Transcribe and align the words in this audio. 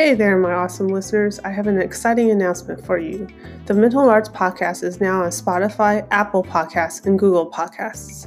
Hey 0.00 0.14
there, 0.14 0.38
my 0.38 0.54
awesome 0.54 0.88
listeners. 0.88 1.40
I 1.40 1.50
have 1.50 1.66
an 1.66 1.78
exciting 1.78 2.30
announcement 2.30 2.82
for 2.86 2.96
you. 2.96 3.28
The 3.66 3.74
Mental 3.74 4.08
Arts 4.08 4.30
Podcast 4.30 4.82
is 4.82 4.98
now 4.98 5.24
on 5.24 5.28
Spotify, 5.28 6.08
Apple 6.10 6.42
Podcasts, 6.42 7.04
and 7.04 7.18
Google 7.18 7.50
Podcasts. 7.50 8.26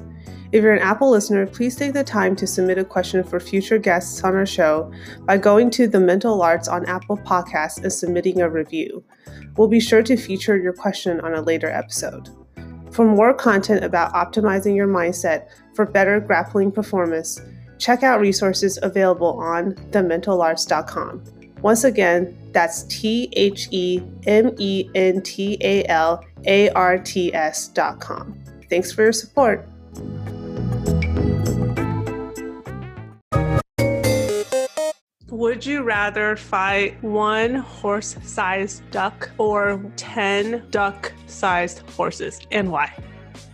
If 0.52 0.62
you're 0.62 0.76
an 0.76 0.84
Apple 0.84 1.10
listener, 1.10 1.48
please 1.48 1.76
take 1.76 1.94
the 1.94 2.04
time 2.04 2.36
to 2.36 2.46
submit 2.46 2.78
a 2.78 2.86
question 2.86 3.24
for 3.24 3.40
future 3.40 3.80
guests 3.80 4.24
on 4.24 4.36
our 4.36 4.46
show 4.46 4.92
by 5.22 5.40
going 5.40 5.72
to 5.72 5.88
the 5.88 6.00
Mental 6.00 6.44
Arts 6.44 6.68
on 6.68 6.86
Apple 6.86 7.18
Podcasts 7.18 7.82
and 7.82 7.92
submitting 7.92 8.42
a 8.42 8.52
review. 8.52 9.04
We'll 9.58 9.68
be 9.68 9.80
sure 9.80 10.04
to 10.04 10.16
feature 10.16 10.56
your 10.56 10.74
question 10.74 11.22
on 11.22 11.34
a 11.34 11.42
later 11.42 11.72
episode. 11.72 12.30
For 12.92 13.04
more 13.04 13.34
content 13.34 13.84
about 13.84 14.14
optimizing 14.14 14.76
your 14.76 14.88
mindset 14.88 15.48
for 15.74 15.88
better 15.88 16.20
grappling 16.20 16.72
performance, 16.72 17.42
check 17.80 18.04
out 18.04 18.22
resources 18.22 18.78
available 18.84 19.40
on 19.40 19.74
thementalarts.com. 19.90 21.24
Once 21.64 21.86
again, 21.86 22.38
that's 22.52 22.84
T 22.84 23.30
H 23.38 23.70
E 23.72 24.02
M 24.28 24.54
E 24.58 24.90
N 24.96 25.22
T 25.22 25.58
A 25.62 25.86
L 25.86 26.22
A 26.46 26.70
R 26.72 26.98
T 26.98 27.34
S 27.34 27.70
dot 27.70 28.02
com. 28.02 28.38
Thanks 28.70 28.92
for 28.92 29.04
your 29.04 29.14
support. 29.14 29.66
Would 35.30 35.66
you 35.66 35.84
rather 35.84 36.36
fight 36.36 37.02
one 37.02 37.56
horse 37.56 38.18
sized 38.24 38.84
duck 38.92 39.32
or 39.38 39.82
10 39.96 40.66
duck 40.70 41.14
sized 41.28 41.80
horses 41.92 42.42
and 42.52 42.70
why? 42.70 42.92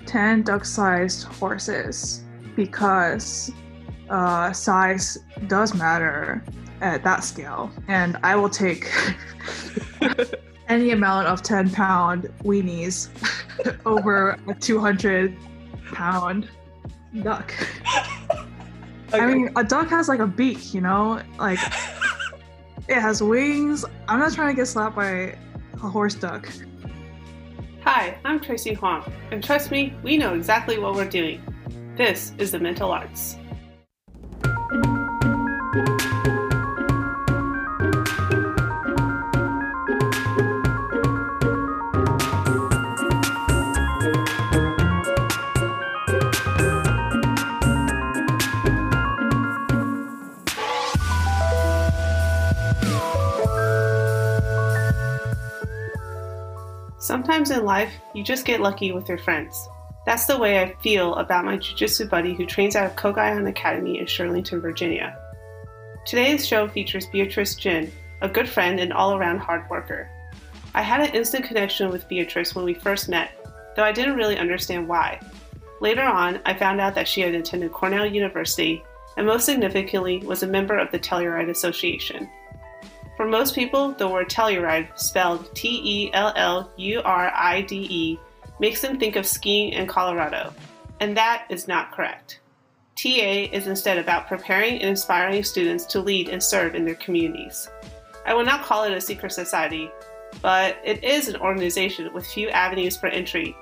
10 0.08 0.42
duck 0.42 0.66
sized 0.66 1.26
horses 1.26 2.24
because 2.56 3.52
uh, 4.10 4.52
size 4.52 5.20
does 5.48 5.76
matter 5.76 6.44
at 6.82 7.04
that 7.04 7.24
scale. 7.24 7.72
And 7.88 8.18
I 8.24 8.36
will 8.36 8.50
take 8.50 8.92
any 10.68 10.92
amount 10.92 11.28
of 11.28 11.42
10 11.42 11.72
pound 11.72 12.30
weenies 12.44 13.10
over 13.86 14.40
a 14.48 14.54
200 14.54 15.36
pound 15.92 16.50
duck. 17.24 17.54
Okay. 17.92 18.44
I 19.24 19.26
mean, 19.26 19.50
a 19.56 19.64
duck 19.64 19.90
has 19.90 20.08
like 20.08 20.20
a 20.20 20.28
beak, 20.28 20.74
you 20.74 20.82
know? 20.82 21.22
Like, 21.40 21.60
it 22.88 23.00
has 23.00 23.24
wings. 23.24 23.86
I'm 24.08 24.20
not 24.20 24.34
trying 24.34 24.56
to 24.56 24.56
get 24.56 24.68
slapped 24.68 24.96
by 24.96 25.36
a 25.74 25.78
horse 25.78 26.14
duck. 26.14 26.48
Hi, 27.84 28.20
I'm 28.24 28.40
Tracy 28.40 28.74
Huang, 28.74 29.12
and 29.32 29.44
trust 29.44 29.72
me, 29.72 29.96
we 30.04 30.18
know 30.18 30.36
exactly 30.36 30.78
what 30.78 30.94
we're 30.94 31.10
doing. 31.10 31.42
This 31.96 32.34
is 32.38 32.52
the 32.52 32.60
Mental 32.60 32.92
Arts. 32.92 33.39
Sometimes 57.10 57.50
in 57.50 57.66
life, 57.66 57.92
you 58.14 58.24
just 58.24 58.46
get 58.46 58.62
lucky 58.62 58.92
with 58.92 59.10
your 59.10 59.18
friends. 59.18 59.68
That's 60.06 60.28
the 60.28 60.38
way 60.38 60.62
I 60.62 60.76
feel 60.84 61.16
about 61.16 61.44
my 61.44 61.58
jiu-jitsu 61.58 62.06
buddy 62.06 62.36
who 62.36 62.46
trains 62.46 62.76
out 62.76 62.86
of 62.86 62.96
Kogaion 62.96 63.50
Academy 63.50 63.98
in 63.98 64.06
Shirlington, 64.06 64.62
Virginia. 64.62 65.18
Today's 66.06 66.48
show 66.48 66.68
features 66.68 67.08
Beatrice 67.08 67.56
Jin, 67.56 67.92
a 68.22 68.30
good 68.30 68.48
friend 68.48 68.80
and 68.80 68.94
all-around 68.94 69.40
hard 69.40 69.68
worker. 69.72 70.08
I 70.76 70.84
had 70.84 71.02
an 71.02 71.16
instant 71.16 71.46
connection 71.46 71.90
with 71.90 72.08
Beatrice 72.08 72.54
when 72.54 72.64
we 72.64 72.76
first 72.76 73.10
met, 73.10 73.32
though 73.76 73.84
I 73.84 73.92
didn't 73.92 74.16
really 74.16 74.38
understand 74.38 74.88
why. 74.88 75.20
Later 75.82 76.04
on, 76.04 76.40
I 76.46 76.54
found 76.54 76.80
out 76.80 76.94
that 76.94 77.08
she 77.08 77.22
had 77.22 77.34
attended 77.34 77.72
Cornell 77.72 78.06
University 78.06 78.84
and 79.18 79.26
most 79.26 79.48
significantly 79.48 80.20
was 80.20 80.44
a 80.44 80.48
member 80.48 80.78
of 80.78 80.92
the 80.92 81.00
Telluride 81.00 81.50
Association. 81.50 82.30
For 83.20 83.28
most 83.28 83.54
people, 83.54 83.92
the 83.92 84.08
word 84.08 84.30
Telluride, 84.30 84.98
spelled 84.98 85.54
T 85.54 85.82
E 85.84 86.14
L 86.14 86.32
L 86.38 86.72
U 86.78 87.02
R 87.02 87.30
I 87.36 87.60
D 87.64 87.86
E, 87.90 88.20
makes 88.62 88.80
them 88.80 88.98
think 88.98 89.18
of 89.18 89.28
skiing 89.28 89.74
in 89.74 89.88
Colorado, 89.88 90.54
and 91.02 91.18
that 91.18 91.46
is 91.50 91.68
not 91.68 91.92
correct. 91.92 92.40
TA 92.96 93.50
is 93.52 93.68
instead 93.68 93.98
about 93.98 94.30
preparing 94.30 94.76
and 94.76 94.92
inspiring 94.92 95.44
students 95.44 95.84
to 95.88 96.00
lead 96.00 96.30
and 96.30 96.42
serve 96.42 96.76
in 96.76 96.86
their 96.86 96.96
communities. 96.96 97.70
I 98.26 98.34
will 98.34 98.46
not 98.46 98.64
call 98.64 98.86
it 98.86 98.94
a 98.94 99.02
secret 99.02 99.34
society, 99.34 99.92
but 100.42 100.78
it 100.86 101.04
is 101.04 101.28
an 101.28 101.42
organization 101.42 102.14
with 102.14 102.26
few 102.26 102.48
avenues 102.48 102.96
for 102.96 103.08
entry, 103.08 103.54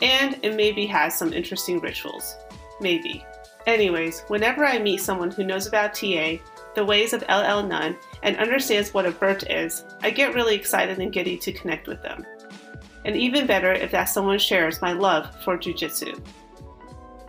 and 0.00 0.38
it 0.42 0.56
maybe 0.56 0.86
has 0.86 1.18
some 1.18 1.34
interesting 1.34 1.80
rituals. 1.80 2.34
Maybe. 2.80 3.22
Anyways, 3.66 4.22
whenever 4.28 4.64
I 4.64 4.78
meet 4.78 5.02
someone 5.02 5.30
who 5.30 5.44
knows 5.44 5.66
about 5.66 5.92
TA, 5.92 6.38
the 6.74 6.84
ways 6.84 7.12
of 7.12 7.22
LL 7.22 7.62
Nunn, 7.66 7.96
and 8.22 8.36
understands 8.36 8.94
what 8.94 9.06
a 9.06 9.10
vert 9.10 9.48
is, 9.50 9.84
I 10.02 10.10
get 10.10 10.34
really 10.34 10.54
excited 10.54 10.98
and 10.98 11.12
giddy 11.12 11.36
to 11.38 11.52
connect 11.52 11.86
with 11.86 12.02
them. 12.02 12.24
And 13.04 13.16
even 13.16 13.46
better 13.46 13.72
if 13.72 13.90
that 13.90 14.04
someone 14.04 14.38
shares 14.38 14.80
my 14.80 14.92
love 14.92 15.34
for 15.42 15.56
Jiu-Jitsu. 15.56 16.20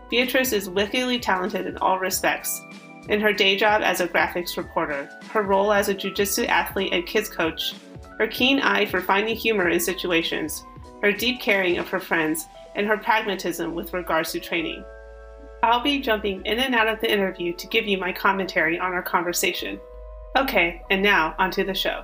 Beatrice 0.09 0.53
is 0.53 0.69
wickedly 0.69 1.19
talented 1.19 1.65
in 1.65 1.77
all 1.77 1.99
respects. 1.99 2.61
In 3.09 3.19
her 3.19 3.33
day 3.33 3.57
job 3.57 3.81
as 3.81 3.99
a 3.99 4.07
graphics 4.07 4.55
reporter, 4.55 5.09
her 5.31 5.41
role 5.41 5.73
as 5.73 5.89
a 5.89 5.93
Jiu-Jitsu 5.93 6.45
athlete 6.45 6.93
and 6.93 7.05
kids 7.05 7.27
coach, 7.27 7.73
her 8.19 8.27
keen 8.27 8.59
eye 8.59 8.85
for 8.85 9.01
finding 9.01 9.35
humor 9.35 9.69
in 9.69 9.79
situations, 9.79 10.63
her 11.01 11.11
deep 11.11 11.41
caring 11.41 11.79
of 11.79 11.89
her 11.89 11.99
friends, 11.99 12.45
and 12.75 12.87
her 12.87 12.97
pragmatism 12.97 13.73
with 13.73 13.93
regards 13.93 14.31
to 14.31 14.39
training. 14.39 14.85
I'll 15.63 15.79
be 15.79 16.01
jumping 16.01 16.46
in 16.46 16.59
and 16.59 16.75
out 16.75 16.90
of 16.90 17.00
the 17.00 17.09
interview 17.09 17.53
to 17.53 17.68
give 17.68 17.88
you 17.88 17.97
my 17.97 18.12
commentary 18.12 18.78
on 18.78 18.91
our 18.91 19.01
conversation. 19.01 19.79
Okay, 20.35 20.81
and 20.90 21.01
now 21.01 21.35
onto 21.40 21.63
the 21.63 21.74
show. 21.74 22.03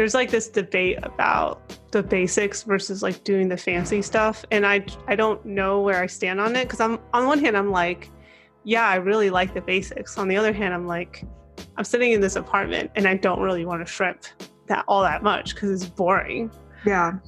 There's 0.00 0.14
like 0.14 0.30
this 0.30 0.48
debate 0.48 0.98
about 1.02 1.76
the 1.90 2.02
basics 2.02 2.62
versus 2.62 3.02
like 3.02 3.22
doing 3.22 3.50
the 3.50 3.56
fancy 3.56 4.00
stuff 4.00 4.46
and 4.50 4.66
i 4.66 4.82
i 5.08 5.14
don't 5.14 5.44
know 5.44 5.82
where 5.82 6.02
i 6.02 6.06
stand 6.06 6.40
on 6.40 6.56
it 6.56 6.64
because 6.64 6.80
i'm 6.80 6.98
on 7.12 7.26
one 7.26 7.38
hand 7.38 7.54
i'm 7.54 7.70
like 7.70 8.10
yeah 8.64 8.88
i 8.88 8.94
really 8.94 9.28
like 9.28 9.52
the 9.52 9.60
basics. 9.60 10.16
On 10.16 10.26
the 10.26 10.38
other 10.38 10.54
hand 10.54 10.72
i'm 10.72 10.86
like 10.86 11.22
i'm 11.76 11.84
sitting 11.84 12.12
in 12.12 12.20
this 12.22 12.36
apartment 12.36 12.90
and 12.94 13.06
i 13.06 13.14
don't 13.14 13.40
really 13.40 13.66
want 13.66 13.86
to 13.86 13.92
shrimp 13.92 14.24
that 14.68 14.86
all 14.88 15.02
that 15.02 15.22
much 15.22 15.54
because 15.54 15.70
it's 15.70 15.84
boring. 15.84 16.50
Yeah 16.86 17.18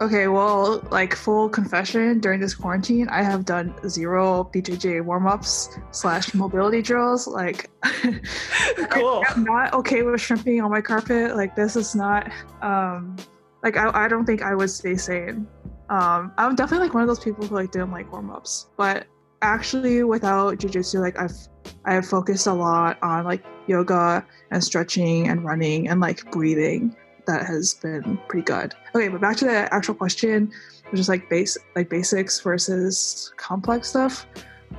Okay, 0.00 0.26
well, 0.28 0.86
like 0.90 1.14
full 1.14 1.48
confession, 1.48 2.18
during 2.18 2.40
this 2.40 2.54
quarantine, 2.54 3.08
I 3.08 3.22
have 3.22 3.44
done 3.44 3.74
zero 3.88 4.50
BJJ 4.52 5.04
warm 5.04 5.26
ups 5.26 5.78
slash 5.92 6.34
mobility 6.34 6.82
drills. 6.82 7.26
Like, 7.26 7.70
cool. 7.82 9.22
I, 9.26 9.32
am 9.34 9.44
not 9.44 9.72
okay 9.74 10.02
with 10.02 10.20
shrimping 10.20 10.60
on 10.60 10.70
my 10.70 10.80
carpet. 10.80 11.36
Like, 11.36 11.54
this 11.54 11.76
is 11.76 11.94
not, 11.94 12.30
um, 12.60 13.16
like, 13.62 13.76
I, 13.76 14.04
I 14.04 14.08
don't 14.08 14.26
think 14.26 14.42
I 14.42 14.54
would 14.54 14.70
stay 14.70 14.96
sane. 14.96 15.46
Um, 15.90 16.32
I'm 16.38 16.54
definitely 16.54 16.86
like 16.86 16.94
one 16.94 17.02
of 17.02 17.08
those 17.08 17.20
people 17.20 17.46
who 17.46 17.54
like 17.54 17.70
didn't 17.70 17.92
like 17.92 18.10
warm 18.10 18.30
ups, 18.30 18.68
but 18.76 19.06
actually, 19.42 20.02
without 20.02 20.58
jujitsu, 20.58 21.00
like 21.00 21.18
I've 21.18 21.36
I 21.84 21.94
have 21.94 22.06
focused 22.06 22.46
a 22.46 22.52
lot 22.52 22.98
on 23.02 23.24
like 23.24 23.44
yoga 23.66 24.26
and 24.50 24.64
stretching 24.64 25.28
and 25.28 25.44
running 25.44 25.88
and 25.88 26.00
like 26.00 26.30
breathing 26.30 26.96
that 27.26 27.46
has 27.46 27.74
been 27.74 28.18
pretty 28.28 28.44
good. 28.44 28.74
Okay, 28.94 29.08
but 29.08 29.20
back 29.20 29.36
to 29.38 29.44
the 29.44 29.72
actual 29.72 29.94
question, 29.94 30.52
which 30.90 31.00
is 31.00 31.08
like 31.08 31.28
base 31.28 31.56
like 31.76 31.88
basics 31.88 32.40
versus 32.40 33.32
complex 33.36 33.88
stuff. 33.88 34.26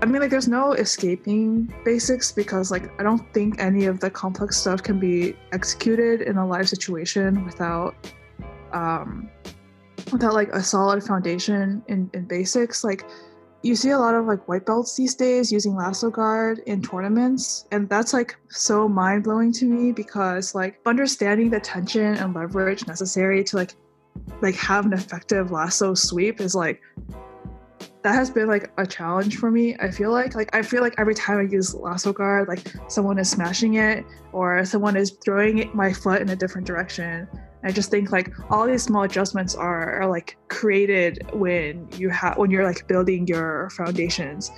I 0.02 0.06
mean, 0.06 0.22
like, 0.22 0.30
there's 0.30 0.50
no 0.50 0.74
escaping 0.74 1.74
basics 1.86 2.32
because, 2.32 2.70
like, 2.70 2.92
I 3.00 3.04
don't 3.04 3.34
think 3.34 3.62
any 3.62 3.86
of 3.86 4.02
the 4.02 4.10
complex 4.10 4.58
stuff 4.58 4.84
can 4.84 5.00
be 5.00 5.38
executed 5.54 6.22
in 6.22 6.38
a 6.38 6.46
live 6.46 6.68
situation 6.68 7.46
without, 7.46 7.96
um, 8.74 9.30
without 10.12 10.34
like 10.34 10.50
a 10.50 10.62
solid 10.62 11.02
foundation 11.02 11.82
in 11.88 12.10
in 12.14 12.26
basics. 12.26 12.84
Like, 12.84 13.06
you 13.66 13.76
see 13.76 13.90
a 13.90 13.98
lot 13.98 14.14
of 14.14 14.26
like 14.26 14.48
white 14.48 14.64
belts 14.64 14.96
these 14.96 15.16
days 15.16 15.52
using 15.52 15.76
lasso 15.76 16.12
guard 16.12 16.60
in 16.68 16.84
tournaments 16.84 17.66
and 17.72 17.90
that's 17.90 18.14
like 18.14 18.36
so 18.50 18.88
mind-blowing 18.88 19.52
to 19.52 19.66
me 19.66 19.92
because 19.92 20.54
like 20.54 20.80
understanding 20.86 21.50
the 21.50 21.60
tension 21.60 22.14
and 22.16 22.36
leverage 22.36 22.86
necessary 22.86 23.44
to 23.44 23.56
like 23.56 23.74
like 24.42 24.54
have 24.54 24.86
an 24.86 24.94
effective 24.94 25.50
lasso 25.50 25.96
sweep 25.96 26.40
is 26.40 26.54
like 26.54 26.80
that 28.04 28.14
has 28.14 28.30
been 28.30 28.48
like 28.48 28.72
a 28.78 28.86
challenge 28.86 29.38
for 29.38 29.50
me. 29.50 29.76
I 29.80 29.90
feel 29.90 30.12
like 30.12 30.36
like 30.36 30.56
I 30.56 30.62
feel 30.62 30.82
like 30.82 30.94
every 31.00 31.16
time 31.16 31.40
I 31.40 31.42
use 31.42 31.74
lasso 31.74 32.14
guard, 32.14 32.48
like 32.48 32.72
someone 32.88 33.18
is 33.18 33.32
smashing 33.32 33.76
it 33.76 34.06
or 34.32 34.64
someone 34.64 34.96
is 34.96 35.18
throwing 35.26 35.72
my 35.74 35.92
foot 35.92 36.22
in 36.22 36.30
a 36.30 36.36
different 36.36 36.68
direction. 36.68 37.28
I 37.66 37.72
just 37.72 37.90
think 37.90 38.12
like 38.12 38.32
all 38.52 38.68
these 38.68 38.84
small 38.84 39.04
adjustments 39.04 39.56
are, 39.56 40.02
are 40.02 40.08
like 40.08 40.38
created 40.50 41.28
when 41.34 41.88
you 41.98 42.10
have 42.10 42.38
when 42.38 42.52
you're 42.52 42.64
like 42.64 42.88
building 42.88 43.26
your 43.26 43.72
foundations 43.72 44.52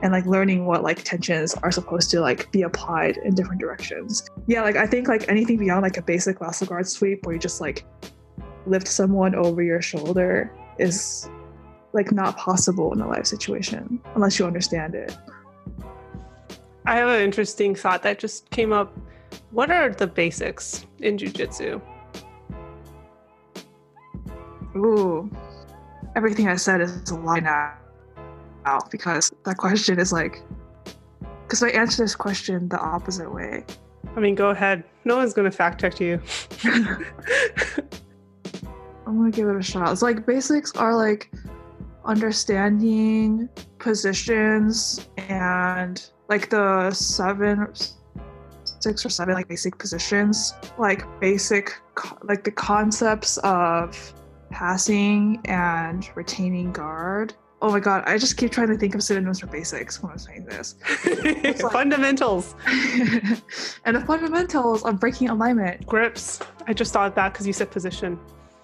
and 0.00 0.12
like 0.12 0.26
learning 0.26 0.64
what 0.64 0.84
like 0.84 1.02
tensions 1.02 1.54
are 1.54 1.72
supposed 1.72 2.08
to 2.12 2.20
like 2.20 2.50
be 2.52 2.62
applied 2.62 3.16
in 3.16 3.34
different 3.34 3.60
directions. 3.60 4.30
Yeah, 4.46 4.62
like 4.62 4.76
I 4.76 4.86
think 4.86 5.08
like 5.08 5.28
anything 5.28 5.56
beyond 5.56 5.82
like 5.82 5.96
a 5.96 6.02
basic 6.02 6.40
lasso 6.40 6.66
guard 6.66 6.86
sweep 6.86 7.26
where 7.26 7.34
you 7.34 7.40
just 7.40 7.60
like 7.60 7.84
lift 8.64 8.86
someone 8.86 9.34
over 9.34 9.60
your 9.60 9.82
shoulder 9.82 10.52
is 10.78 11.28
like 11.94 12.12
not 12.12 12.36
possible 12.36 12.92
in 12.92 13.00
a 13.00 13.08
live 13.08 13.26
situation 13.26 14.00
unless 14.14 14.38
you 14.38 14.46
understand 14.46 14.94
it. 14.94 15.16
I 16.84 16.94
have 16.94 17.08
an 17.08 17.22
interesting 17.22 17.74
thought 17.74 18.04
that 18.04 18.20
just 18.20 18.50
came 18.50 18.72
up. 18.72 18.96
What 19.50 19.72
are 19.72 19.90
the 19.90 20.06
basics 20.06 20.86
in 21.00 21.18
jujitsu? 21.18 21.82
Ooh, 24.76 25.30
everything 26.14 26.48
I 26.48 26.56
said 26.56 26.80
is 26.80 27.10
a 27.10 27.16
lie 27.16 27.40
now 27.40 27.74
because 28.90 29.32
that 29.44 29.56
question 29.56 29.98
is 29.98 30.12
like, 30.12 30.42
because 31.42 31.62
I 31.62 31.70
answer 31.70 32.02
this 32.02 32.14
question 32.14 32.68
the 32.68 32.78
opposite 32.78 33.32
way. 33.32 33.64
I 34.16 34.20
mean, 34.20 34.34
go 34.34 34.50
ahead. 34.50 34.84
No 35.04 35.16
one's 35.16 35.32
going 35.32 35.50
to 35.50 35.56
fact 35.56 35.80
check 35.80 36.00
you. 36.00 36.20
I'm 39.06 39.18
going 39.18 39.30
to 39.30 39.36
give 39.36 39.48
it 39.48 39.56
a 39.56 39.62
shot. 39.62 39.92
It's 39.92 40.02
like 40.02 40.26
basics 40.26 40.72
are 40.76 40.96
like 40.96 41.30
understanding 42.04 43.48
positions 43.78 45.08
and 45.16 46.08
like 46.28 46.50
the 46.50 46.90
seven 46.92 47.68
six 48.64 49.04
or 49.04 49.08
seven 49.08 49.34
like 49.34 49.48
basic 49.48 49.78
positions 49.78 50.54
like 50.78 51.04
basic 51.20 51.72
like 52.22 52.44
the 52.44 52.50
concepts 52.50 53.38
of 53.38 54.12
passing 54.50 55.40
and 55.44 56.08
retaining 56.14 56.72
guard. 56.72 57.34
Oh 57.62 57.70
my 57.70 57.80
god 57.80 58.04
i 58.06 58.18
just 58.18 58.36
keep 58.36 58.52
trying 58.52 58.68
to 58.68 58.76
think 58.76 58.94
of 58.94 59.02
synonyms 59.02 59.40
for 59.40 59.46
basics 59.46 60.02
when 60.02 60.12
i'm 60.12 60.18
saying 60.18 60.44
this. 60.44 60.74
Like, 61.24 61.58
fundamentals. 61.72 62.54
And 63.84 63.96
the 63.96 64.04
fundamentals 64.06 64.84
of 64.84 65.00
breaking 65.00 65.30
alignment. 65.30 65.86
Grips. 65.86 66.40
I 66.66 66.74
just 66.74 66.92
thought 66.92 67.14
that 67.14 67.32
because 67.32 67.46
you 67.46 67.52
said 67.52 67.70
position. 67.70 68.18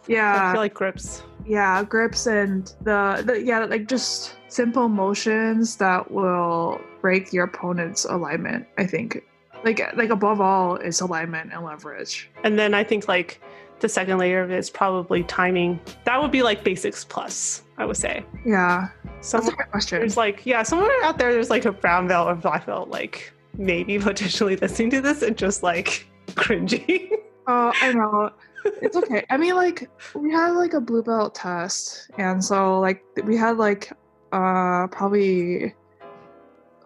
Yeah. 0.06 0.49
i 0.49 0.52
feel 0.52 0.61
like 0.61 0.75
grips. 0.75 1.23
Yeah 1.46 1.82
grips 1.84 2.26
and 2.26 2.67
the, 2.82 3.23
the 3.25 3.43
yeah 3.43 3.64
like 3.64 3.88
just 3.88 4.37
simple 4.49 4.88
motions 4.88 5.76
that 5.76 6.11
will 6.11 6.79
break 7.00 7.32
your 7.32 7.44
opponent's 7.44 8.05
alignment 8.05 8.67
i 8.76 8.84
think. 8.84 9.25
Like 9.64 9.81
like 9.96 10.11
above 10.11 10.40
all 10.40 10.76
is 10.76 11.00
alignment 11.00 11.52
and 11.52 11.64
leverage. 11.64 12.29
And 12.44 12.58
then 12.58 12.75
i 12.75 12.84
think 12.84 13.08
like 13.08 13.40
the 13.82 13.88
second 13.88 14.19
layer 14.19 14.43
of 14.43 14.50
it 14.50 14.58
is 14.58 14.70
probably 14.70 15.25
timing. 15.25 15.79
That 16.05 16.23
would 16.23 16.31
be 16.31 16.43
like 16.43 16.64
basics 16.64 17.05
plus 17.05 17.62
i 17.76 17.84
would 17.84 17.96
say. 17.96 18.25
Yeah. 18.46 18.88
Somewhere, 19.20 19.55
that's 19.58 19.69
a 19.69 19.70
question. 19.70 19.99
there's 19.99 20.17
like 20.17 20.46
yeah 20.46 20.62
somewhere 20.62 20.90
out 21.02 21.19
there 21.19 21.32
there's 21.32 21.50
like 21.50 21.64
a 21.67 21.73
brown 21.73 22.08
belt 22.08 22.29
or 22.29 22.34
black 22.34 22.64
belt 22.67 22.88
like 22.88 23.32
maybe 23.58 23.99
potentially 24.11 24.56
listening 24.56 24.90
to 24.90 25.00
this 25.00 25.23
and 25.23 25.37
just 25.37 25.62
like 25.62 26.06
cringing. 26.34 27.11
Oh 27.46 27.73
i 27.82 27.93
know. 27.93 28.31
It's 28.64 28.96
okay. 28.96 29.25
I 29.29 29.37
mean, 29.37 29.56
like 29.56 29.90
we 30.14 30.31
had 30.31 30.50
like 30.50 30.73
a 30.75 30.81
blue 30.81 31.02
belt 31.02 31.34
test, 31.34 32.08
and 32.17 32.43
so 32.44 32.79
like 32.79 33.02
we 33.25 33.37
had 33.37 33.58
like 33.58 33.90
uh 34.31 34.87
probably 34.87 35.75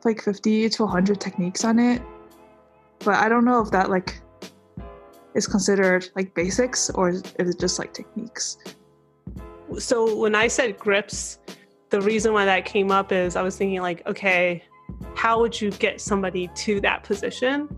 like 0.07 0.23
50 0.23 0.71
to 0.71 0.85
100 0.85 1.21
techniques 1.21 1.65
on 1.65 1.79
it. 1.79 2.01
But 3.01 3.17
i 3.17 3.29
don't 3.29 3.45
know 3.45 3.61
if 3.61 3.71
that 3.73 3.91
like 3.91 4.23
is 5.37 5.47
considered 5.47 6.09
like 6.17 6.35
basics 6.35 6.91
or 6.91 7.11
is 7.11 7.23
it 7.39 7.59
just 7.59 7.79
like 7.79 7.93
techniques 7.93 8.59
so 9.79 10.17
when 10.17 10.35
i 10.35 10.49
said 10.49 10.79
grips 10.79 11.39
the 11.91 12.01
reason 12.01 12.33
why 12.33 12.45
that 12.45 12.65
came 12.65 12.91
up 12.91 13.13
is 13.13 13.37
i 13.37 13.43
was 13.43 13.57
thinking 13.57 13.81
like 13.81 14.07
okay 14.07 14.63
how 15.15 15.39
would 15.41 15.61
you 15.61 15.71
get 15.73 16.01
somebody 16.01 16.49
to 16.55 16.81
that 16.81 17.03
position 17.03 17.69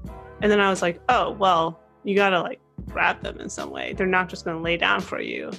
and 0.40 0.50
then 0.50 0.60
i 0.60 0.70
was 0.70 0.82
like 0.82 1.00
oh 1.08 1.32
well 1.32 1.80
you 2.04 2.14
gotta 2.14 2.40
like 2.40 2.60
grab 2.86 3.20
them 3.22 3.38
in 3.40 3.48
some 3.48 3.70
way. 3.70 3.92
They're 3.92 4.06
not 4.06 4.28
just 4.28 4.44
going 4.44 4.56
to 4.56 4.62
lay 4.62 4.76
down 4.76 5.00
for 5.00 5.20
you. 5.20 5.50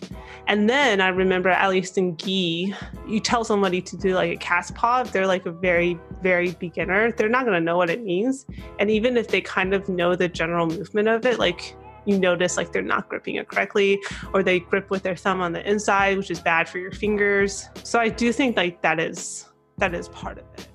And 0.47 0.69
then 0.69 1.01
I 1.01 1.09
remember, 1.09 1.49
at 1.49 1.69
least 1.69 1.97
in 1.97 2.17
gi, 2.17 2.73
you 3.07 3.19
tell 3.19 3.43
somebody 3.43 3.81
to 3.81 3.97
do 3.97 4.15
like 4.15 4.31
a 4.31 4.37
cast 4.37 4.75
paw, 4.75 5.03
they're 5.03 5.27
like 5.27 5.45
a 5.45 5.51
very, 5.51 5.99
very 6.21 6.51
beginner, 6.51 7.11
they're 7.11 7.29
not 7.29 7.45
going 7.45 7.59
to 7.59 7.63
know 7.63 7.77
what 7.77 7.89
it 7.89 8.03
means. 8.03 8.45
And 8.79 8.89
even 8.89 9.17
if 9.17 9.27
they 9.27 9.41
kind 9.41 9.73
of 9.73 9.87
know 9.89 10.15
the 10.15 10.27
general 10.27 10.67
movement 10.67 11.07
of 11.07 11.25
it, 11.25 11.39
like 11.39 11.75
you 12.09 12.19
notice 12.19 12.57
like 12.57 12.71
they're 12.71 12.81
not 12.81 13.07
gripping 13.09 13.35
it 13.35 13.47
correctly 13.47 14.01
or 14.33 14.43
they 14.43 14.59
grip 14.59 14.89
with 14.89 15.03
their 15.03 15.15
thumb 15.15 15.41
on 15.41 15.53
the 15.53 15.69
inside 15.69 16.17
which 16.17 16.31
is 16.31 16.39
bad 16.39 16.67
for 16.67 16.79
your 16.79 16.91
fingers. 16.91 17.69
So 17.83 17.99
i 17.99 18.09
do 18.09 18.31
think 18.31 18.57
like 18.57 18.81
that 18.81 18.99
is 18.99 19.47
that 19.77 19.93
is 19.93 20.09
part 20.09 20.37
of 20.37 20.45
it 20.57 20.67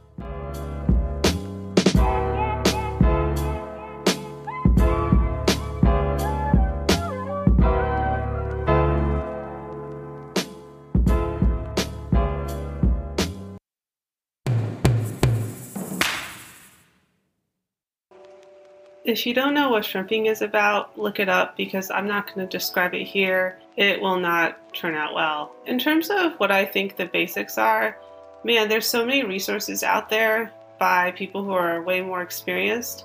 If 19.04 19.26
you 19.26 19.34
don't 19.34 19.52
know 19.52 19.68
what 19.68 19.84
shrimping 19.84 20.26
is 20.26 20.40
about, 20.40 20.98
look 20.98 21.20
it 21.20 21.28
up 21.28 21.58
because 21.58 21.90
I'm 21.90 22.08
not 22.08 22.26
going 22.26 22.48
to 22.48 22.50
describe 22.50 22.94
it 22.94 23.04
here. 23.04 23.58
It 23.76 24.00
will 24.00 24.18
not 24.18 24.72
turn 24.72 24.94
out 24.94 25.12
well. 25.12 25.52
In 25.66 25.78
terms 25.78 26.08
of 26.08 26.32
what 26.40 26.50
I 26.50 26.64
think 26.64 26.96
the 26.96 27.04
basics 27.04 27.58
are, 27.58 27.98
man, 28.44 28.66
there's 28.66 28.86
so 28.86 29.04
many 29.04 29.22
resources 29.22 29.82
out 29.82 30.08
there 30.08 30.50
by 30.78 31.10
people 31.10 31.44
who 31.44 31.52
are 31.52 31.82
way 31.82 32.00
more 32.00 32.22
experienced. 32.22 33.04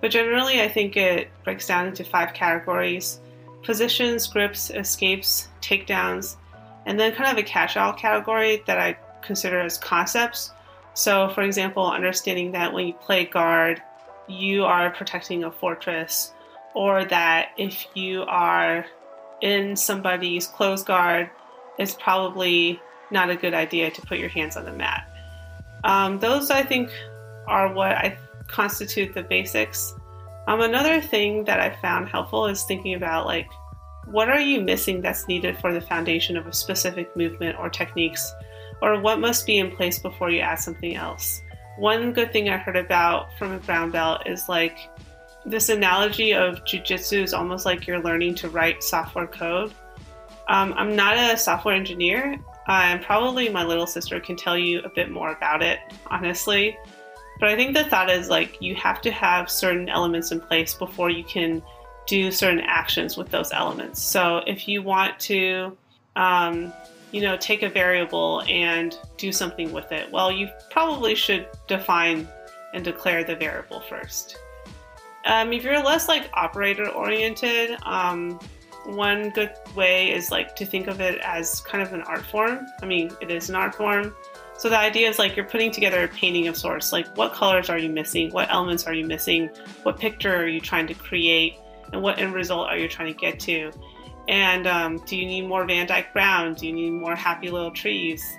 But 0.00 0.12
generally, 0.12 0.60
I 0.60 0.68
think 0.68 0.96
it 0.96 1.28
breaks 1.42 1.66
down 1.66 1.88
into 1.88 2.04
five 2.04 2.32
categories 2.32 3.18
positions, 3.64 4.28
grips, 4.28 4.70
escapes, 4.70 5.48
takedowns, 5.60 6.36
and 6.86 6.98
then 6.98 7.12
kind 7.12 7.30
of 7.30 7.36
a 7.36 7.46
catch 7.46 7.76
all 7.76 7.92
category 7.92 8.62
that 8.66 8.78
I 8.78 8.96
consider 9.20 9.60
as 9.60 9.78
concepts. 9.78 10.52
So, 10.94 11.28
for 11.30 11.42
example, 11.42 11.90
understanding 11.90 12.52
that 12.52 12.72
when 12.72 12.86
you 12.86 12.94
play 12.94 13.26
guard, 13.26 13.82
you 14.30 14.64
are 14.64 14.90
protecting 14.90 15.44
a 15.44 15.50
fortress, 15.50 16.32
or 16.74 17.04
that 17.04 17.50
if 17.58 17.86
you 17.94 18.22
are 18.22 18.86
in 19.42 19.76
somebody's 19.76 20.46
close 20.46 20.82
guard, 20.84 21.30
it's 21.78 21.94
probably 21.94 22.80
not 23.10 23.30
a 23.30 23.36
good 23.36 23.54
idea 23.54 23.90
to 23.90 24.02
put 24.02 24.18
your 24.18 24.28
hands 24.28 24.56
on 24.56 24.64
the 24.64 24.72
mat. 24.72 25.06
Um, 25.82 26.18
those, 26.18 26.50
I 26.50 26.62
think, 26.62 26.90
are 27.48 27.72
what 27.72 27.92
I 27.92 28.16
constitute 28.46 29.14
the 29.14 29.22
basics. 29.22 29.94
Um, 30.46 30.60
another 30.60 31.00
thing 31.00 31.44
that 31.44 31.60
I 31.60 31.74
found 31.80 32.08
helpful 32.08 32.46
is 32.46 32.62
thinking 32.64 32.94
about 32.94 33.26
like, 33.26 33.48
what 34.06 34.28
are 34.28 34.40
you 34.40 34.60
missing 34.60 35.00
that's 35.00 35.28
needed 35.28 35.58
for 35.58 35.72
the 35.72 35.80
foundation 35.80 36.36
of 36.36 36.46
a 36.46 36.52
specific 36.52 37.16
movement 37.16 37.58
or 37.58 37.70
techniques, 37.70 38.32
or 38.82 39.00
what 39.00 39.20
must 39.20 39.46
be 39.46 39.58
in 39.58 39.74
place 39.74 39.98
before 39.98 40.30
you 40.30 40.40
add 40.40 40.58
something 40.58 40.96
else? 40.96 41.42
One 41.80 42.12
good 42.12 42.30
thing 42.30 42.50
I 42.50 42.58
heard 42.58 42.76
about 42.76 43.36
from 43.38 43.52
a 43.52 43.58
brown 43.58 43.90
belt 43.90 44.26
is 44.26 44.48
like 44.50 44.90
this 45.46 45.70
analogy 45.70 46.34
of 46.34 46.62
jujitsu 46.66 47.22
is 47.22 47.32
almost 47.32 47.64
like 47.64 47.86
you're 47.86 48.02
learning 48.02 48.34
to 48.36 48.50
write 48.50 48.84
software 48.84 49.26
code. 49.26 49.72
Um, 50.48 50.74
I'm 50.76 50.94
not 50.94 51.16
a 51.16 51.38
software 51.38 51.74
engineer, 51.74 52.38
and 52.68 53.02
probably 53.02 53.48
my 53.48 53.64
little 53.64 53.86
sister 53.86 54.20
can 54.20 54.36
tell 54.36 54.58
you 54.58 54.80
a 54.80 54.90
bit 54.90 55.10
more 55.10 55.32
about 55.32 55.62
it, 55.62 55.78
honestly. 56.08 56.76
But 57.38 57.48
I 57.48 57.56
think 57.56 57.74
the 57.74 57.84
thought 57.84 58.10
is 58.10 58.28
like 58.28 58.60
you 58.60 58.74
have 58.74 59.00
to 59.00 59.10
have 59.10 59.50
certain 59.50 59.88
elements 59.88 60.32
in 60.32 60.40
place 60.40 60.74
before 60.74 61.08
you 61.08 61.24
can 61.24 61.62
do 62.06 62.30
certain 62.30 62.60
actions 62.60 63.16
with 63.16 63.30
those 63.30 63.52
elements. 63.52 64.02
So 64.02 64.42
if 64.46 64.68
you 64.68 64.82
want 64.82 65.18
to 65.20 65.76
um, 66.14 66.74
you 67.12 67.20
know, 67.20 67.36
take 67.36 67.62
a 67.62 67.68
variable 67.68 68.42
and 68.48 68.98
do 69.16 69.32
something 69.32 69.72
with 69.72 69.90
it? 69.92 70.10
Well, 70.10 70.30
you 70.30 70.48
probably 70.70 71.14
should 71.14 71.48
define 71.66 72.28
and 72.74 72.84
declare 72.84 73.24
the 73.24 73.36
variable 73.36 73.80
first. 73.80 74.38
Um, 75.24 75.52
if 75.52 75.64
you're 75.64 75.82
less 75.82 76.08
like 76.08 76.30
operator 76.34 76.88
oriented, 76.88 77.76
um, 77.82 78.38
one 78.84 79.30
good 79.30 79.52
way 79.76 80.12
is 80.12 80.30
like 80.30 80.56
to 80.56 80.64
think 80.64 80.86
of 80.86 81.00
it 81.00 81.20
as 81.22 81.60
kind 81.60 81.82
of 81.82 81.92
an 81.92 82.02
art 82.02 82.24
form. 82.24 82.66
I 82.80 82.86
mean, 82.86 83.10
it 83.20 83.30
is 83.30 83.48
an 83.48 83.54
art 83.54 83.74
form. 83.74 84.14
So 84.56 84.68
the 84.68 84.78
idea 84.78 85.08
is 85.08 85.18
like 85.18 85.36
you're 85.36 85.46
putting 85.46 85.70
together 85.70 86.04
a 86.04 86.08
painting 86.08 86.48
of 86.48 86.56
sorts. 86.56 86.92
Like, 86.92 87.16
what 87.16 87.32
colors 87.32 87.70
are 87.70 87.78
you 87.78 87.88
missing? 87.88 88.30
What 88.30 88.50
elements 88.50 88.86
are 88.86 88.92
you 88.92 89.06
missing? 89.06 89.48
What 89.84 89.98
picture 89.98 90.34
are 90.34 90.46
you 90.46 90.60
trying 90.60 90.86
to 90.88 90.94
create? 90.94 91.54
And 91.92 92.02
what 92.02 92.18
end 92.18 92.34
result 92.34 92.68
are 92.68 92.76
you 92.76 92.88
trying 92.88 93.12
to 93.12 93.18
get 93.18 93.40
to? 93.40 93.72
And 94.28 94.66
um, 94.66 94.98
do 94.98 95.16
you 95.16 95.26
need 95.26 95.42
more 95.48 95.64
Van 95.66 95.86
Dyke 95.86 96.12
Brown? 96.12 96.54
Do 96.54 96.66
you 96.66 96.72
need 96.72 96.90
more 96.90 97.16
happy 97.16 97.50
little 97.50 97.70
trees? 97.70 98.36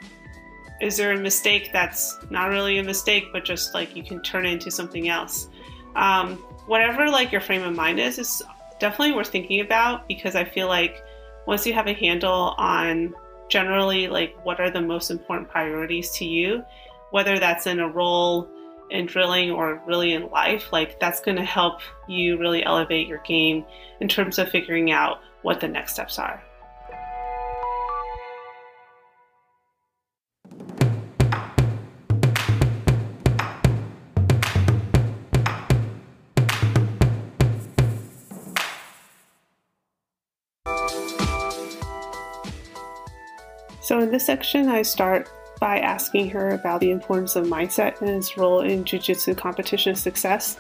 is 0.82 0.98
there 0.98 1.12
a 1.12 1.18
mistake 1.18 1.70
that's 1.72 2.18
not 2.32 2.50
really 2.50 2.80
a 2.80 2.84
mistake, 2.84 3.28
but 3.32 3.46
just 3.46 3.74
like 3.74 3.96
you 3.96 4.04
can 4.04 4.22
turn 4.24 4.46
it 4.46 4.54
into 4.54 4.72
something 4.72 5.10
else? 5.10 5.48
Um, 5.96 6.38
whatever 6.66 7.08
like 7.08 7.32
your 7.32 7.40
frame 7.40 7.64
of 7.64 7.76
mind 7.76 8.00
is, 8.00 8.18
is 8.18 8.42
definitely 8.80 9.14
worth 9.14 9.28
thinking 9.28 9.62
about 9.62 10.08
because 10.08 10.36
I 10.36 10.44
feel 10.44 10.68
like 10.68 11.04
once 11.46 11.68
you 11.68 11.74
have 11.74 11.88
a 11.88 11.94
handle 11.94 12.56
on 12.58 13.14
generally 13.48 14.08
like 14.08 14.36
what 14.44 14.60
are 14.60 14.72
the 14.72 14.82
most 14.82 15.12
important 15.12 15.50
priorities 15.50 16.10
to 16.12 16.26
you, 16.26 16.64
whether 17.12 17.38
that's 17.38 17.68
in 17.68 17.80
a 17.80 17.88
role 17.88 18.50
in 18.90 19.06
drilling 19.06 19.52
or 19.52 19.82
really 19.86 20.14
in 20.14 20.30
life, 20.32 20.74
like 20.74 21.00
that's 21.00 21.22
going 21.22 21.38
to 21.38 21.46
help 21.46 21.82
you 22.08 22.40
really 22.40 22.66
elevate 22.66 23.08
your 23.08 23.20
game 23.20 23.64
in 24.00 24.08
terms 24.08 24.40
of 24.40 24.50
figuring 24.50 24.92
out 24.92 25.22
what 25.42 25.60
the 25.60 25.68
next 25.68 25.94
steps 25.94 26.20
are. 26.20 26.42
So, 43.84 44.00
in 44.00 44.12
this 44.12 44.26
section, 44.26 44.70
I 44.70 44.84
start 44.84 45.30
by 45.62 45.78
asking 45.80 46.28
her 46.28 46.50
about 46.50 46.80
the 46.80 46.90
importance 46.90 47.36
of 47.36 47.46
mindset 47.46 48.02
and 48.02 48.10
its 48.10 48.36
role 48.36 48.62
in 48.62 48.84
Jiu 48.84 48.98
Jitsu 48.98 49.36
competition 49.36 49.96
success. 49.96 50.58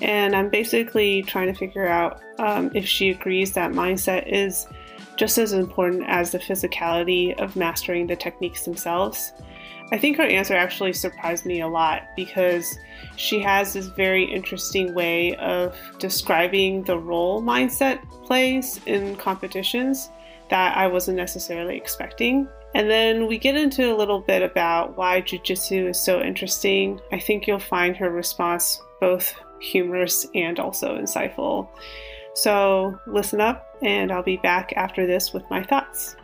And 0.00 0.34
I'm 0.34 0.48
basically 0.48 1.22
trying 1.24 1.52
to 1.52 1.58
figure 1.58 1.86
out 1.86 2.22
um, 2.38 2.70
if 2.74 2.86
she 2.86 3.10
agrees 3.10 3.52
that 3.52 3.72
mindset 3.72 4.26
is 4.26 4.66
just 5.16 5.36
as 5.36 5.52
important 5.52 6.04
as 6.08 6.30
the 6.30 6.38
physicality 6.38 7.38
of 7.38 7.54
mastering 7.54 8.06
the 8.06 8.16
techniques 8.16 8.64
themselves. 8.64 9.34
I 9.92 9.98
think 9.98 10.16
her 10.16 10.22
answer 10.22 10.54
actually 10.54 10.94
surprised 10.94 11.44
me 11.44 11.60
a 11.60 11.68
lot 11.68 12.04
because 12.16 12.78
she 13.16 13.40
has 13.40 13.74
this 13.74 13.88
very 13.88 14.24
interesting 14.24 14.94
way 14.94 15.36
of 15.36 15.76
describing 15.98 16.84
the 16.84 16.98
role 16.98 17.42
mindset 17.42 18.00
plays 18.24 18.80
in 18.86 19.16
competitions 19.16 20.08
that 20.48 20.78
I 20.78 20.86
wasn't 20.86 21.18
necessarily 21.18 21.76
expecting. 21.76 22.48
And 22.74 22.88
then 22.88 23.26
we 23.26 23.38
get 23.38 23.56
into 23.56 23.92
a 23.92 23.96
little 23.96 24.20
bit 24.20 24.42
about 24.42 24.96
why 24.96 25.22
jujitsu 25.22 25.90
is 25.90 26.00
so 26.00 26.20
interesting. 26.20 27.00
I 27.10 27.18
think 27.18 27.46
you'll 27.46 27.58
find 27.58 27.96
her 27.96 28.10
response 28.10 28.80
both 29.00 29.34
humorous 29.60 30.26
and 30.34 30.58
also 30.60 30.96
insightful. 30.96 31.68
So 32.34 32.98
listen 33.06 33.40
up, 33.40 33.76
and 33.82 34.12
I'll 34.12 34.22
be 34.22 34.36
back 34.36 34.72
after 34.76 35.06
this 35.06 35.32
with 35.32 35.42
my 35.50 35.62
thoughts. 35.62 36.16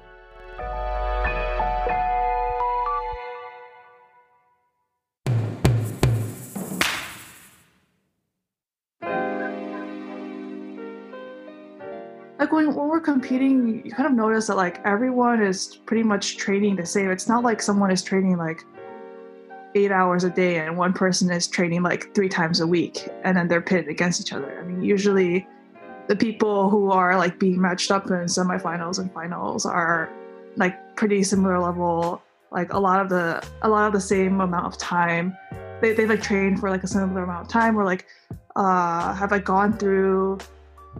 Like 12.39 12.53
when, 12.53 12.75
when 12.75 12.89
we're 12.89 13.01
competing 13.01 13.83
you 13.85 13.91
kind 13.91 14.07
of 14.07 14.13
notice 14.15 14.47
that 14.49 14.57
like 14.57 14.85
everyone 14.85 15.43
is 15.43 15.79
pretty 15.87 16.03
much 16.03 16.37
training 16.37 16.77
the 16.77 16.87
same. 16.87 17.11
It's 17.11 17.29
not 17.29 17.43
like 17.43 17.63
someone 17.63 17.91
is 17.91 18.03
training 18.03 18.37
like 18.37 18.63
eight 19.75 19.91
hours 19.91 20.25
a 20.25 20.31
day 20.31 20.59
and 20.59 20.77
one 20.77 20.93
person 20.93 21.31
is 21.31 21.47
training 21.47 21.83
like 21.83 22.15
three 22.15 22.29
times 22.29 22.61
a 22.61 22.67
week 22.67 23.09
and 23.25 23.37
then 23.37 23.49
they're 23.49 23.61
pitted 23.61 23.89
against 23.89 24.21
each 24.21 24.33
other. 24.33 24.59
I 24.61 24.65
mean 24.65 24.83
usually 24.83 25.47
the 26.09 26.17
people 26.17 26.71
who 26.71 26.91
are 26.91 27.17
like 27.17 27.39
being 27.39 27.61
matched 27.61 27.91
up 27.91 28.07
in 28.07 28.27
semifinals 28.27 28.99
and 28.99 29.13
finals 29.13 29.67
are 29.67 30.11
like 30.57 30.97
pretty 30.97 31.23
similar 31.23 31.59
level. 31.59 32.23
Like 32.51 32.73
a 32.73 32.79
lot 32.79 33.01
of 33.01 33.09
the 33.09 33.47
a 33.63 33.69
lot 33.69 33.87
of 33.87 33.93
the 33.93 34.01
same 34.01 34.41
amount 34.41 34.67
of 34.67 34.79
time. 34.79 35.37
They, 35.81 35.93
they 35.93 36.07
like 36.07 36.23
trained 36.23 36.61
for 36.61 36.71
like 36.71 36.85
a 36.85 36.87
similar 36.87 37.25
amount 37.25 37.47
of 37.47 37.49
time 37.49 37.79
or 37.79 37.85
like 37.85 38.07
uh 38.57 39.13
have 39.15 39.31
like 39.31 39.45
gone 39.45 39.77
through 39.77 40.39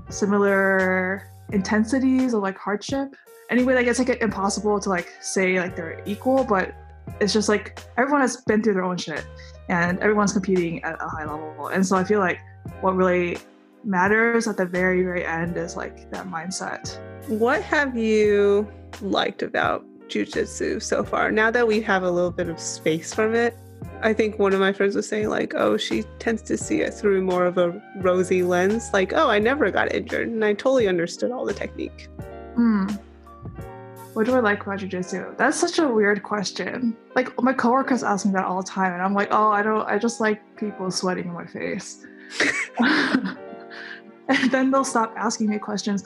similar 0.09 1.31
intensities 1.53 2.35
of 2.35 2.43
like 2.43 2.59
hardship. 2.59 3.15
Anyway, 3.51 3.75
like 3.75 3.87
it's 3.87 3.99
like 3.99 4.09
impossible 4.21 4.81
to 4.81 4.89
like 4.89 5.13
say 5.21 5.61
like 5.61 5.77
they're 5.77 6.03
equal, 6.07 6.45
but 6.45 6.75
it's 7.21 7.33
just 7.33 7.49
like 7.49 7.81
everyone 7.97 8.21
has 8.21 8.39
been 8.39 8.63
through 8.63 8.75
their 8.75 8.85
own 8.85 8.97
shit 8.97 9.25
and 9.69 9.99
everyone's 10.01 10.33
competing 10.33 10.83
at 10.83 11.01
a 11.01 11.09
high 11.09 11.25
level. 11.25 11.69
And 11.69 11.87
so 11.87 11.97
I 11.97 12.05
feel 12.05 12.21
like 12.21 12.41
what 12.81 12.97
really 12.97 13.39
matters 13.85 14.49
at 14.49 14.57
the 14.57 14.67
very, 14.67 15.03
very 15.03 15.25
end 15.25 15.57
is 15.57 15.77
like 15.77 16.11
that 16.11 16.27
mindset. 16.27 16.99
What 17.29 17.63
have 17.63 17.97
you 17.97 18.69
liked 19.01 19.43
about 19.43 19.85
jujitsu 20.09 20.83
so 20.83 21.05
far? 21.05 21.31
Now 21.31 21.51
that 21.51 21.67
we 21.67 21.81
have 21.83 22.03
a 22.03 22.11
little 22.11 22.31
bit 22.31 22.49
of 22.49 22.59
space 22.59 23.15
from 23.15 23.35
it, 23.35 23.57
I 24.07 24.13
think 24.13 24.39
one 24.39 24.53
of 24.53 24.61
my 24.61 24.73
friends 24.73 24.95
was 24.95 25.09
saying, 25.09 25.31
like, 25.31 25.53
oh, 25.57 25.77
she 25.77 26.05
tends 26.21 26.41
to 26.43 26.57
see 26.57 26.81
it 26.81 26.95
through 26.95 27.23
more 27.23 27.45
of 27.45 27.59
a 27.59 27.83
rosy 27.97 28.45
lens. 28.45 28.91
Like, 28.93 29.13
oh, 29.13 29.29
I 29.29 29.41
never 29.41 29.69
got 29.69 29.93
injured. 29.93 30.29
And 30.29 30.45
I 30.45 30.53
totally 30.53 30.87
understood 30.87 31.33
all 31.33 31.45
the 31.45 31.53
technique. 31.53 32.07
Hmm. 32.55 32.87
What 34.13 34.27
do 34.27 34.37
I 34.37 34.39
like 34.39 34.63
about 34.63 34.79
jujitsu? 34.79 35.37
That's 35.37 35.57
such 35.57 35.81
a 35.81 35.89
weird 35.89 36.23
question. 36.23 36.97
Like, 37.17 37.37
my 37.43 37.53
coworkers 37.53 38.05
ask 38.05 38.25
me 38.25 38.31
that 38.35 38.45
all 38.45 38.63
the 38.63 38.69
time. 38.69 38.93
And 38.93 39.03
I'm 39.03 39.13
like, 39.13 39.27
oh, 39.33 39.51
I 39.51 39.65
don't, 39.65 39.85
I 39.89 39.99
just 39.99 40.21
like 40.21 40.41
people 40.57 40.89
sweating 40.93 41.25
in 41.25 41.33
my 41.33 41.47
face. 41.47 42.07
and 42.79 44.51
then 44.53 44.71
they'll 44.71 44.85
stop 44.85 45.15
asking 45.17 45.51
me 45.51 45.59
questions. 45.59 46.05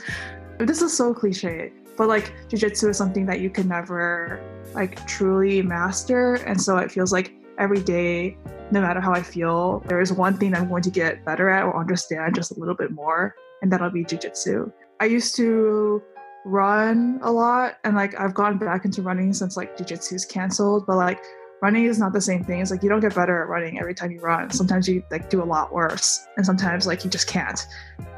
This 0.56 0.80
is 0.80 0.96
so 0.96 1.12
cliche, 1.12 1.70
but 1.98 2.08
like, 2.08 2.32
jujitsu 2.48 2.88
is 2.88 2.96
something 2.96 3.26
that 3.26 3.40
you 3.40 3.50
can 3.50 3.68
never 3.68 4.42
like 4.74 5.06
truly 5.06 5.60
master. 5.60 6.36
And 6.46 6.58
so 6.58 6.78
it 6.78 6.90
feels 6.90 7.12
like 7.12 7.34
every 7.60 7.80
day, 7.80 8.36
no 8.70 8.80
matter 8.80 9.00
how 9.00 9.12
I 9.12 9.22
feel, 9.22 9.80
there 9.86 10.00
is 10.00 10.12
one 10.12 10.36
thing 10.36 10.54
I'm 10.54 10.68
going 10.68 10.82
to 10.82 10.90
get 10.90 11.24
better 11.24 11.48
at 11.50 11.64
or 11.64 11.78
understand 11.78 12.34
just 12.34 12.50
a 12.50 12.58
little 12.58 12.74
bit 12.74 12.90
more, 12.90 13.34
and 13.62 13.70
that'll 13.70 13.90
be 13.90 14.04
jujitsu. 14.04 14.72
I 15.00 15.04
used 15.04 15.36
to 15.36 16.02
run 16.44 17.20
a 17.22 17.30
lot, 17.30 17.78
and 17.84 17.94
like 17.94 18.18
I've 18.18 18.34
gone 18.34 18.58
back 18.58 18.84
into 18.84 19.02
running 19.02 19.32
since 19.32 19.56
like 19.56 19.76
jujitsu's 19.76 20.24
canceled, 20.24 20.86
but 20.86 20.96
like 20.96 21.20
running 21.62 21.84
is 21.84 21.98
not 21.98 22.12
the 22.12 22.20
same 22.20 22.42
thing. 22.42 22.60
It's 22.60 22.70
like 22.70 22.82
you 22.82 22.88
don't 22.88 23.00
get 23.00 23.14
better 23.14 23.42
at 23.42 23.48
running 23.48 23.78
every 23.78 23.94
time 23.94 24.10
you 24.10 24.20
run. 24.20 24.50
Sometimes 24.50 24.88
you 24.88 25.02
like 25.10 25.28
do 25.28 25.42
a 25.42 25.44
lot 25.44 25.72
worse, 25.72 26.26
and 26.36 26.46
sometimes 26.46 26.86
like 26.86 27.04
you 27.04 27.10
just 27.10 27.28
can't. 27.28 27.66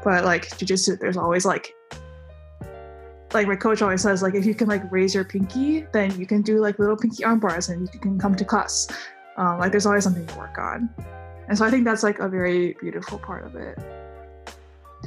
But 0.03 0.23
like 0.23 0.47
jujitsu, 0.49 0.99
there's 0.99 1.17
always 1.17 1.45
like 1.45 1.73
like 3.33 3.47
my 3.47 3.55
coach 3.55 3.81
always 3.81 4.01
says, 4.01 4.21
like 4.21 4.35
if 4.35 4.45
you 4.45 4.53
can 4.53 4.67
like 4.67 4.83
raise 4.91 5.15
your 5.15 5.23
pinky, 5.23 5.85
then 5.91 6.17
you 6.19 6.25
can 6.25 6.41
do 6.41 6.59
like 6.59 6.79
little 6.79 6.95
pinky 6.95 7.23
arm 7.23 7.39
bars 7.39 7.69
and 7.69 7.89
you 7.93 7.99
can 7.99 8.19
come 8.19 8.35
to 8.35 8.45
class. 8.45 8.87
Um, 9.37 9.59
like 9.59 9.71
there's 9.71 9.85
always 9.85 10.03
something 10.03 10.25
to 10.25 10.37
work 10.37 10.57
on. 10.57 10.89
And 11.47 11.57
so 11.57 11.65
I 11.65 11.69
think 11.69 11.85
that's 11.85 12.03
like 12.03 12.19
a 12.19 12.27
very 12.27 12.75
beautiful 12.79 13.17
part 13.17 13.45
of 13.45 13.55
it. 13.55 13.77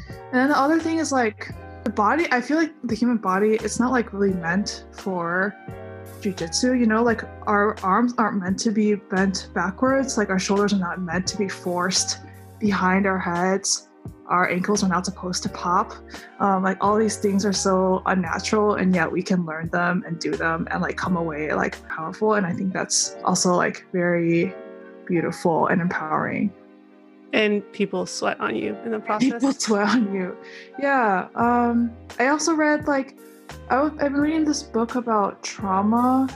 And 0.09 0.35
then 0.35 0.49
the 0.49 0.59
other 0.59 0.78
thing 0.80 0.99
is 0.99 1.12
like 1.12 1.54
the 1.85 1.90
body, 1.90 2.26
I 2.30 2.40
feel 2.40 2.56
like 2.56 2.73
the 2.85 2.95
human 2.95 3.18
body, 3.18 3.54
it's 3.54 3.78
not 3.78 3.92
like 3.92 4.12
really 4.12 4.35
meant 4.35 4.85
for 4.92 5.54
jujitsu, 6.21 6.78
you 6.78 6.87
know, 6.87 7.02
like 7.02 7.23
our 7.47 7.76
arms 7.83 8.12
aren't 8.18 8.40
meant 8.42 8.59
to 8.61 8.71
be 8.71 8.97
bent 8.97 9.49
backwards, 9.54 10.18
like 10.18 10.30
our 10.30 10.38
shoulders 10.38 10.73
are 10.73 10.78
not 10.78 11.00
meant 11.00 11.26
to 11.28 11.38
be 11.38 11.49
forced 11.49 12.18
behind 12.59 13.06
our 13.06 13.18
heads 13.18 13.86
our 14.26 14.48
ankles 14.50 14.82
are 14.82 14.88
not 14.88 15.04
supposed 15.04 15.42
to 15.44 15.48
pop. 15.48 15.92
Um, 16.40 16.62
like 16.62 16.78
all 16.80 16.96
these 16.96 17.16
things 17.16 17.44
are 17.44 17.52
so 17.52 18.02
unnatural, 18.06 18.75
and 18.75 18.94
yet 18.94 19.10
we 19.10 19.22
can 19.22 19.44
learn 19.46 19.68
them 19.68 20.04
and 20.06 20.18
do 20.18 20.36
them 20.36 20.66
and 20.70 20.82
like 20.82 20.96
come 20.96 21.16
away 21.16 21.52
like 21.52 21.86
powerful. 21.88 22.34
And 22.34 22.46
I 22.46 22.52
think 22.52 22.72
that's 22.72 23.16
also 23.25 23.54
like 23.54 23.86
very 23.92 24.54
beautiful 25.06 25.68
and 25.68 25.80
empowering. 25.80 26.52
And 27.32 27.62
people 27.72 28.06
sweat 28.06 28.40
on 28.40 28.56
you 28.56 28.76
in 28.84 28.92
the 28.92 29.00
process. 29.08 29.32
People 29.32 29.52
sweat 29.52 29.88
on 29.88 30.14
you. 30.14 30.36
Yeah. 30.78 31.28
Um, 31.34 31.92
I 32.18 32.28
also 32.28 32.54
read 32.54 32.86
like 32.86 33.16
I 33.70 33.76
w- 33.76 33.94
I've 34.00 34.12
been 34.12 34.20
reading 34.20 34.44
this 34.44 34.62
book 34.62 34.94
about 34.94 35.42
trauma, 35.42 36.28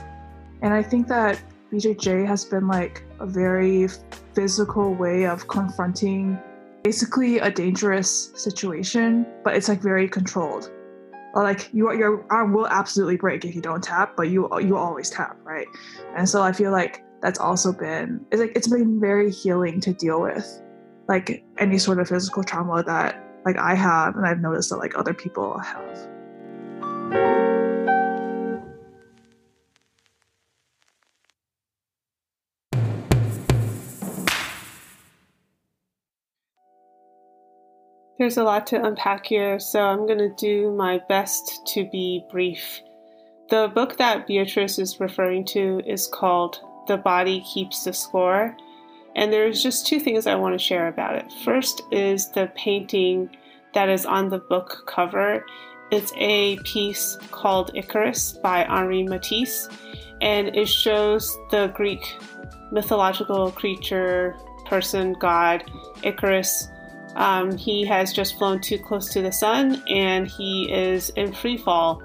and 0.61 0.73
I 0.73 0.83
think 0.83 1.07
that 1.07 1.41
BJJ 1.71 2.25
has 2.27 2.45
been 2.45 2.67
like 2.67 3.03
a 3.19 3.25
very 3.25 3.87
physical 4.33 4.93
way 4.93 5.25
of 5.25 5.47
confronting 5.47 6.39
basically 6.83 7.39
a 7.39 7.51
dangerous 7.51 8.31
situation, 8.35 9.25
but 9.43 9.55
it's 9.55 9.67
like 9.69 9.81
very 9.81 10.07
controlled. 10.07 10.71
Like 11.33 11.73
you, 11.73 11.91
your 11.93 12.25
arm 12.29 12.53
will 12.53 12.67
absolutely 12.67 13.17
break 13.17 13.45
if 13.45 13.55
you 13.55 13.61
don't 13.61 13.83
tap, 13.83 14.17
but 14.17 14.29
you 14.29 14.49
you 14.59 14.75
always 14.75 15.09
tap, 15.09 15.37
right? 15.43 15.67
And 16.15 16.27
so 16.27 16.41
I 16.41 16.51
feel 16.51 16.71
like 16.71 17.03
that's 17.21 17.39
also 17.39 17.71
been 17.71 18.25
it's 18.31 18.41
like 18.41 18.51
it's 18.55 18.67
been 18.67 18.99
very 18.99 19.31
healing 19.31 19.79
to 19.81 19.93
deal 19.93 20.21
with, 20.21 20.61
like 21.07 21.43
any 21.57 21.77
sort 21.77 21.99
of 21.99 22.09
physical 22.09 22.43
trauma 22.43 22.83
that 22.83 23.23
like 23.45 23.57
I 23.57 23.75
have, 23.75 24.17
and 24.17 24.25
I've 24.25 24.39
noticed 24.39 24.69
that 24.71 24.77
like 24.77 24.97
other 24.97 25.13
people 25.13 25.57
have. 25.59 26.09
There's 38.21 38.37
a 38.37 38.43
lot 38.43 38.67
to 38.67 38.85
unpack 38.85 39.25
here, 39.25 39.59
so 39.59 39.81
I'm 39.81 40.05
going 40.05 40.19
to 40.19 40.29
do 40.37 40.71
my 40.75 41.01
best 41.09 41.65
to 41.73 41.89
be 41.89 42.23
brief. 42.29 42.79
The 43.49 43.71
book 43.73 43.97
that 43.97 44.27
Beatrice 44.27 44.77
is 44.77 44.99
referring 44.99 45.43
to 45.45 45.81
is 45.87 46.05
called 46.05 46.59
The 46.85 46.97
Body 46.97 47.43
Keeps 47.51 47.83
the 47.83 47.93
Score. 47.93 48.55
And 49.15 49.33
there's 49.33 49.63
just 49.63 49.87
two 49.87 49.99
things 49.99 50.27
I 50.27 50.35
want 50.35 50.53
to 50.53 50.63
share 50.63 50.87
about 50.87 51.15
it. 51.15 51.33
First 51.43 51.81
is 51.91 52.29
the 52.29 52.51
painting 52.53 53.27
that 53.73 53.89
is 53.89 54.05
on 54.05 54.29
the 54.29 54.37
book 54.37 54.83
cover. 54.85 55.43
It's 55.91 56.13
a 56.15 56.59
piece 56.59 57.17
called 57.31 57.71
Icarus 57.73 58.33
by 58.33 58.65
Henri 58.65 59.01
Matisse, 59.01 59.67
and 60.21 60.55
it 60.55 60.69
shows 60.69 61.35
the 61.49 61.73
Greek 61.75 62.17
mythological 62.71 63.51
creature, 63.51 64.35
person, 64.67 65.13
god, 65.13 65.63
Icarus. 66.03 66.67
Um, 67.15 67.57
he 67.57 67.85
has 67.85 68.13
just 68.13 68.37
flown 68.37 68.61
too 68.61 68.77
close 68.77 69.11
to 69.13 69.21
the 69.21 69.31
sun 69.31 69.83
and 69.89 70.27
he 70.27 70.71
is 70.71 71.09
in 71.11 71.33
free 71.33 71.57
fall. 71.57 72.01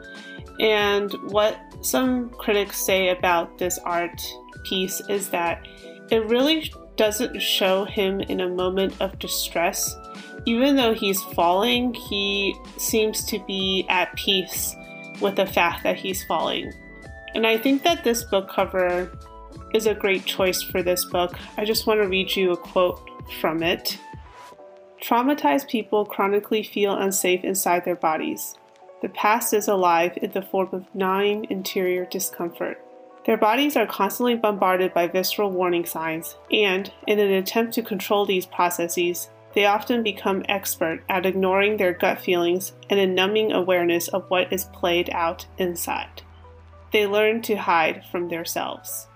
And 0.58 1.12
what 1.30 1.58
some 1.82 2.30
critics 2.30 2.84
say 2.84 3.10
about 3.10 3.58
this 3.58 3.78
art 3.78 4.20
piece 4.64 5.00
is 5.08 5.28
that 5.30 5.66
it 6.10 6.26
really 6.26 6.72
doesn't 6.96 7.40
show 7.40 7.84
him 7.84 8.20
in 8.20 8.40
a 8.40 8.48
moment 8.48 8.94
of 9.00 9.18
distress. 9.18 9.94
Even 10.46 10.76
though 10.76 10.94
he's 10.94 11.22
falling, 11.22 11.92
he 11.94 12.54
seems 12.78 13.24
to 13.26 13.38
be 13.46 13.84
at 13.88 14.14
peace 14.16 14.74
with 15.20 15.36
the 15.36 15.46
fact 15.46 15.82
that 15.82 15.96
he's 15.96 16.24
falling. 16.24 16.72
And 17.34 17.46
I 17.46 17.58
think 17.58 17.82
that 17.82 18.04
this 18.04 18.24
book 18.24 18.48
cover 18.48 19.12
is 19.74 19.86
a 19.86 19.94
great 19.94 20.24
choice 20.24 20.62
for 20.62 20.82
this 20.82 21.04
book. 21.04 21.36
I 21.56 21.64
just 21.64 21.86
want 21.86 22.00
to 22.00 22.08
read 22.08 22.34
you 22.34 22.52
a 22.52 22.56
quote 22.56 23.00
from 23.40 23.62
it. 23.62 23.98
Traumatized 25.02 25.68
people 25.68 26.04
chronically 26.04 26.62
feel 26.62 26.94
unsafe 26.96 27.44
inside 27.44 27.84
their 27.84 27.96
bodies. 27.96 28.56
The 29.02 29.08
past 29.10 29.52
is 29.52 29.68
alive 29.68 30.18
in 30.20 30.32
the 30.32 30.42
form 30.42 30.70
of 30.72 30.94
gnawing 30.94 31.46
interior 31.50 32.06
discomfort. 32.06 32.82
Their 33.26 33.36
bodies 33.36 33.76
are 33.76 33.86
constantly 33.86 34.36
bombarded 34.36 34.94
by 34.94 35.08
visceral 35.08 35.50
warning 35.50 35.84
signs, 35.84 36.36
and, 36.50 36.90
in 37.06 37.18
an 37.18 37.32
attempt 37.32 37.74
to 37.74 37.82
control 37.82 38.24
these 38.24 38.46
processes, 38.46 39.28
they 39.52 39.66
often 39.66 40.02
become 40.02 40.44
expert 40.48 41.02
at 41.08 41.26
ignoring 41.26 41.76
their 41.76 41.92
gut 41.92 42.20
feelings 42.20 42.72
and 42.88 43.00
a 43.00 43.06
numbing 43.06 43.52
awareness 43.52 44.08
of 44.08 44.28
what 44.28 44.52
is 44.52 44.64
played 44.66 45.10
out 45.10 45.46
inside. 45.58 46.22
They 46.92 47.06
learn 47.06 47.42
to 47.42 47.56
hide 47.56 48.04
from 48.10 48.28
themselves. 48.28 49.08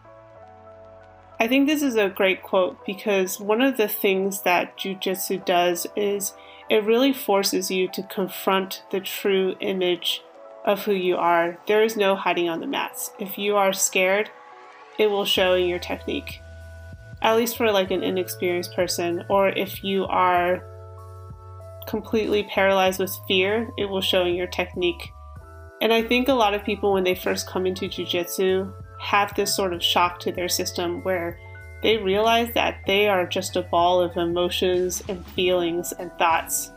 I 1.40 1.48
think 1.48 1.66
this 1.66 1.82
is 1.82 1.96
a 1.96 2.10
great 2.10 2.42
quote 2.42 2.84
because 2.84 3.40
one 3.40 3.62
of 3.62 3.78
the 3.78 3.88
things 3.88 4.42
that 4.42 4.76
jujitsu 4.76 5.42
does 5.46 5.86
is 5.96 6.34
it 6.68 6.84
really 6.84 7.14
forces 7.14 7.70
you 7.70 7.88
to 7.88 8.02
confront 8.02 8.82
the 8.90 9.00
true 9.00 9.56
image 9.60 10.22
of 10.66 10.84
who 10.84 10.92
you 10.92 11.16
are. 11.16 11.58
There 11.66 11.82
is 11.82 11.96
no 11.96 12.14
hiding 12.14 12.50
on 12.50 12.60
the 12.60 12.66
mats. 12.66 13.12
If 13.18 13.38
you 13.38 13.56
are 13.56 13.72
scared, 13.72 14.30
it 14.98 15.06
will 15.06 15.24
show 15.24 15.54
in 15.54 15.66
your 15.66 15.78
technique. 15.78 16.42
At 17.22 17.36
least 17.36 17.56
for 17.56 17.72
like 17.72 17.90
an 17.90 18.02
inexperienced 18.02 18.74
person, 18.74 19.24
or 19.30 19.48
if 19.48 19.82
you 19.82 20.04
are 20.04 20.62
completely 21.86 22.44
paralyzed 22.44 23.00
with 23.00 23.16
fear, 23.26 23.70
it 23.78 23.86
will 23.86 24.02
show 24.02 24.26
in 24.26 24.34
your 24.34 24.46
technique. 24.46 25.10
And 25.80 25.90
I 25.90 26.02
think 26.02 26.28
a 26.28 26.34
lot 26.34 26.52
of 26.52 26.64
people, 26.64 26.92
when 26.92 27.04
they 27.04 27.14
first 27.14 27.46
come 27.46 27.64
into 27.64 27.88
jujitsu, 27.88 28.72
have 29.00 29.34
this 29.34 29.54
sort 29.54 29.72
of 29.72 29.82
shock 29.82 30.20
to 30.20 30.32
their 30.32 30.48
system 30.48 31.02
where 31.02 31.38
they 31.82 31.96
realize 31.96 32.52
that 32.54 32.80
they 32.86 33.08
are 33.08 33.26
just 33.26 33.56
a 33.56 33.62
ball 33.62 34.00
of 34.00 34.16
emotions 34.16 35.02
and 35.08 35.24
feelings 35.28 35.92
and 35.92 36.12
thoughts 36.18 36.70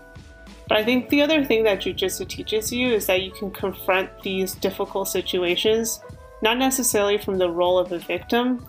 but 0.67 0.77
I 0.77 0.83
think 0.83 1.09
the 1.09 1.21
other 1.21 1.43
thing 1.43 1.63
that 1.65 1.81
jujitsu 1.81 2.27
teaches 2.27 2.71
you 2.71 2.93
is 2.93 3.05
that 3.07 3.21
you 3.21 3.31
can 3.31 3.51
confront 3.51 4.09
these 4.21 4.55
difficult 4.55 5.07
situations, 5.07 5.99
not 6.41 6.57
necessarily 6.57 7.17
from 7.17 7.37
the 7.37 7.49
role 7.49 7.77
of 7.77 7.91
a 7.91 7.99
victim, 7.99 8.65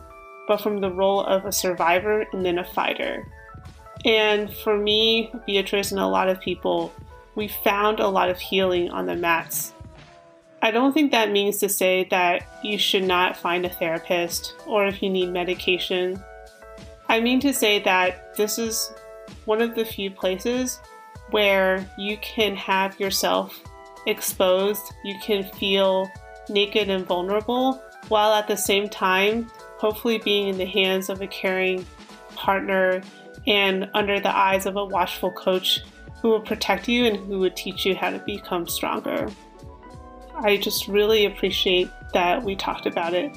but 0.49 0.61
from 0.61 0.81
the 0.81 0.91
role 0.91 1.25
of 1.25 1.45
a 1.45 1.53
survivor 1.53 2.27
and 2.33 2.45
then 2.45 2.59
a 2.59 2.65
fighter. 2.65 3.27
And 4.05 4.53
for 4.53 4.77
me, 4.77 5.33
Beatrice, 5.47 5.93
and 5.93 6.01
a 6.01 6.07
lot 6.07 6.29
of 6.29 6.41
people, 6.41 6.93
we 7.37 7.49
found 7.49 8.01
a 8.01 8.09
lot 8.09 8.29
of 8.29 8.39
healing 8.39 8.91
on 8.91 9.07
the 9.07 9.17
mats. 9.17 9.73
I 10.65 10.71
don't 10.71 10.95
think 10.95 11.11
that 11.11 11.31
means 11.31 11.59
to 11.59 11.69
say 11.69 12.09
that 12.11 12.43
you 12.63 12.79
should 12.79 13.05
not 13.05 13.37
find 13.37 13.67
a 13.67 13.69
therapist 13.69 14.55
or 14.67 14.87
if 14.87 15.03
you 15.03 15.11
need 15.11 15.31
medication. 15.31 16.19
I 17.07 17.21
mean 17.21 17.39
to 17.41 17.53
say 17.53 17.81
that 17.81 18.35
this 18.35 18.59
is 18.59 18.91
one 19.45 19.61
of 19.61 19.75
the 19.75 19.85
few 19.85 20.11
places 20.11 20.81
where 21.33 21.87
you 21.99 22.17
can 22.23 22.57
have 22.57 22.99
yourself 22.99 23.61
exposed, 24.07 24.81
you 25.05 25.17
can 25.23 25.45
feel 25.53 26.11
naked 26.49 26.89
and 26.89 27.05
vulnerable, 27.05 27.83
while 28.09 28.33
at 28.33 28.49
the 28.49 28.57
same 28.57 28.89
time, 28.89 29.51
hopefully 29.77 30.17
being 30.17 30.49
in 30.49 30.57
the 30.57 30.65
hands 30.65 31.11
of 31.11 31.21
a 31.21 31.27
caring 31.27 31.85
partner 32.37 33.03
and 33.47 33.91
under 33.93 34.19
the 34.19 34.35
eyes 34.35 34.65
of 34.65 34.77
a 34.77 34.85
watchful 34.87 35.31
coach 35.31 35.83
who 36.23 36.31
will 36.31 36.41
protect 36.41 36.89
you 36.89 37.05
and 37.05 37.19
who 37.19 37.39
would 37.41 37.55
teach 37.55 37.85
you 37.85 37.95
how 37.95 38.09
to 38.09 38.19
become 38.21 38.67
stronger. 38.67 39.29
I 40.37 40.57
just 40.57 40.89
really 40.89 41.25
appreciate 41.25 41.91
that 42.13 42.43
we 42.43 42.57
talked 42.57 42.87
about 42.87 43.15
it 43.15 43.33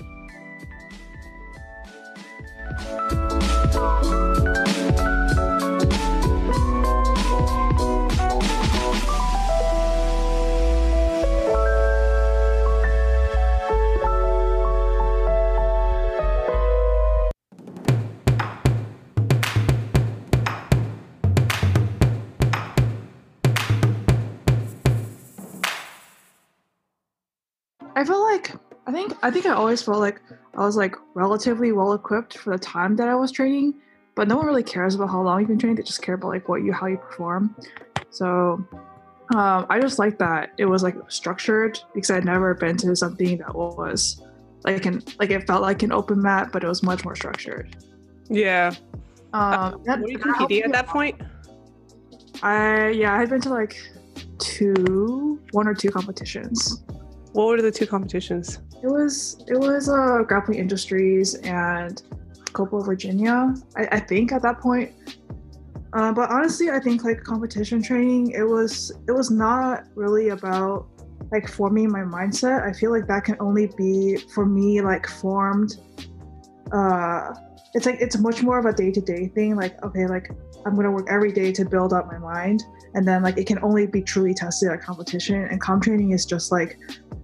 I 29.27 29.29
think 29.29 29.45
I 29.45 29.51
always 29.51 29.81
felt 29.81 29.99
like 29.99 30.21
I 30.55 30.61
was 30.61 30.77
like 30.77 30.95
relatively 31.13 31.73
well 31.73 31.91
equipped 31.91 32.37
for 32.37 32.53
the 32.53 32.63
time 32.63 32.95
that 32.95 33.09
I 33.09 33.15
was 33.15 33.29
training, 33.29 33.73
but 34.15 34.29
no 34.29 34.37
one 34.37 34.45
really 34.45 34.63
cares 34.63 34.95
about 34.95 35.09
how 35.09 35.21
long 35.21 35.41
you've 35.41 35.49
been 35.49 35.59
training. 35.59 35.75
They 35.75 35.83
just 35.83 36.01
care 36.01 36.15
about 36.15 36.29
like 36.29 36.47
what 36.47 36.63
you 36.63 36.71
how 36.71 36.87
you 36.87 36.95
perform. 36.95 37.53
So 38.09 38.65
um, 39.35 39.65
I 39.69 39.81
just 39.81 39.99
like 39.99 40.17
that 40.19 40.53
it 40.57 40.63
was 40.63 40.81
like 40.81 40.95
structured 41.09 41.77
because 41.93 42.09
I'd 42.09 42.23
never 42.23 42.53
been 42.53 42.77
to 42.77 42.95
something 42.95 43.39
that 43.39 43.53
was 43.53 44.23
like 44.63 44.85
an 44.85 45.03
like 45.19 45.29
it 45.29 45.45
felt 45.45 45.61
like 45.61 45.83
an 45.83 45.91
open 45.91 46.21
mat, 46.21 46.51
but 46.53 46.63
it 46.63 46.67
was 46.67 46.81
much 46.81 47.03
more 47.03 47.15
structured. 47.15 47.75
Yeah. 48.29 48.73
Um, 49.33 49.83
that, 49.83 49.99
were 49.99 50.09
you 50.09 50.19
competing 50.19 50.63
at 50.63 50.71
that 50.71 50.87
point? 50.87 51.19
I 52.41 52.91
yeah, 52.91 53.13
I 53.13 53.19
had 53.19 53.29
been 53.29 53.41
to 53.41 53.49
like 53.49 53.75
two, 54.39 55.41
one 55.51 55.67
or 55.67 55.73
two 55.73 55.91
competitions. 55.91 56.81
What 57.33 57.47
were 57.47 57.61
the 57.61 57.71
two 57.71 57.87
competitions? 57.87 58.59
It 58.83 58.87
was 58.87 59.43
it 59.47 59.59
was 59.59 59.89
uh, 59.89 60.23
Grappling 60.27 60.59
Industries 60.59 61.35
and 61.35 62.01
Copa 62.53 62.79
Virginia. 62.81 63.53
I, 63.75 63.87
I 63.91 63.99
think 63.99 64.31
at 64.31 64.41
that 64.43 64.59
point. 64.59 64.93
Uh, 65.93 66.11
but 66.11 66.29
honestly, 66.29 66.69
I 66.69 66.79
think 66.79 67.03
like 67.03 67.23
competition 67.23 67.81
training, 67.81 68.31
it 68.31 68.43
was 68.43 68.91
it 69.07 69.11
was 69.11 69.31
not 69.31 69.85
really 69.95 70.29
about 70.29 70.87
like 71.31 71.47
forming 71.47 71.91
my 71.91 72.01
mindset. 72.01 72.67
I 72.67 72.73
feel 72.73 72.91
like 72.91 73.07
that 73.07 73.23
can 73.23 73.37
only 73.39 73.67
be 73.77 74.17
for 74.33 74.45
me 74.45 74.81
like 74.81 75.07
formed. 75.07 75.75
Uh, 76.71 77.33
it's 77.73 77.85
like 77.85 77.97
it's 77.99 78.17
much 78.17 78.43
more 78.43 78.59
of 78.59 78.65
a 78.65 78.73
day 78.73 78.91
to 78.91 79.01
day 79.01 79.27
thing. 79.27 79.55
Like 79.55 79.81
okay, 79.83 80.07
like 80.07 80.29
I'm 80.65 80.75
gonna 80.75 80.91
work 80.91 81.07
every 81.09 81.31
day 81.31 81.51
to 81.53 81.65
build 81.65 81.93
up 81.93 82.07
my 82.07 82.17
mind, 82.17 82.63
and 82.93 83.07
then 83.07 83.23
like 83.23 83.37
it 83.37 83.47
can 83.47 83.59
only 83.63 83.87
be 83.87 84.01
truly 84.01 84.33
tested 84.33 84.69
at 84.69 84.81
competition. 84.81 85.47
And 85.49 85.59
comp 85.61 85.83
training 85.83 86.11
is 86.11 86.25
just 86.25 86.51
like 86.51 86.77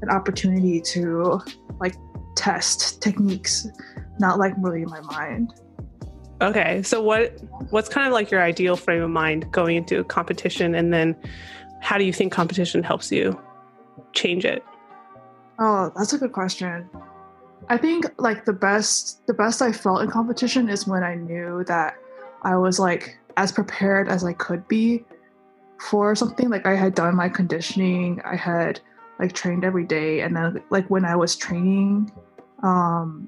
an 0.04 0.10
opportunity 0.10 0.80
to 0.82 1.42
like 1.80 1.96
test 2.36 3.02
techniques, 3.02 3.68
not 4.20 4.38
like 4.38 4.54
really 4.60 4.84
in 4.84 4.90
my 4.90 5.02
mind. 5.02 5.54
Okay, 6.42 6.84
so 6.84 7.02
what 7.02 7.40
what's 7.70 7.90
kind 7.90 8.06
of 8.06 8.14
like 8.14 8.30
your 8.30 8.42
ideal 8.42 8.76
frame 8.76 9.02
of 9.02 9.10
mind 9.10 9.50
going 9.52 9.78
into 9.78 10.00
a 10.00 10.04
competition, 10.04 10.76
and 10.76 10.94
then 10.94 11.16
how 11.82 11.98
do 11.98 12.04
you 12.04 12.14
think 12.14 12.34
competition 12.34 12.84
helps 12.84 13.12
you 13.12 13.40
change 14.14 14.46
it? 14.46 14.64
Oh, 15.60 15.92
that's 15.96 16.14
a 16.14 16.18
good 16.18 16.34
question. 16.34 16.90
I 17.70 17.78
think 17.78 18.06
like 18.18 18.46
the 18.46 18.54
best 18.54 19.26
the 19.26 19.34
best 19.34 19.62
I 19.62 19.72
felt 19.72 20.02
in 20.02 20.10
competition 20.10 20.70
is 20.70 20.86
when 20.86 21.04
I 21.04 21.16
knew 21.16 21.64
that 21.66 21.96
I 22.44 22.58
was 22.58 22.78
like 22.78 23.18
as 23.38 23.52
prepared 23.52 24.10
as 24.10 24.24
I 24.24 24.34
could 24.34 24.68
be 24.68 25.06
for 25.80 26.14
something. 26.14 26.50
Like 26.50 26.66
I 26.66 26.76
had 26.76 26.94
done 26.94 27.16
my 27.16 27.30
conditioning, 27.30 28.22
I 28.26 28.36
had 28.36 28.82
like 29.20 29.34
trained 29.34 29.64
every 29.64 29.86
day 29.86 30.22
and 30.22 30.36
then 30.36 30.62
like 30.70 30.88
when 30.90 31.06
i 31.06 31.16
was 31.16 31.36
training 31.36 32.12
um 32.64 33.28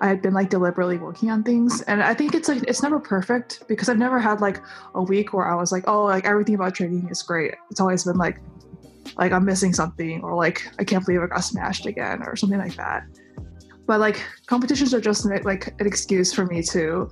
i 0.00 0.08
had 0.08 0.20
been 0.22 0.34
like 0.34 0.50
deliberately 0.50 0.98
working 0.98 1.30
on 1.30 1.42
things 1.42 1.82
and 1.82 2.02
i 2.02 2.14
think 2.14 2.34
it's 2.34 2.48
like 2.48 2.62
it's 2.64 2.82
never 2.82 2.98
perfect 2.98 3.62
because 3.68 3.88
i've 3.88 3.98
never 3.98 4.18
had 4.18 4.40
like 4.40 4.60
a 4.94 5.02
week 5.02 5.32
where 5.32 5.46
i 5.46 5.54
was 5.54 5.72
like 5.72 5.84
oh 5.86 6.04
like 6.04 6.24
everything 6.26 6.54
about 6.54 6.74
training 6.74 7.08
is 7.08 7.22
great 7.22 7.54
it's 7.70 7.80
always 7.80 8.04
been 8.04 8.16
like 8.16 8.40
like 9.16 9.32
I'm 9.32 9.44
missing 9.44 9.72
something 9.72 10.22
or 10.22 10.34
like 10.34 10.68
I 10.78 10.84
can't 10.84 11.04
believe 11.04 11.22
I 11.22 11.26
got 11.26 11.40
smashed 11.40 11.86
again 11.86 12.22
or 12.22 12.36
something 12.36 12.58
like 12.58 12.76
that. 12.76 13.04
But 13.86 14.00
like 14.00 14.22
competitions 14.46 14.94
are 14.94 15.00
just 15.00 15.24
like 15.44 15.68
an 15.80 15.86
excuse 15.86 16.32
for 16.32 16.46
me 16.46 16.62
to 16.64 17.10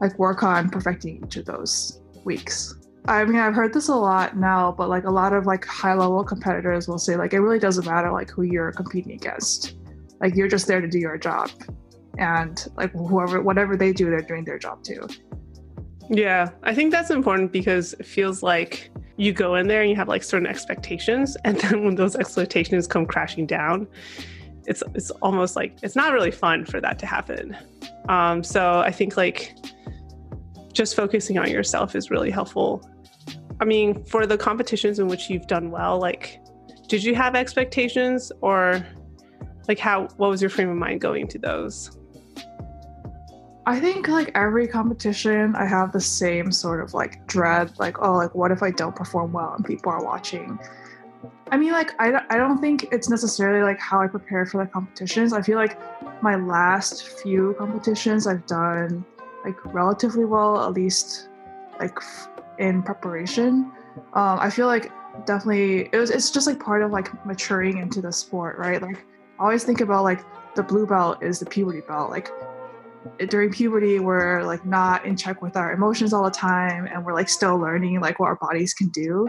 like 0.00 0.18
work 0.18 0.42
on 0.42 0.70
perfecting 0.70 1.22
each 1.24 1.36
of 1.36 1.46
those 1.46 2.00
weeks. 2.24 2.74
I 3.06 3.24
mean, 3.24 3.38
I've 3.38 3.54
heard 3.54 3.72
this 3.72 3.88
a 3.88 3.94
lot 3.94 4.36
now, 4.36 4.72
but 4.72 4.88
like 4.88 5.04
a 5.04 5.10
lot 5.10 5.32
of 5.32 5.46
like 5.46 5.64
high 5.64 5.94
level 5.94 6.22
competitors 6.22 6.86
will 6.86 6.98
say 6.98 7.16
like 7.16 7.32
it 7.32 7.40
really 7.40 7.58
doesn't 7.58 7.86
matter 7.86 8.12
like 8.12 8.30
who 8.30 8.42
you're 8.42 8.72
competing 8.72 9.12
against. 9.12 9.76
Like 10.20 10.34
you're 10.36 10.48
just 10.48 10.66
there 10.66 10.80
to 10.80 10.88
do 10.88 10.98
your 10.98 11.16
job. 11.16 11.50
And 12.18 12.66
like 12.76 12.92
whoever 12.92 13.40
whatever 13.42 13.76
they 13.76 13.92
do, 13.92 14.10
they're 14.10 14.20
doing 14.20 14.44
their 14.44 14.58
job 14.58 14.82
too. 14.84 15.06
Yeah, 16.10 16.50
I 16.62 16.74
think 16.74 16.90
that's 16.90 17.10
important 17.10 17.52
because 17.52 17.94
it 17.94 18.04
feels 18.04 18.42
like 18.42 18.90
you 19.16 19.32
go 19.32 19.54
in 19.54 19.68
there 19.68 19.80
and 19.80 19.90
you 19.90 19.96
have 19.96 20.08
like 20.08 20.22
certain 20.22 20.46
expectations 20.46 21.36
and 21.44 21.58
then 21.60 21.84
when 21.84 21.94
those 21.94 22.16
expectations 22.16 22.86
come 22.86 23.06
crashing 23.06 23.46
down, 23.46 23.86
it's 24.66 24.82
it's 24.94 25.10
almost 25.22 25.56
like 25.56 25.78
it's 25.82 25.96
not 25.96 26.12
really 26.12 26.30
fun 26.30 26.66
for 26.66 26.80
that 26.80 26.98
to 26.98 27.06
happen. 27.06 27.56
Um, 28.08 28.42
so 28.42 28.80
I 28.80 28.90
think 28.90 29.16
like 29.16 29.54
just 30.72 30.94
focusing 30.94 31.38
on 31.38 31.50
yourself 31.50 31.94
is 31.94 32.10
really 32.10 32.30
helpful. 32.30 32.88
I 33.60 33.64
mean, 33.64 34.04
for 34.04 34.26
the 34.26 34.38
competitions 34.38 34.98
in 34.98 35.08
which 35.08 35.28
you've 35.28 35.46
done 35.46 35.70
well, 35.70 35.98
like, 35.98 36.40
did 36.88 37.04
you 37.04 37.14
have 37.14 37.34
expectations 37.34 38.32
or 38.40 38.84
like 39.68 39.78
how, 39.78 40.08
what 40.16 40.30
was 40.30 40.40
your 40.40 40.50
frame 40.50 40.70
of 40.70 40.76
mind 40.76 41.00
going 41.00 41.28
to 41.28 41.38
those? 41.38 41.96
I 43.66 43.78
think 43.78 44.08
like 44.08 44.32
every 44.34 44.66
competition, 44.66 45.54
I 45.54 45.66
have 45.66 45.92
the 45.92 46.00
same 46.00 46.50
sort 46.50 46.80
of 46.82 46.94
like 46.94 47.26
dread, 47.26 47.72
like, 47.78 48.00
oh, 48.00 48.14
like, 48.14 48.34
what 48.34 48.50
if 48.50 48.62
I 48.62 48.70
don't 48.70 48.96
perform 48.96 49.32
well 49.32 49.54
and 49.54 49.64
people 49.64 49.92
are 49.92 50.02
watching? 50.02 50.58
I 51.52 51.56
mean, 51.56 51.72
like, 51.72 51.92
I, 52.00 52.22
I 52.30 52.38
don't 52.38 52.60
think 52.60 52.88
it's 52.90 53.10
necessarily 53.10 53.62
like 53.62 53.78
how 53.78 54.00
I 54.00 54.06
prepared 54.06 54.50
for 54.50 54.64
the 54.64 54.70
competitions. 54.70 55.32
I 55.32 55.42
feel 55.42 55.56
like 55.56 55.78
my 56.22 56.36
last 56.36 57.20
few 57.20 57.54
competitions 57.58 58.26
I've 58.26 58.46
done 58.46 59.04
like 59.44 59.56
relatively 59.74 60.24
well, 60.24 60.64
at 60.64 60.72
least 60.72 61.28
like 61.78 61.98
in 62.58 62.82
preparation. 62.82 63.72
Um, 64.14 64.38
I 64.38 64.50
feel 64.50 64.66
like 64.66 64.92
definitely 65.24 65.88
it 65.92 65.96
was. 65.96 66.10
It's 66.10 66.30
just 66.30 66.46
like 66.46 66.60
part 66.60 66.82
of 66.82 66.90
like 66.90 67.24
maturing 67.26 67.78
into 67.78 68.00
the 68.00 68.12
sport, 68.12 68.58
right? 68.58 68.80
Like 68.80 68.98
I 69.38 69.42
always 69.42 69.64
think 69.64 69.80
about 69.80 70.04
like 70.04 70.24
the 70.54 70.62
blue 70.62 70.86
belt 70.86 71.22
is 71.22 71.38
the 71.38 71.46
puberty 71.46 71.80
belt. 71.80 72.10
Like 72.10 72.30
during 73.28 73.50
puberty, 73.50 73.98
we're 73.98 74.42
like 74.42 74.64
not 74.64 75.04
in 75.04 75.16
check 75.16 75.42
with 75.42 75.56
our 75.56 75.72
emotions 75.72 76.12
all 76.12 76.24
the 76.24 76.30
time, 76.30 76.86
and 76.86 77.04
we're 77.04 77.14
like 77.14 77.28
still 77.28 77.56
learning 77.56 78.00
like 78.00 78.18
what 78.18 78.26
our 78.26 78.36
bodies 78.36 78.74
can 78.74 78.88
do. 78.88 79.28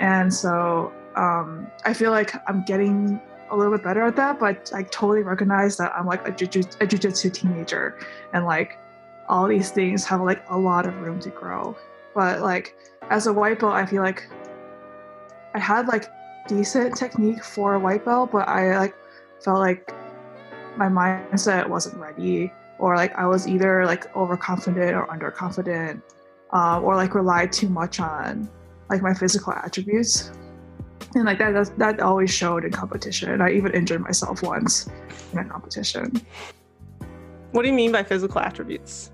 And 0.00 0.32
so 0.32 0.92
um, 1.16 1.68
I 1.84 1.94
feel 1.94 2.10
like 2.10 2.34
I'm 2.48 2.64
getting 2.64 3.20
a 3.50 3.56
little 3.56 3.72
bit 3.72 3.84
better 3.84 4.02
at 4.02 4.16
that, 4.16 4.40
but 4.40 4.72
I 4.74 4.82
totally 4.84 5.22
recognize 5.22 5.76
that 5.76 5.92
I'm 5.94 6.06
like 6.06 6.26
a, 6.26 6.32
jiu- 6.32 6.62
a 6.80 6.86
jujitsu 6.86 7.32
teenager, 7.32 7.98
and 8.32 8.46
like 8.46 8.78
all 9.28 9.48
these 9.48 9.70
things 9.70 10.04
have 10.04 10.20
like 10.20 10.42
a 10.48 10.58
lot 10.58 10.86
of 10.86 10.94
room 11.00 11.20
to 11.20 11.30
grow. 11.30 11.76
But 12.14 12.40
like 12.40 12.76
as 13.10 13.26
a 13.26 13.32
white 13.32 13.60
belt, 13.60 13.74
I 13.74 13.86
feel 13.86 14.02
like 14.02 14.28
I 15.54 15.58
had 15.58 15.86
like 15.88 16.06
decent 16.48 16.96
technique 16.96 17.42
for 17.42 17.74
a 17.74 17.78
white 17.78 18.04
belt, 18.04 18.32
but 18.32 18.48
I 18.48 18.76
like 18.78 18.94
felt 19.42 19.58
like 19.58 19.92
my 20.76 20.88
mindset 20.88 21.68
wasn't 21.68 21.96
ready, 21.96 22.52
or 22.78 22.96
like 22.96 23.14
I 23.16 23.26
was 23.26 23.46
either 23.46 23.86
like 23.86 24.14
overconfident 24.16 24.94
or 24.94 25.06
underconfident, 25.06 26.02
um, 26.50 26.84
or 26.84 26.96
like 26.96 27.14
relied 27.14 27.52
too 27.52 27.68
much 27.68 28.00
on 28.00 28.48
like 28.90 29.02
my 29.02 29.14
physical 29.14 29.52
attributes. 29.52 30.32
And 31.14 31.24
like 31.24 31.38
that, 31.38 31.52
that, 31.52 31.78
that 31.78 32.00
always 32.00 32.32
showed 32.32 32.64
in 32.64 32.72
competition. 32.72 33.40
I 33.40 33.52
even 33.52 33.72
injured 33.72 34.00
myself 34.00 34.42
once 34.42 34.88
in 35.32 35.38
a 35.38 35.44
competition. 35.44 36.20
What 37.54 37.62
do 37.62 37.68
you 37.68 37.74
mean 37.74 37.92
by 37.92 38.02
physical 38.02 38.40
attributes? 38.40 39.12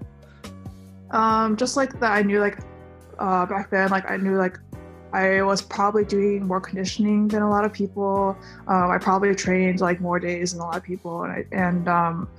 Um, 1.10 1.58
just 1.58 1.76
like 1.76 2.00
that, 2.00 2.12
I 2.12 2.22
knew 2.22 2.40
like 2.40 2.56
uh, 3.18 3.44
back 3.44 3.68
then, 3.68 3.90
like 3.90 4.10
I 4.10 4.16
knew 4.16 4.38
like 4.38 4.58
I 5.12 5.42
was 5.42 5.60
probably 5.60 6.06
doing 6.06 6.46
more 6.46 6.58
conditioning 6.58 7.28
than 7.28 7.42
a 7.42 7.50
lot 7.50 7.66
of 7.66 7.72
people. 7.74 8.34
Um, 8.66 8.90
I 8.90 8.96
probably 8.96 9.34
trained 9.34 9.82
like 9.82 10.00
more 10.00 10.18
days 10.18 10.52
than 10.52 10.62
a 10.62 10.64
lot 10.64 10.78
of 10.78 10.82
people, 10.82 11.24
and 11.24 11.32
I, 11.32 11.44
and 11.52 11.86
um, 11.86 12.30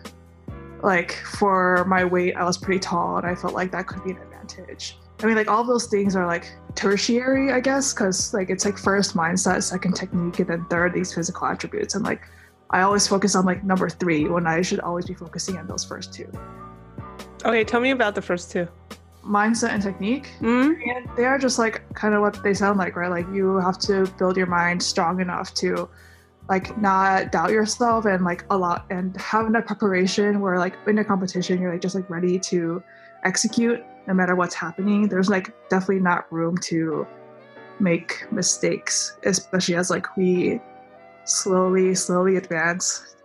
like 0.81 1.11
for 1.11 1.85
my 1.85 2.03
weight, 2.03 2.35
I 2.35 2.45
was 2.45 2.57
pretty 2.57 2.79
tall, 2.79 3.17
and 3.17 3.27
I 3.27 3.35
felt 3.35 3.53
like 3.53 3.69
that 3.71 3.85
could 3.85 4.03
be 4.03 4.09
an 4.09 4.17
advantage. 4.17 4.97
I 5.21 5.27
mean, 5.27 5.35
like 5.35 5.51
all 5.51 5.63
those 5.63 5.85
things 5.85 6.15
are 6.15 6.25
like 6.25 6.51
tertiary, 6.73 7.51
I 7.51 7.59
guess, 7.59 7.93
because 7.93 8.33
like 8.33 8.49
it's 8.49 8.65
like 8.65 8.79
first 8.79 9.15
mindset, 9.15 9.61
second 9.61 9.93
technique, 9.93 10.39
and 10.39 10.49
then 10.49 10.65
third 10.65 10.95
these 10.95 11.13
physical 11.13 11.45
attributes, 11.45 11.93
and 11.93 12.03
like 12.03 12.23
I 12.71 12.81
always 12.81 13.07
focus 13.07 13.35
on 13.35 13.45
like 13.45 13.63
number 13.63 13.89
three 13.89 14.27
when 14.27 14.47
I 14.47 14.61
should 14.61 14.79
always 14.79 15.05
be 15.05 15.13
focusing 15.13 15.57
on 15.57 15.67
those 15.67 15.83
first 15.83 16.13
two. 16.13 16.31
Okay, 17.43 17.63
tell 17.63 17.81
me 17.81 17.91
about 17.91 18.15
the 18.15 18.21
first 18.21 18.51
two. 18.51 18.67
Mindset 19.23 19.69
and 19.69 19.83
technique. 19.83 20.31
Mm-hmm. 20.39 20.89
And 20.89 21.17
they 21.17 21.25
are 21.25 21.37
just 21.37 21.59
like 21.59 21.83
kind 21.93 22.15
of 22.15 22.21
what 22.21 22.41
they 22.43 22.53
sound 22.53 22.79
like, 22.79 22.95
right? 22.95 23.09
Like 23.09 23.27
you 23.33 23.57
have 23.57 23.77
to 23.79 24.07
build 24.17 24.37
your 24.37 24.47
mind 24.47 24.81
strong 24.81 25.19
enough 25.19 25.53
to 25.55 25.89
like 26.49 26.77
not 26.81 27.31
doubt 27.31 27.51
yourself 27.51 28.05
and 28.05 28.23
like 28.23 28.45
a 28.49 28.57
lot 28.57 28.85
and 28.89 29.15
have 29.17 29.45
enough 29.45 29.65
preparation 29.65 30.39
where 30.39 30.57
like 30.57 30.75
in 30.87 30.97
a 30.97 31.03
competition 31.03 31.61
you're 31.61 31.71
like 31.71 31.81
just 31.81 31.95
like 31.95 32.09
ready 32.09 32.39
to 32.39 32.81
execute 33.23 33.83
no 34.07 34.13
matter 34.13 34.35
what's 34.35 34.55
happening. 34.55 35.07
There's 35.07 35.29
like 35.29 35.53
definitely 35.69 36.01
not 36.01 36.31
room 36.31 36.57
to 36.63 37.05
make 37.79 38.31
mistakes, 38.31 39.17
especially 39.23 39.75
as 39.75 39.89
like 39.89 40.15
we 40.17 40.59
slowly, 41.25 41.95
slowly 41.95 42.37
advance. 42.37 43.15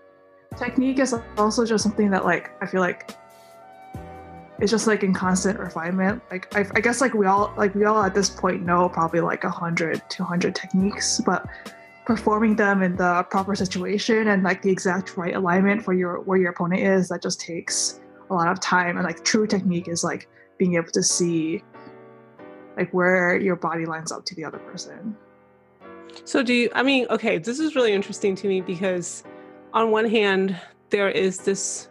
Technique 0.56 0.98
is 0.98 1.14
also 1.36 1.64
just 1.64 1.82
something 1.82 2.10
that 2.10 2.24
like 2.24 2.50
I 2.62 2.66
feel 2.66 2.80
like 2.80 3.14
it's 4.58 4.70
just 4.70 4.86
like 4.86 5.02
in 5.02 5.12
constant 5.12 5.58
refinement. 5.58 6.22
Like 6.30 6.54
I, 6.56 6.66
I 6.74 6.80
guess 6.80 7.00
like 7.00 7.14
we 7.14 7.26
all 7.26 7.52
like 7.56 7.74
we 7.74 7.84
all 7.84 8.02
at 8.02 8.14
this 8.14 8.30
point 8.30 8.64
know 8.64 8.88
probably 8.88 9.20
like 9.20 9.44
a 9.44 9.50
hundred, 9.50 10.02
two 10.08 10.24
hundred 10.24 10.54
techniques, 10.54 11.20
but 11.24 11.46
performing 12.06 12.54
them 12.54 12.82
in 12.82 12.96
the 12.96 13.24
proper 13.30 13.54
situation 13.54 14.28
and 14.28 14.44
like 14.44 14.62
the 14.62 14.70
exact 14.70 15.16
right 15.16 15.34
alignment 15.34 15.82
for 15.82 15.92
your 15.92 16.20
where 16.20 16.38
your 16.38 16.50
opponent 16.50 16.80
is 16.80 17.08
that 17.08 17.20
just 17.20 17.40
takes 17.40 18.00
a 18.30 18.34
lot 18.34 18.48
of 18.48 18.60
time 18.60 18.96
and 18.96 19.04
like 19.04 19.24
true 19.24 19.46
technique 19.46 19.88
is 19.88 20.04
like 20.04 20.28
being 20.56 20.76
able 20.76 20.90
to 20.90 21.02
see 21.02 21.62
like 22.76 22.92
where 22.94 23.36
your 23.40 23.56
body 23.56 23.86
lines 23.86 24.12
up 24.12 24.24
to 24.24 24.34
the 24.36 24.44
other 24.44 24.58
person 24.58 25.16
so 26.24 26.42
do 26.42 26.52
you 26.52 26.70
I 26.74 26.82
mean, 26.82 27.06
okay, 27.10 27.38
this 27.38 27.58
is 27.58 27.74
really 27.74 27.92
interesting 27.92 28.34
to 28.36 28.48
me 28.48 28.60
because 28.60 29.24
on 29.72 29.90
one 29.90 30.08
hand, 30.08 30.58
there 30.90 31.08
is 31.08 31.38
this 31.38 31.88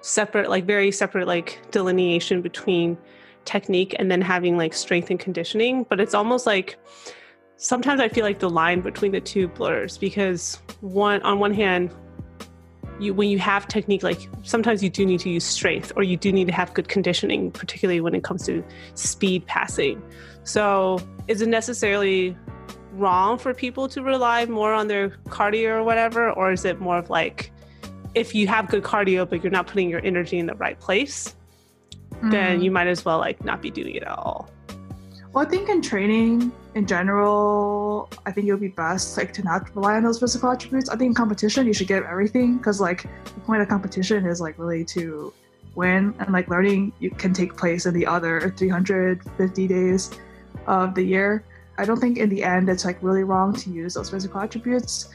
separate, 0.00 0.50
like 0.50 0.64
very 0.64 0.92
separate 0.92 1.26
like 1.26 1.60
delineation 1.70 2.42
between 2.42 2.98
technique 3.44 3.94
and 3.98 4.10
then 4.10 4.20
having 4.20 4.56
like 4.56 4.74
strength 4.74 5.10
and 5.10 5.18
conditioning, 5.18 5.84
but 5.88 6.00
it's 6.00 6.14
almost 6.14 6.46
like 6.46 6.76
sometimes 7.56 8.00
I 8.00 8.08
feel 8.08 8.24
like 8.24 8.38
the 8.40 8.50
line 8.50 8.80
between 8.80 9.12
the 9.12 9.20
two 9.20 9.48
blurs 9.48 9.98
because 9.98 10.60
one 10.80 11.22
on 11.22 11.38
one 11.38 11.54
hand 11.54 11.94
you 12.98 13.14
when 13.14 13.28
you 13.28 13.38
have 13.38 13.66
technique 13.68 14.02
like 14.02 14.28
sometimes 14.42 14.82
you 14.82 14.90
do 14.90 15.06
need 15.06 15.20
to 15.20 15.30
use 15.30 15.44
strength 15.44 15.92
or 15.96 16.02
you 16.02 16.16
do 16.16 16.32
need 16.32 16.46
to 16.46 16.52
have 16.52 16.74
good 16.74 16.88
conditioning 16.88 17.50
particularly 17.50 18.00
when 18.00 18.14
it 18.14 18.22
comes 18.22 18.44
to 18.46 18.64
speed 18.94 19.46
passing. 19.46 20.02
So 20.44 20.98
is 21.28 21.40
it 21.42 21.48
necessarily 21.48 22.36
wrong 22.92 23.38
for 23.38 23.54
people 23.54 23.88
to 23.88 24.02
rely 24.02 24.46
more 24.46 24.72
on 24.72 24.88
their 24.88 25.10
cardio 25.28 25.78
or 25.78 25.82
whatever? 25.84 26.30
Or 26.30 26.52
is 26.52 26.64
it 26.64 26.80
more 26.80 26.98
of 26.98 27.10
like 27.10 27.52
if 28.14 28.34
you 28.34 28.46
have 28.46 28.68
good 28.68 28.82
cardio 28.82 29.28
but 29.28 29.42
you're 29.42 29.50
not 29.50 29.66
putting 29.66 29.88
your 29.88 30.04
energy 30.04 30.38
in 30.38 30.46
the 30.46 30.54
right 30.54 30.78
place, 30.78 31.34
mm. 32.10 32.30
then 32.30 32.62
you 32.62 32.70
might 32.70 32.86
as 32.86 33.04
well 33.04 33.18
like 33.18 33.42
not 33.44 33.62
be 33.62 33.70
doing 33.70 33.94
it 33.94 34.02
at 34.02 34.18
all. 34.18 34.50
Well, 35.32 35.46
I 35.46 35.48
think 35.48 35.70
in 35.70 35.80
training 35.80 36.52
in 36.74 36.86
general, 36.86 38.10
I 38.26 38.32
think 38.32 38.46
it 38.46 38.52
would 38.52 38.60
be 38.60 38.68
best 38.68 39.16
like 39.16 39.32
to 39.34 39.42
not 39.42 39.74
rely 39.74 39.96
on 39.96 40.02
those 40.02 40.20
physical 40.20 40.50
attributes. 40.50 40.90
I 40.90 40.96
think 40.96 41.08
in 41.10 41.14
competition 41.14 41.66
you 41.66 41.72
should 41.72 41.88
give 41.88 42.04
everything 42.04 42.58
because 42.58 42.80
like 42.80 43.02
the 43.02 43.40
point 43.40 43.62
of 43.62 43.68
competition 43.68 44.26
is 44.26 44.40
like 44.40 44.58
really 44.58 44.84
to 44.86 45.32
win 45.74 46.14
and 46.18 46.32
like 46.32 46.48
learning 46.48 46.92
you 47.00 47.10
can 47.10 47.32
take 47.32 47.56
place 47.56 47.86
in 47.86 47.94
the 47.94 48.06
other 48.06 48.52
350 48.56 49.66
days 49.66 50.10
of 50.66 50.94
the 50.94 51.02
year. 51.02 51.44
I 51.78 51.84
don't 51.84 52.00
think 52.00 52.18
in 52.18 52.28
the 52.28 52.42
end 52.42 52.68
it's 52.68 52.84
like 52.84 53.02
really 53.02 53.24
wrong 53.24 53.54
to 53.54 53.70
use 53.70 53.94
those 53.94 54.10
physical 54.10 54.40
attributes. 54.40 55.08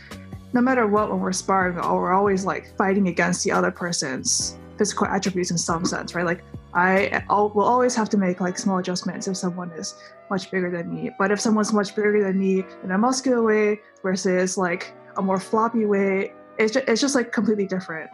No 0.53 0.61
matter 0.61 0.87
what, 0.87 1.09
when 1.11 1.19
we're 1.19 1.33
sparring, 1.33 1.75
we're 1.75 2.13
always 2.13 2.45
like 2.45 2.75
fighting 2.77 3.07
against 3.09 3.43
the 3.43 3.51
other 3.51 3.71
person's 3.71 4.57
physical 4.77 5.07
attributes 5.07 5.51
in 5.51 5.57
some 5.57 5.85
sense, 5.85 6.15
right? 6.15 6.25
Like 6.25 6.43
I 6.73 7.23
will 7.29 7.63
always 7.63 7.95
have 7.95 8.09
to 8.09 8.17
make 8.17 8.39
like 8.39 8.57
small 8.57 8.77
adjustments 8.77 9.27
if 9.27 9.35
someone 9.37 9.71
is 9.71 9.95
much 10.29 10.51
bigger 10.51 10.69
than 10.69 10.93
me. 10.93 11.11
But 11.17 11.31
if 11.31 11.39
someone's 11.39 11.73
much 11.73 11.95
bigger 11.95 12.23
than 12.23 12.39
me 12.39 12.63
in 12.83 12.91
a 12.91 12.97
muscular 12.97 13.41
way 13.41 13.81
versus 14.03 14.57
like 14.57 14.93
a 15.17 15.21
more 15.21 15.39
floppy 15.39 15.85
way, 15.85 16.33
it's 16.57 16.73
just, 16.73 16.87
it's 16.87 17.01
just 17.01 17.15
like 17.15 17.31
completely 17.31 17.65
different. 17.65 18.09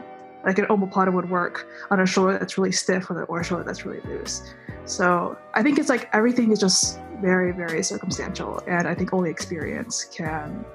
Like 0.46 0.60
an 0.60 0.66
omoplata 0.66 1.14
would 1.14 1.30
work 1.30 1.68
on 1.92 2.02
a 2.02 2.06
shoulder 2.06 2.38
that's 2.38 2.58
really 2.58 2.72
stiff 2.72 3.10
or 3.10 3.40
a 3.40 3.44
shoulder 3.44 3.64
that's 3.64 3.86
really 3.86 4.02
loose. 4.02 4.54
So 4.86 5.38
I 5.54 5.64
think 5.64 5.80
it's 5.80 5.90
like 5.90 6.10
everything 6.14 6.52
is 6.52 6.60
just 6.60 7.00
very 7.24 7.54
very 7.54 7.82
circumstantial, 7.82 8.62
and 8.68 8.88
I 8.88 8.94
think 8.94 9.14
only 9.14 9.30
experience 9.30 10.04
can 10.06 10.66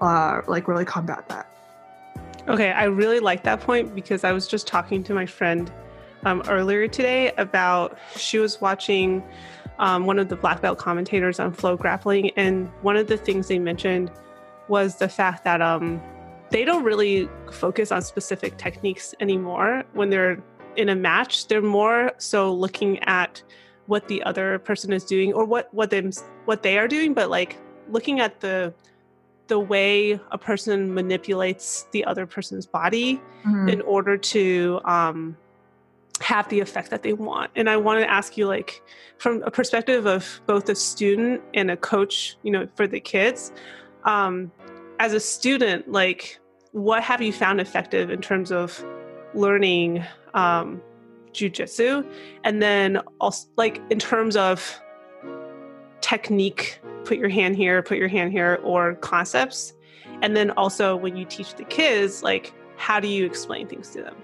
uh, 0.00 0.42
like 0.48 0.66
really 0.68 0.84
combat 0.84 1.28
that. 1.28 1.46
Okay, 2.48 2.72
I 2.72 2.84
really 2.84 3.20
like 3.20 3.44
that 3.44 3.60
point 3.60 3.94
because 3.94 4.24
I 4.24 4.32
was 4.32 4.48
just 4.48 4.66
talking 4.66 5.04
to 5.04 5.14
my 5.14 5.26
friend 5.26 5.70
um, 6.24 6.42
earlier 6.48 6.88
today 6.88 7.32
about 7.38 7.96
she 8.16 8.38
was 8.38 8.60
watching 8.60 9.22
um, 9.78 10.04
one 10.06 10.18
of 10.18 10.28
the 10.28 10.36
black 10.36 10.60
belt 10.60 10.78
commentators 10.78 11.38
on 11.38 11.54
FloGrappling, 11.54 12.32
and 12.36 12.68
one 12.82 12.96
of 12.96 13.06
the 13.06 13.16
things 13.16 13.48
they 13.48 13.58
mentioned 13.58 14.10
was 14.68 14.96
the 14.96 15.08
fact 15.08 15.44
that 15.44 15.62
um, 15.62 16.02
they 16.50 16.64
don't 16.64 16.82
really 16.82 17.28
focus 17.52 17.92
on 17.92 18.02
specific 18.02 18.56
techniques 18.56 19.14
anymore 19.20 19.84
when 19.92 20.10
they're 20.10 20.42
in 20.76 20.88
a 20.88 20.94
match. 20.96 21.46
They're 21.46 21.62
more 21.62 22.12
so 22.18 22.52
looking 22.52 22.98
at 23.04 23.42
what 23.90 24.06
the 24.06 24.22
other 24.22 24.60
person 24.60 24.92
is 24.92 25.04
doing 25.04 25.32
or 25.32 25.44
what 25.44 25.74
what 25.74 25.90
them 25.90 26.12
what 26.44 26.62
they 26.62 26.78
are 26.78 26.86
doing, 26.86 27.12
but 27.12 27.28
like 27.28 27.58
looking 27.88 28.20
at 28.20 28.40
the 28.40 28.72
the 29.48 29.58
way 29.58 30.12
a 30.30 30.38
person 30.38 30.94
manipulates 30.94 31.88
the 31.90 32.04
other 32.04 32.24
person's 32.24 32.66
body 32.66 33.20
mm-hmm. 33.44 33.68
in 33.68 33.80
order 33.80 34.16
to 34.16 34.80
um, 34.84 35.36
have 36.20 36.48
the 36.50 36.60
effect 36.60 36.88
that 36.90 37.02
they 37.02 37.12
want. 37.12 37.50
And 37.56 37.68
I 37.68 37.76
want 37.76 38.00
to 38.00 38.08
ask 38.08 38.36
you, 38.36 38.46
like, 38.46 38.80
from 39.18 39.42
a 39.42 39.50
perspective 39.50 40.06
of 40.06 40.40
both 40.46 40.68
a 40.68 40.76
student 40.76 41.42
and 41.52 41.68
a 41.68 41.76
coach, 41.76 42.36
you 42.44 42.52
know, 42.52 42.68
for 42.76 42.86
the 42.86 43.00
kids, 43.00 43.50
um, 44.04 44.52
as 45.00 45.14
a 45.14 45.20
student, 45.20 45.90
like, 45.90 46.38
what 46.70 47.02
have 47.02 47.20
you 47.20 47.32
found 47.32 47.60
effective 47.60 48.08
in 48.08 48.20
terms 48.20 48.52
of 48.52 48.84
learning 49.34 50.04
um, 50.34 50.80
jujitsu? 51.32 52.06
And 52.44 52.62
then 52.62 53.00
also, 53.20 53.48
like, 53.56 53.80
in 53.90 53.98
terms 53.98 54.36
of 54.36 54.80
technique 56.00 56.80
put 57.04 57.18
your 57.18 57.28
hand 57.28 57.56
here, 57.56 57.82
put 57.82 57.98
your 57.98 58.08
hand 58.08 58.32
here, 58.32 58.60
or 58.62 58.94
concepts. 58.96 59.74
And 60.22 60.36
then 60.36 60.50
also 60.52 60.96
when 60.96 61.16
you 61.16 61.24
teach 61.24 61.54
the 61.54 61.64
kids, 61.64 62.22
like 62.22 62.52
how 62.76 63.00
do 63.00 63.08
you 63.08 63.24
explain 63.26 63.66
things 63.68 63.90
to 63.90 64.02
them? 64.02 64.16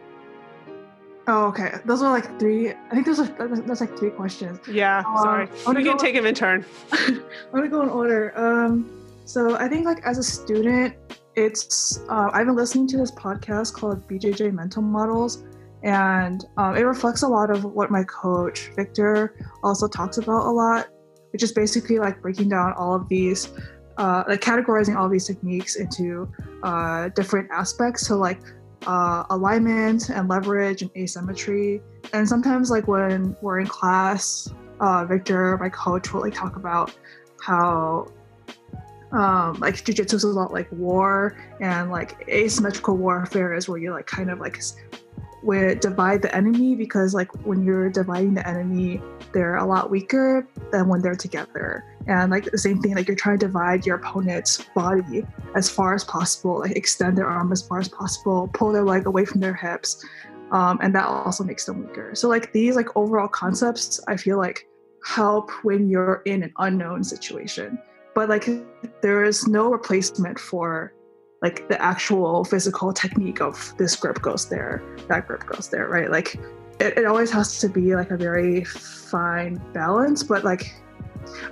Oh, 1.29 1.47
okay. 1.47 1.75
Those 1.85 2.03
are 2.03 2.13
like 2.13 2.39
three. 2.39 2.71
I 2.71 2.91
think 2.91 3.07
those 3.07 3.19
are 3.19 3.27
that's 3.67 3.81
like 3.81 3.99
three 3.99 4.11
questions. 4.11 4.61
Yeah, 4.69 5.03
um, 5.05 5.17
sorry. 5.17 5.49
We 5.75 5.83
can 5.83 5.99
take 5.99 6.15
them 6.15 6.27
in 6.27 6.35
turn. 6.35 6.65
I'm 6.93 7.23
gonna 7.53 7.69
go 7.69 7.83
in 7.83 7.89
order. 7.89 8.33
Um, 8.39 8.89
so 9.25 9.57
I 9.57 9.69
think 9.69 9.85
like 9.85 10.05
as 10.05 10.19
a 10.19 10.23
student, 10.23 10.95
it's 11.35 12.01
uh, 12.09 12.31
I've 12.33 12.47
been 12.47 12.55
listening 12.55 12.87
to 12.89 12.97
this 12.97 13.11
podcast 13.11 13.75
called 13.75 14.07
BJJ 14.07 14.53
Mental 14.53 14.83
Models, 14.83 15.43
and 15.87 16.45
um, 16.59 16.77
it 16.77 16.83
reflects 16.83 17.23
a 17.23 17.29
lot 17.29 17.51
of 17.51 17.65
what 17.65 17.91
my 17.91 18.05
coach 18.05 18.71
Victor 18.77 19.35
also 19.63 19.89
talks 19.89 20.19
about 20.19 20.45
a 20.45 20.51
lot 20.51 20.89
which 21.37 21.43
is 21.43 21.53
basically 21.53 21.99
like 21.99 22.23
breaking 22.23 22.49
down 22.49 22.73
all 22.79 22.95
of 22.95 23.07
these, 23.11 23.53
uh, 23.99 24.25
like 24.27 24.41
categorizing 24.41 24.97
all 24.97 25.07
these 25.07 25.27
techniques 25.27 25.77
into 25.77 26.27
uh, 26.63 27.11
different 27.11 27.47
aspects. 27.51 28.07
So 28.07 28.17
like 28.17 28.41
uh, 28.87 29.25
alignment 29.29 30.09
and 30.09 30.31
leverage 30.31 30.81
and 30.81 30.91
asymmetry. 30.97 31.83
And 32.15 32.27
sometimes 32.27 32.71
like 32.71 32.89
when 32.89 33.37
we're 33.43 33.61
in 33.61 33.67
class, 33.67 34.49
uh, 34.81 35.05
Victor, 35.05 35.59
my 35.59 35.69
coach, 35.69 36.15
will 36.15 36.23
like 36.23 36.33
talk 36.33 36.57
about 36.57 36.95
how 37.43 38.11
um, 39.13 39.59
like 39.61 39.75
jujitsu 39.75 40.15
is 40.15 40.25
a 40.25 40.29
lot 40.29 40.55
like 40.55 40.73
war 40.73 41.37
and 41.61 41.91
like 41.91 42.27
asymmetrical 42.31 42.97
warfare 42.97 43.53
is 43.53 43.69
where 43.69 43.77
you 43.77 43.93
like 43.93 44.07
kind 44.07 44.31
of 44.31 44.41
like 44.41 44.63
would 45.47 45.81
divide 45.81 46.21
the 46.23 46.35
enemy 46.35 46.75
because 46.75 47.15
like 47.15 47.33
when 47.47 47.65
you're 47.65 47.89
dividing 47.89 48.35
the 48.35 48.47
enemy 48.47 49.01
they're 49.33 49.57
a 49.57 49.65
lot 49.65 49.91
weaker 49.91 50.47
than 50.73 50.89
when 50.89 51.01
they're 51.01 51.15
together. 51.15 51.85
And 52.07 52.31
like 52.31 52.45
the 52.45 52.59
same 52.59 52.81
thing 52.81 52.95
like 52.95 53.09
you're 53.09 53.17
trying 53.17 53.39
to 53.39 53.47
divide 53.47 53.87
your 53.87 53.97
opponent's 53.97 54.65
body 54.75 55.27
as 55.55 55.71
far 55.71 55.95
as 55.95 56.05
possible 56.05 56.61
like 56.61 56.77
extend 56.77 57.17
their 57.17 57.27
arm 57.27 57.53
as 57.53 57.63
far 57.63 57.79
as 57.79 57.89
possible 57.89 58.49
pull 58.53 58.73
their 58.73 58.85
leg 58.85 59.07
away 59.07 59.25
from 59.25 59.41
their 59.41 59.55
hips 59.55 60.05
um, 60.53 60.79
and 60.81 60.95
that 60.95 61.07
also 61.07 61.43
makes 61.43 61.65
them 61.65 61.87
weaker. 61.87 62.15
So 62.15 62.29
like 62.29 62.53
these 62.53 62.77
like 62.77 62.97
overall 62.97 63.29
concepts 63.29 64.01
i 64.09 64.17
feel 64.17 64.39
like 64.39 64.69
help 65.05 65.51
when 65.63 65.89
you're 65.89 66.23
in 66.25 66.43
an 66.43 66.53
unknown 66.59 67.05
situation. 67.05 67.79
But 68.15 68.29
like 68.29 68.49
there 69.03 69.25
is 69.25 69.47
no 69.47 69.71
replacement 69.71 70.39
for 70.39 70.93
like 71.43 71.69
the 71.69 71.81
actual 71.81 72.45
physical 72.45 72.93
technique 72.93 73.41
of 73.41 73.75
this 73.79 73.95
grip 73.97 74.21
goes 74.23 74.49
there, 74.49 74.83
that 75.09 75.27
grip 75.27 75.47
goes 75.47 75.69
there, 75.69 75.89
right? 75.89 76.11
Like 76.11 76.37
it, 76.81 76.99
it 76.99 77.07
always 77.07 77.31
has 77.31 77.59
to 77.61 77.69
be 77.69 77.95
like 77.95 78.11
a 78.11 78.17
very 78.17 78.65
fine 78.65 79.61
balance, 79.73 80.23
but 80.23 80.45
like 80.45 80.73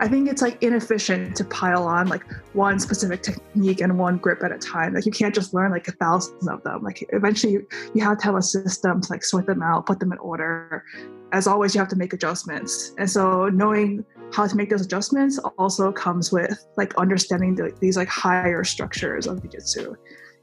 I 0.00 0.08
think 0.08 0.28
it's 0.28 0.42
like 0.42 0.62
inefficient 0.62 1.36
to 1.36 1.44
pile 1.44 1.84
on 1.84 2.08
like 2.08 2.24
one 2.52 2.78
specific 2.78 3.22
technique 3.22 3.80
and 3.80 3.98
one 3.98 4.18
grip 4.18 4.42
at 4.42 4.52
a 4.52 4.58
time. 4.58 4.94
Like 4.94 5.06
you 5.06 5.12
can't 5.12 5.34
just 5.34 5.54
learn 5.54 5.70
like 5.70 5.88
a 5.88 5.92
thousand 5.92 6.48
of 6.48 6.62
them. 6.62 6.82
Like 6.82 7.04
eventually 7.10 7.54
you, 7.54 7.66
you 7.94 8.02
have 8.04 8.18
to 8.18 8.24
have 8.24 8.36
a 8.36 8.42
system 8.42 9.00
to 9.00 9.12
like 9.12 9.24
sort 9.24 9.46
them 9.46 9.62
out, 9.62 9.86
put 9.86 10.00
them 10.00 10.12
in 10.12 10.18
order. 10.18 10.84
As 11.32 11.46
always, 11.46 11.74
you 11.74 11.80
have 11.80 11.88
to 11.88 11.96
make 11.96 12.12
adjustments. 12.12 12.94
And 12.98 13.10
so 13.10 13.48
knowing 13.48 14.04
how 14.34 14.46
to 14.46 14.56
make 14.56 14.70
those 14.70 14.80
adjustments 14.80 15.38
also 15.58 15.92
comes 15.92 16.32
with 16.32 16.66
like 16.76 16.94
understanding 16.96 17.54
the, 17.54 17.72
these 17.80 17.96
like 17.96 18.08
higher 18.08 18.64
structures 18.64 19.26
of 19.26 19.40
jiu-jitsu 19.42 19.94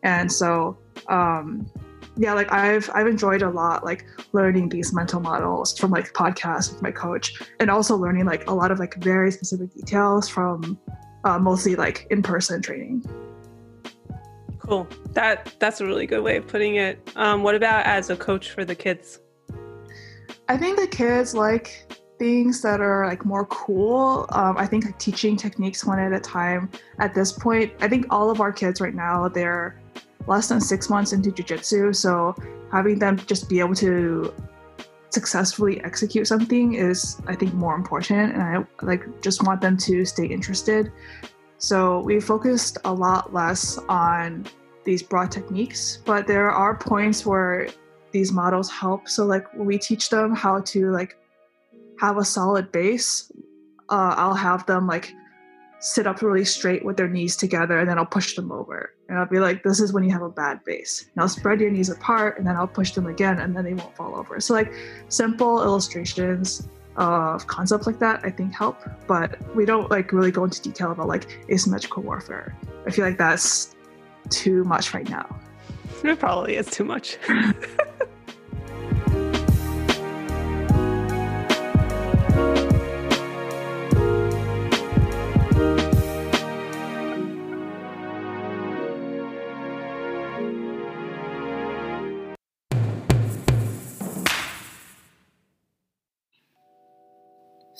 and 0.03 0.31
so 0.31 0.77
um 1.09 1.69
yeah 2.17 2.33
like 2.33 2.51
i've 2.51 2.89
i've 2.93 3.07
enjoyed 3.07 3.41
a 3.41 3.49
lot 3.49 3.83
like 3.83 4.05
learning 4.33 4.69
these 4.69 4.93
mental 4.93 5.19
models 5.19 5.77
from 5.77 5.91
like 5.91 6.11
podcasts 6.13 6.71
with 6.71 6.81
my 6.81 6.91
coach 6.91 7.41
and 7.59 7.69
also 7.69 7.95
learning 7.95 8.25
like 8.25 8.47
a 8.49 8.53
lot 8.53 8.71
of 8.71 8.79
like 8.79 8.95
very 8.95 9.31
specific 9.31 9.73
details 9.73 10.27
from 10.27 10.77
uh, 11.23 11.39
mostly 11.39 11.75
like 11.75 12.07
in-person 12.09 12.61
training. 12.61 13.03
Cool. 14.59 14.87
That 15.13 15.53
that's 15.59 15.81
a 15.81 15.85
really 15.85 16.05
good 16.05 16.21
way 16.21 16.37
of 16.37 16.47
putting 16.47 16.75
it. 16.75 16.99
Um, 17.15 17.43
what 17.43 17.55
about 17.55 17.85
as 17.85 18.09
a 18.09 18.15
coach 18.15 18.51
for 18.51 18.63
the 18.63 18.75
kids? 18.75 19.19
I 20.47 20.57
think 20.57 20.79
the 20.79 20.87
kids 20.87 21.33
like 21.33 21.91
things 22.21 22.61
that 22.61 22.79
are 22.79 23.07
like 23.07 23.25
more 23.25 23.45
cool. 23.47 24.27
Um, 24.29 24.55
I 24.55 24.67
think 24.67 24.85
like, 24.85 24.99
teaching 24.99 25.35
techniques 25.35 25.83
one 25.83 25.97
at 25.97 26.13
a 26.13 26.19
time 26.19 26.69
at 26.99 27.15
this 27.15 27.31
point. 27.31 27.73
I 27.81 27.87
think 27.87 28.05
all 28.11 28.29
of 28.29 28.41
our 28.41 28.53
kids 28.61 28.79
right 28.79 28.93
now 28.93 29.27
they're 29.27 29.81
less 30.27 30.49
than 30.49 30.61
six 30.61 30.87
months 30.87 31.13
into 31.13 31.31
jujitsu, 31.31 31.95
so 31.95 32.35
having 32.71 32.99
them 32.99 33.17
just 33.25 33.49
be 33.49 33.59
able 33.59 33.73
to 33.87 34.31
successfully 35.09 35.83
execute 35.83 36.27
something 36.27 36.75
is 36.75 37.19
I 37.25 37.35
think 37.35 37.55
more 37.55 37.75
important, 37.75 38.33
and 38.33 38.41
I 38.43 38.53
like 38.85 39.03
just 39.21 39.41
want 39.47 39.59
them 39.59 39.75
to 39.77 40.05
stay 40.05 40.27
interested. 40.27 40.91
So 41.57 42.01
we 42.01 42.19
focused 42.19 42.77
a 42.85 42.93
lot 42.93 43.33
less 43.33 43.79
on 43.89 44.45
these 44.85 45.01
broad 45.01 45.31
techniques, 45.31 45.81
but 46.05 46.27
there 46.27 46.51
are 46.51 46.75
points 46.75 47.25
where 47.25 47.67
these 48.11 48.31
models 48.31 48.69
help. 48.69 49.09
So 49.09 49.25
like 49.25 49.45
we 49.55 49.79
teach 49.79 50.09
them 50.09 50.35
how 50.35 50.61
to 50.73 50.91
like 50.91 51.17
have 52.01 52.17
a 52.17 52.25
solid 52.25 52.71
base, 52.71 53.31
uh, 53.89 54.15
I'll 54.17 54.33
have 54.33 54.65
them 54.65 54.87
like 54.87 55.13
sit 55.79 56.07
up 56.07 56.21
really 56.23 56.43
straight 56.43 56.83
with 56.83 56.97
their 56.97 57.07
knees 57.07 57.35
together 57.35 57.77
and 57.79 57.87
then 57.87 57.99
I'll 57.99 58.07
push 58.07 58.35
them 58.35 58.51
over. 58.51 58.93
And 59.07 59.19
I'll 59.19 59.27
be 59.27 59.39
like, 59.39 59.61
this 59.61 59.79
is 59.79 59.93
when 59.93 60.03
you 60.03 60.11
have 60.11 60.23
a 60.23 60.29
bad 60.29 60.63
base. 60.65 61.05
I'll 61.17 61.29
spread 61.29 61.61
your 61.61 61.69
knees 61.69 61.89
apart 61.89 62.39
and 62.39 62.47
then 62.47 62.55
I'll 62.55 62.67
push 62.67 62.91
them 62.93 63.05
again 63.05 63.39
and 63.39 63.55
then 63.55 63.65
they 63.65 63.75
won't 63.75 63.95
fall 63.95 64.15
over. 64.15 64.39
So, 64.39 64.53
like, 64.55 64.73
simple 65.09 65.61
illustrations 65.61 66.67
of 66.95 67.45
concepts 67.45 67.85
like 67.85 67.99
that, 67.99 68.21
I 68.23 68.31
think 68.31 68.51
help. 68.53 68.79
But 69.07 69.37
we 69.55 69.65
don't 69.65 69.91
like 69.91 70.11
really 70.11 70.31
go 70.31 70.43
into 70.43 70.59
detail 70.59 70.91
about 70.91 71.07
like 71.07 71.39
asymmetrical 71.51 72.01
warfare. 72.01 72.57
I 72.87 72.91
feel 72.91 73.05
like 73.05 73.19
that's 73.19 73.75
too 74.29 74.63
much 74.63 74.93
right 74.95 75.07
now. 75.07 75.39
It 76.03 76.19
probably 76.19 76.55
is 76.55 76.67
too 76.71 76.83
much. 76.83 77.19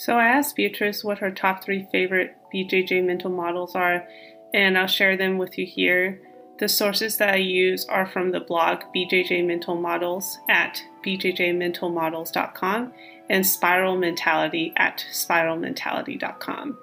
So 0.01 0.15
I 0.15 0.29
asked 0.29 0.55
Beatrice 0.55 1.03
what 1.03 1.19
her 1.19 1.29
top 1.29 1.63
three 1.63 1.87
favorite 1.91 2.35
BJJ 2.51 3.05
mental 3.05 3.29
models 3.29 3.75
are, 3.75 4.03
and 4.51 4.75
I'll 4.75 4.87
share 4.87 5.15
them 5.15 5.37
with 5.37 5.59
you 5.59 5.65
here. 5.67 6.19
The 6.57 6.67
sources 6.67 7.17
that 7.17 7.35
I 7.35 7.37
use 7.37 7.85
are 7.85 8.07
from 8.07 8.31
the 8.31 8.39
blog 8.39 8.79
BJJ 8.95 9.45
Mental 9.45 9.75
Models 9.75 10.39
at 10.49 10.81
bjjmentalmodels.com 11.05 12.93
and 13.29 13.45
Spiral 13.45 13.95
Mentality 13.95 14.73
at 14.77 15.05
spiralmentality.com. 15.13 16.79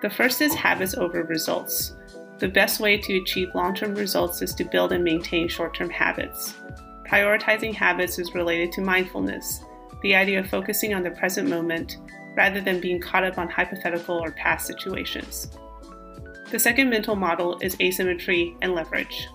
The 0.00 0.10
first 0.10 0.40
is 0.40 0.54
habits 0.54 0.94
over 0.94 1.24
results. 1.24 1.94
The 2.38 2.48
best 2.48 2.80
way 2.80 2.96
to 2.96 3.18
achieve 3.18 3.54
long 3.54 3.74
term 3.74 3.94
results 3.94 4.40
is 4.40 4.54
to 4.54 4.64
build 4.64 4.92
and 4.92 5.04
maintain 5.04 5.46
short 5.46 5.74
term 5.74 5.90
habits. 5.90 6.54
Prioritizing 7.06 7.74
habits 7.74 8.18
is 8.18 8.34
related 8.34 8.72
to 8.72 8.80
mindfulness 8.80 9.60
the 10.02 10.14
idea 10.14 10.40
of 10.40 10.48
focusing 10.48 10.94
on 10.94 11.02
the 11.02 11.10
present 11.10 11.48
moment 11.48 11.98
rather 12.36 12.60
than 12.60 12.80
being 12.80 13.00
caught 13.00 13.24
up 13.24 13.38
on 13.38 13.48
hypothetical 13.48 14.22
or 14.22 14.30
past 14.32 14.66
situations. 14.66 15.50
The 16.50 16.58
second 16.58 16.88
mental 16.88 17.16
model 17.16 17.58
is 17.60 17.76
asymmetry 17.80 18.56
and 18.62 18.74
leverage. 18.74 19.28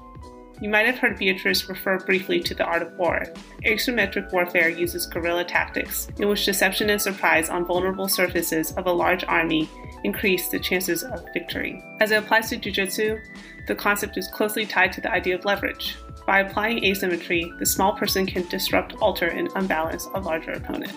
You 0.62 0.70
might 0.70 0.86
have 0.86 0.98
heard 0.98 1.18
Beatrice 1.18 1.68
refer 1.68 2.00
briefly 2.00 2.40
to 2.40 2.56
the 2.56 2.64
art 2.64 2.82
of 2.82 2.94
war. 2.94 3.24
Asymmetric 3.66 4.32
warfare 4.32 4.70
uses 4.70 5.06
guerrilla 5.06 5.44
tactics, 5.44 6.08
in 6.20 6.30
which 6.30 6.46
deception 6.46 6.90
and 6.90 7.02
surprise 7.02 7.50
on 7.50 7.66
vulnerable 7.66 8.08
surfaces 8.08 8.72
of 8.74 8.88
a 8.88 8.92
large 8.92 9.26
army 9.26 9.70
increase 10.04 10.48
the 10.48 10.60
chances 10.60 11.04
of 11.04 11.26
victory. 11.34 11.84
As 12.00 12.12
it 12.12 12.24
applies 12.24 12.50
to 12.50 12.58
jujitsu, 12.58 13.20
the 13.68 13.76
concept 13.76 14.18
is 14.18 14.28
closely 14.28 14.66
tied 14.66 14.94
to 14.94 15.02
the 15.02 15.12
idea 15.12 15.36
of 15.36 15.46
leverage. 15.46 15.98
By 16.26 16.40
applying 16.40 16.84
asymmetry, 16.86 17.52
the 17.60 17.66
small 17.66 17.94
person 17.94 18.26
can 18.26 18.48
disrupt, 18.48 18.94
alter, 19.02 19.28
and 19.28 19.50
unbalance 19.56 20.08
a 20.14 20.20
larger 20.20 20.52
opponent. 20.52 20.94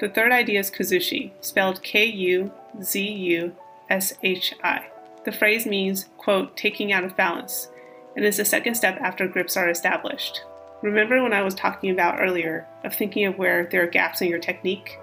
The 0.00 0.08
third 0.08 0.32
idea 0.32 0.60
is 0.60 0.70
Kuzushi, 0.70 1.30
spelled 1.40 1.82
K 1.82 2.04
U 2.06 2.52
Z 2.82 3.00
U 3.00 3.54
S 3.88 4.14
H 4.22 4.54
I. 4.62 4.86
The 5.24 5.32
phrase 5.32 5.66
means, 5.66 6.06
quote, 6.18 6.56
taking 6.56 6.92
out 6.92 7.04
of 7.04 7.16
balance, 7.16 7.68
and 8.16 8.24
is 8.24 8.36
the 8.36 8.44
second 8.44 8.74
step 8.74 8.98
after 9.00 9.28
grips 9.28 9.56
are 9.56 9.68
established. 9.68 10.42
Remember 10.82 11.22
when 11.22 11.32
I 11.32 11.42
was 11.42 11.54
talking 11.54 11.90
about 11.90 12.20
earlier 12.20 12.66
of 12.84 12.94
thinking 12.94 13.24
of 13.24 13.38
where 13.38 13.66
there 13.66 13.82
are 13.82 13.88
gaps 13.88 14.20
in 14.20 14.28
your 14.28 14.38
technique? 14.38 14.98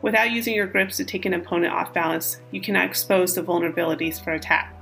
Without 0.00 0.30
using 0.30 0.54
your 0.54 0.66
grips 0.66 0.96
to 0.96 1.04
take 1.04 1.26
an 1.26 1.34
opponent 1.34 1.74
off 1.74 1.92
balance, 1.92 2.38
you 2.52 2.60
cannot 2.60 2.86
expose 2.86 3.34
the 3.34 3.42
vulnerabilities 3.42 4.22
for 4.22 4.32
attack. 4.32 4.72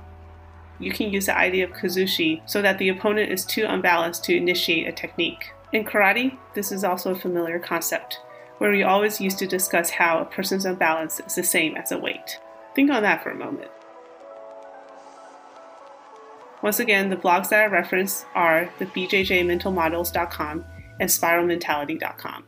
You 0.79 0.91
can 0.91 1.11
use 1.11 1.25
the 1.25 1.37
idea 1.37 1.65
of 1.65 1.71
Kuzushi 1.71 2.41
so 2.45 2.61
that 2.61 2.77
the 2.77 2.89
opponent 2.89 3.31
is 3.31 3.45
too 3.45 3.65
unbalanced 3.67 4.23
to 4.25 4.35
initiate 4.35 4.87
a 4.87 4.91
technique. 4.91 5.51
In 5.73 5.83
karate, 5.83 6.37
this 6.53 6.71
is 6.71 6.83
also 6.83 7.11
a 7.11 7.19
familiar 7.19 7.59
concept, 7.59 8.19
where 8.59 8.71
we 8.71 8.83
always 8.83 9.19
used 9.19 9.39
to 9.39 9.47
discuss 9.47 9.89
how 9.89 10.19
a 10.19 10.25
person's 10.25 10.65
unbalance 10.65 11.19
is 11.19 11.35
the 11.35 11.43
same 11.43 11.75
as 11.75 11.91
a 11.91 11.97
weight. 11.97 12.39
Think 12.75 12.91
on 12.91 13.03
that 13.03 13.23
for 13.23 13.31
a 13.31 13.35
moment. 13.35 13.71
Once 16.61 16.79
again, 16.79 17.09
the 17.09 17.15
blogs 17.15 17.49
that 17.49 17.63
I 17.63 17.65
reference 17.67 18.25
are 18.33 18.69
the 18.79 18.85
bjjmentalmodels.com 18.85 20.65
and 20.99 21.09
spiralmentality.com. 21.09 22.43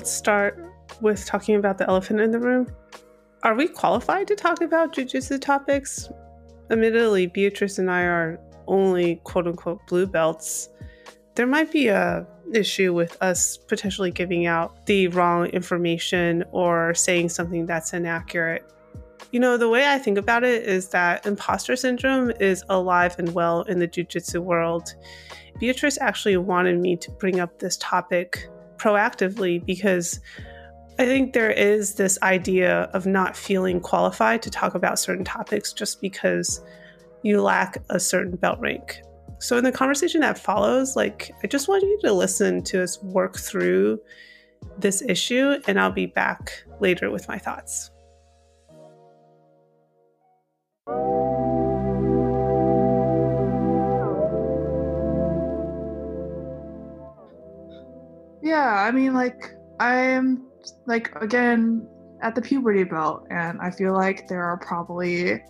Let's 0.00 0.10
start 0.10 0.58
with 1.02 1.26
talking 1.26 1.56
about 1.56 1.76
the 1.76 1.86
elephant 1.86 2.20
in 2.20 2.30
the 2.30 2.38
room. 2.38 2.74
Are 3.42 3.54
we 3.54 3.68
qualified 3.68 4.28
to 4.28 4.34
talk 4.34 4.62
about 4.62 4.94
jujitsu 4.94 5.38
topics? 5.38 6.08
Admittedly, 6.70 7.26
Beatrice 7.26 7.78
and 7.78 7.90
I 7.90 8.04
are 8.04 8.40
only 8.66 9.16
quote 9.24 9.46
unquote 9.46 9.86
blue 9.88 10.06
belts. 10.06 10.70
There 11.34 11.46
might 11.46 11.70
be 11.70 11.88
a 11.88 12.26
issue 12.54 12.94
with 12.94 13.22
us 13.22 13.58
potentially 13.58 14.10
giving 14.10 14.46
out 14.46 14.86
the 14.86 15.08
wrong 15.08 15.48
information 15.48 16.44
or 16.50 16.94
saying 16.94 17.28
something 17.28 17.66
that's 17.66 17.92
inaccurate. 17.92 18.64
You 19.32 19.40
know, 19.40 19.58
the 19.58 19.68
way 19.68 19.86
I 19.86 19.98
think 19.98 20.16
about 20.16 20.44
it 20.44 20.64
is 20.64 20.88
that 20.88 21.26
imposter 21.26 21.76
syndrome 21.76 22.32
is 22.40 22.64
alive 22.70 23.16
and 23.18 23.34
well 23.34 23.64
in 23.64 23.80
the 23.80 23.86
jujitsu 23.86 24.40
world. 24.40 24.94
Beatrice 25.58 25.98
actually 26.00 26.38
wanted 26.38 26.80
me 26.80 26.96
to 26.96 27.10
bring 27.10 27.38
up 27.38 27.58
this 27.58 27.76
topic 27.76 28.48
proactively 28.80 29.64
because 29.64 30.20
I 30.98 31.06
think 31.06 31.32
there 31.32 31.50
is 31.50 31.94
this 31.94 32.18
idea 32.22 32.82
of 32.92 33.06
not 33.06 33.36
feeling 33.36 33.80
qualified 33.80 34.42
to 34.42 34.50
talk 34.50 34.74
about 34.74 34.98
certain 34.98 35.24
topics 35.24 35.72
just 35.72 36.00
because 36.00 36.60
you 37.22 37.42
lack 37.42 37.78
a 37.90 38.00
certain 38.00 38.36
belt 38.36 38.58
rank. 38.60 39.00
So 39.38 39.56
in 39.56 39.64
the 39.64 39.72
conversation 39.72 40.20
that 40.20 40.38
follows, 40.38 40.96
like 40.96 41.30
I 41.42 41.46
just 41.46 41.68
want 41.68 41.82
you 41.82 41.98
to 42.04 42.12
listen 42.12 42.62
to 42.64 42.82
us 42.82 43.02
work 43.02 43.38
through 43.38 44.00
this 44.78 45.02
issue 45.02 45.56
and 45.66 45.80
I'll 45.80 45.92
be 45.92 46.06
back 46.06 46.64
later 46.80 47.10
with 47.10 47.28
my 47.28 47.38
thoughts. 47.38 47.90
Yeah, 58.50 58.82
I 58.82 58.90
mean, 58.90 59.14
like, 59.14 59.54
I'm, 59.78 60.42
like, 60.84 61.14
again, 61.22 61.86
at 62.20 62.34
the 62.34 62.42
puberty 62.42 62.82
belt, 62.82 63.28
and 63.30 63.60
I 63.60 63.70
feel 63.70 63.92
like 63.92 64.26
there 64.26 64.42
are 64.42 64.58
probably 64.58 65.40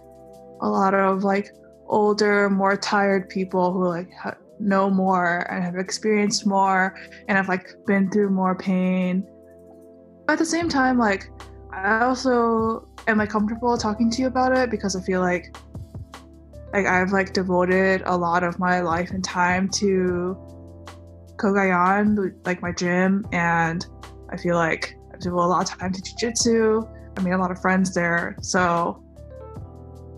a 0.60 0.68
lot 0.68 0.92
of, 0.92 1.24
like, 1.24 1.50
older, 1.86 2.50
more 2.50 2.76
tired 2.76 3.30
people 3.30 3.72
who, 3.72 3.88
like, 3.88 4.12
ha- 4.12 4.36
know 4.58 4.90
more 4.90 5.50
and 5.50 5.64
have 5.64 5.76
experienced 5.76 6.46
more 6.46 6.94
and 7.26 7.38
have, 7.38 7.48
like, 7.48 7.70
been 7.86 8.10
through 8.10 8.28
more 8.28 8.54
pain. 8.54 9.26
But 10.26 10.34
at 10.34 10.38
the 10.38 10.44
same 10.44 10.68
time, 10.68 10.98
like, 10.98 11.30
I 11.72 12.02
also 12.02 12.86
am, 13.08 13.16
like, 13.16 13.30
comfortable 13.30 13.78
talking 13.78 14.10
to 14.10 14.20
you 14.20 14.26
about 14.26 14.54
it 14.54 14.70
because 14.70 14.94
I 14.94 15.00
feel 15.00 15.22
like, 15.22 15.56
like, 16.74 16.84
I've, 16.84 17.12
like, 17.12 17.32
devoted 17.32 18.02
a 18.04 18.14
lot 18.14 18.44
of 18.44 18.58
my 18.58 18.80
life 18.80 19.10
and 19.12 19.24
time 19.24 19.70
to 19.76 20.36
Kogaion, 21.40 22.34
like 22.44 22.60
my 22.62 22.72
gym, 22.72 23.26
and 23.32 23.86
I 24.30 24.36
feel 24.36 24.56
like 24.56 24.96
I 25.12 25.16
devote 25.18 25.44
a 25.44 25.46
lot 25.46 25.72
of 25.72 25.78
time 25.78 25.92
to 25.92 26.02
jiu-jitsu. 26.02 26.86
I 27.16 27.22
made 27.22 27.32
a 27.32 27.38
lot 27.38 27.50
of 27.50 27.60
friends 27.60 27.94
there, 27.94 28.36
so 28.42 29.02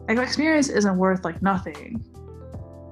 like 0.09 0.17
my 0.17 0.25
experience 0.25 0.69
isn't 0.69 0.97
worth 0.97 1.25
like 1.25 1.41
nothing. 1.43 2.05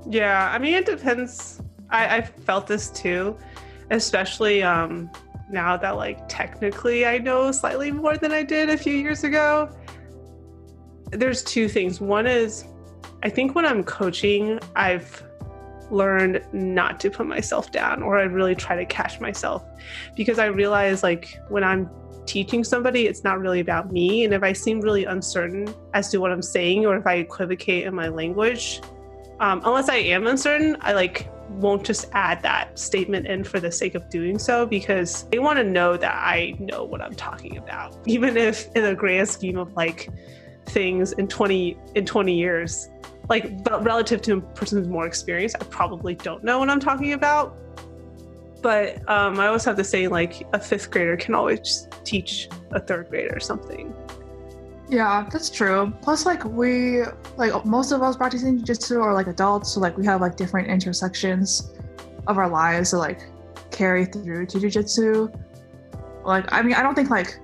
Yeah, 0.08 0.50
I 0.52 0.58
mean 0.58 0.74
it 0.74 0.86
depends. 0.86 1.60
I, 1.90 2.18
I 2.18 2.20
felt 2.22 2.66
this 2.66 2.88
too, 2.90 3.36
especially 3.90 4.62
um, 4.62 5.10
now 5.50 5.76
that 5.76 5.96
like 5.96 6.28
technically 6.28 7.04
I 7.04 7.18
know 7.18 7.50
slightly 7.50 7.90
more 7.90 8.16
than 8.16 8.32
I 8.32 8.44
did 8.44 8.70
a 8.70 8.76
few 8.76 8.94
years 8.94 9.24
ago. 9.24 9.76
There's 11.10 11.42
two 11.42 11.68
things. 11.68 12.00
One 12.00 12.26
is 12.26 12.64
I 13.22 13.28
think 13.28 13.54
when 13.54 13.66
I'm 13.66 13.82
coaching, 13.84 14.60
I've 14.76 15.22
learned 15.90 16.42
not 16.52 17.00
to 17.00 17.10
put 17.10 17.26
myself 17.26 17.70
down 17.72 18.02
or 18.02 18.18
I 18.18 18.22
really 18.22 18.54
try 18.54 18.76
to 18.76 18.84
catch 18.84 19.20
myself 19.20 19.64
because 20.14 20.38
I 20.38 20.46
realize 20.46 21.02
like 21.02 21.40
when 21.48 21.64
I'm 21.64 21.90
teaching 22.26 22.62
somebody, 22.62 23.06
it's 23.06 23.24
not 23.24 23.40
really 23.40 23.60
about 23.60 23.92
me. 23.92 24.24
And 24.24 24.32
if 24.32 24.42
I 24.42 24.52
seem 24.52 24.80
really 24.80 25.04
uncertain 25.04 25.74
as 25.94 26.10
to 26.10 26.18
what 26.18 26.30
I'm 26.30 26.42
saying 26.42 26.86
or 26.86 26.96
if 26.96 27.06
I 27.06 27.14
equivocate 27.14 27.86
in 27.86 27.94
my 27.94 28.08
language, 28.08 28.80
um, 29.40 29.62
unless 29.64 29.88
I 29.88 29.96
am 29.96 30.26
uncertain, 30.26 30.76
I 30.80 30.92
like 30.92 31.28
won't 31.48 31.84
just 31.84 32.06
add 32.12 32.42
that 32.42 32.78
statement 32.78 33.26
in 33.26 33.42
for 33.42 33.58
the 33.58 33.72
sake 33.72 33.94
of 33.94 34.08
doing 34.08 34.38
so 34.38 34.64
because 34.64 35.24
they 35.30 35.40
want 35.40 35.58
to 35.58 35.64
know 35.64 35.96
that 35.96 36.14
I 36.14 36.54
know 36.60 36.84
what 36.84 37.00
I'm 37.00 37.14
talking 37.14 37.56
about. 37.56 37.98
Even 38.06 38.36
if 38.36 38.68
in 38.76 38.84
the 38.84 38.94
grand 38.94 39.28
scheme 39.28 39.58
of 39.58 39.72
like 39.74 40.08
things 40.66 41.12
in 41.12 41.26
20 41.26 41.76
in 41.96 42.06
20 42.06 42.38
years 42.38 42.88
like 43.30 43.62
but 43.64 43.82
relative 43.82 44.20
to 44.20 44.38
a 44.38 44.40
person 44.40 44.76
who's 44.76 44.88
more 44.88 45.06
experienced 45.06 45.56
i 45.60 45.64
probably 45.66 46.14
don't 46.16 46.44
know 46.44 46.58
what 46.58 46.68
i'm 46.68 46.80
talking 46.80 47.14
about. 47.14 47.56
But 48.60 49.08
um, 49.08 49.40
i 49.40 49.46
always 49.46 49.64
have 49.64 49.76
to 49.76 49.84
say 49.84 50.06
like 50.06 50.46
a 50.52 50.60
fifth 50.60 50.90
grader 50.90 51.16
can 51.16 51.34
always 51.34 51.88
teach 52.04 52.50
a 52.72 52.80
third 52.80 53.08
grader 53.08 53.40
something. 53.40 53.94
Yeah 54.90 55.26
that's 55.32 55.48
true. 55.48 55.94
Plus 56.02 56.26
like 56.26 56.44
we 56.44 57.04
like 57.38 57.64
most 57.64 57.92
of 57.92 58.02
us 58.02 58.16
practicing 58.16 58.58
jiu-jitsu 58.58 59.00
are 59.00 59.14
like 59.14 59.28
adults 59.28 59.72
so 59.72 59.80
like 59.80 59.96
we 59.96 60.04
have 60.04 60.20
like 60.20 60.36
different 60.36 60.68
intersections 60.68 61.72
of 62.26 62.36
our 62.36 62.50
lives 62.50 62.90
to 62.90 62.98
like 62.98 63.20
carry 63.70 64.04
through 64.04 64.44
to 64.46 64.60
jiu-jitsu. 64.60 65.30
Like 66.24 66.52
i 66.52 66.60
mean 66.60 66.74
i 66.74 66.82
don't 66.82 66.94
think 66.94 67.08
like 67.08 67.38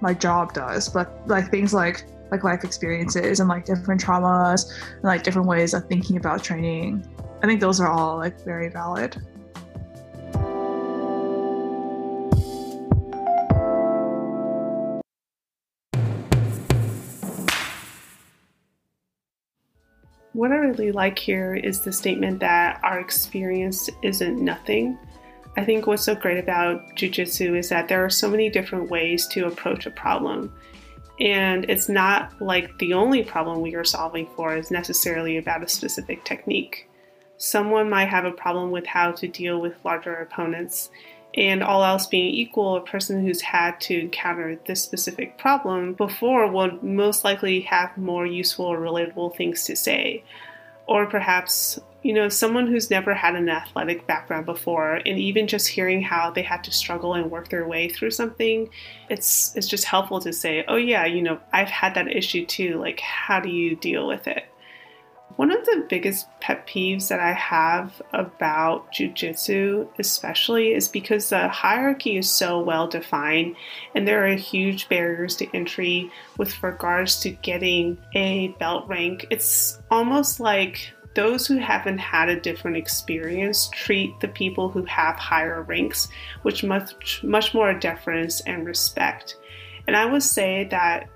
my 0.00 0.14
job 0.14 0.52
does 0.52 0.88
but 0.88 1.26
like 1.26 1.50
things 1.50 1.74
like 1.74 2.04
like 2.30 2.44
life 2.44 2.64
experiences 2.64 3.40
and 3.40 3.48
like 3.48 3.64
different 3.64 4.02
traumas 4.02 4.70
and 4.94 5.04
like 5.04 5.22
different 5.22 5.48
ways 5.48 5.74
of 5.74 5.86
thinking 5.86 6.16
about 6.16 6.42
training. 6.42 7.06
I 7.42 7.46
think 7.46 7.60
those 7.60 7.80
are 7.80 7.88
all 7.88 8.16
like 8.16 8.44
very 8.44 8.68
valid. 8.68 9.16
What 20.38 20.52
I 20.52 20.56
really 20.56 20.92
like 20.92 21.18
here 21.18 21.56
is 21.56 21.80
the 21.80 21.92
statement 21.92 22.38
that 22.40 22.78
our 22.84 23.00
experience 23.00 23.90
isn't 24.04 24.38
nothing. 24.40 24.96
I 25.56 25.64
think 25.64 25.88
what's 25.88 26.04
so 26.04 26.14
great 26.14 26.38
about 26.38 26.94
jujitsu 26.94 27.58
is 27.58 27.70
that 27.70 27.88
there 27.88 28.04
are 28.04 28.10
so 28.10 28.30
many 28.30 28.48
different 28.48 28.88
ways 28.88 29.26
to 29.32 29.46
approach 29.46 29.86
a 29.86 29.90
problem 29.90 30.54
And 31.20 31.68
it's 31.68 31.88
not 31.88 32.40
like 32.40 32.78
the 32.78 32.94
only 32.94 33.22
problem 33.24 33.60
we 33.60 33.74
are 33.74 33.84
solving 33.84 34.28
for 34.36 34.56
is 34.56 34.70
necessarily 34.70 35.36
about 35.36 35.64
a 35.64 35.68
specific 35.68 36.24
technique. 36.24 36.88
Someone 37.38 37.90
might 37.90 38.08
have 38.08 38.24
a 38.24 38.32
problem 38.32 38.70
with 38.70 38.86
how 38.86 39.12
to 39.12 39.28
deal 39.28 39.60
with 39.60 39.84
larger 39.84 40.14
opponents, 40.14 40.90
and 41.34 41.62
all 41.62 41.84
else 41.84 42.06
being 42.06 42.34
equal, 42.34 42.76
a 42.76 42.80
person 42.80 43.24
who's 43.24 43.42
had 43.42 43.80
to 43.82 44.00
encounter 44.00 44.58
this 44.66 44.82
specific 44.82 45.38
problem 45.38 45.92
before 45.92 46.50
will 46.50 46.78
most 46.82 47.22
likely 47.22 47.60
have 47.60 47.96
more 47.96 48.26
useful 48.26 48.64
or 48.64 48.78
relatable 48.78 49.36
things 49.36 49.64
to 49.64 49.76
say. 49.76 50.24
Or 50.86 51.06
perhaps 51.06 51.78
you 52.02 52.12
know, 52.12 52.28
someone 52.28 52.66
who's 52.66 52.90
never 52.90 53.12
had 53.12 53.34
an 53.34 53.48
athletic 53.48 54.06
background 54.06 54.46
before, 54.46 54.94
and 54.94 55.18
even 55.18 55.48
just 55.48 55.66
hearing 55.66 56.00
how 56.00 56.30
they 56.30 56.42
had 56.42 56.62
to 56.64 56.70
struggle 56.70 57.14
and 57.14 57.30
work 57.30 57.48
their 57.48 57.66
way 57.66 57.88
through 57.88 58.12
something, 58.12 58.70
it's 59.10 59.54
it's 59.56 59.66
just 59.66 59.84
helpful 59.84 60.20
to 60.20 60.32
say, 60.32 60.64
oh 60.68 60.76
yeah, 60.76 61.04
you 61.04 61.22
know, 61.22 61.40
I've 61.52 61.68
had 61.68 61.94
that 61.94 62.14
issue 62.14 62.46
too. 62.46 62.78
Like, 62.78 63.00
how 63.00 63.40
do 63.40 63.48
you 63.48 63.74
deal 63.74 64.06
with 64.06 64.28
it? 64.28 64.44
One 65.36 65.52
of 65.52 65.64
the 65.66 65.86
biggest 65.88 66.26
pet 66.40 66.66
peeves 66.66 67.08
that 67.08 67.20
I 67.20 67.32
have 67.32 68.02
about 68.12 68.92
jujitsu, 68.92 69.88
especially, 69.98 70.72
is 70.72 70.88
because 70.88 71.28
the 71.28 71.46
hierarchy 71.46 72.16
is 72.16 72.28
so 72.28 72.60
well 72.60 72.88
defined 72.88 73.54
and 73.94 74.06
there 74.06 74.26
are 74.26 74.34
huge 74.34 74.88
barriers 74.88 75.36
to 75.36 75.46
entry 75.54 76.10
with 76.38 76.60
regards 76.60 77.20
to 77.20 77.30
getting 77.30 77.98
a 78.14 78.48
belt 78.58 78.88
rank. 78.88 79.26
It's 79.30 79.78
almost 79.92 80.40
like 80.40 80.92
those 81.18 81.48
who 81.48 81.56
haven't 81.56 81.98
had 81.98 82.28
a 82.28 82.38
different 82.38 82.76
experience 82.76 83.68
treat 83.74 84.20
the 84.20 84.28
people 84.28 84.68
who 84.68 84.84
have 84.84 85.16
higher 85.16 85.62
ranks 85.64 86.06
with 86.44 86.62
much 86.62 87.24
much 87.24 87.52
more 87.52 87.74
deference 87.74 88.40
and 88.42 88.64
respect. 88.64 89.36
And 89.88 89.96
I 89.96 90.04
would 90.06 90.22
say 90.22 90.68
that 90.70 91.08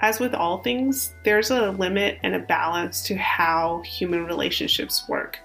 as 0.00 0.18
with 0.18 0.34
all 0.34 0.58
things, 0.58 1.14
there's 1.24 1.52
a 1.52 1.70
limit 1.70 2.18
and 2.24 2.34
a 2.34 2.40
balance 2.40 3.04
to 3.04 3.14
how 3.14 3.82
human 3.86 4.26
relationships 4.26 5.08
work. 5.08 5.38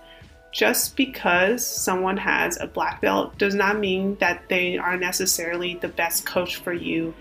Just 0.51 0.95
because 0.95 1.63
someone 1.63 2.17
has 2.17 2.57
a 2.59 2.65
black 2.65 3.01
belt 3.01 3.37
does 3.37 3.53
not 3.53 3.77
mean 3.77 4.15
that 4.19 4.41
they 4.49 4.79
are 4.79 4.97
necessarily 4.97 5.75
the 5.75 5.87
best 5.87 6.25
coach 6.25 6.55
for 6.55 6.73
you 6.73 7.13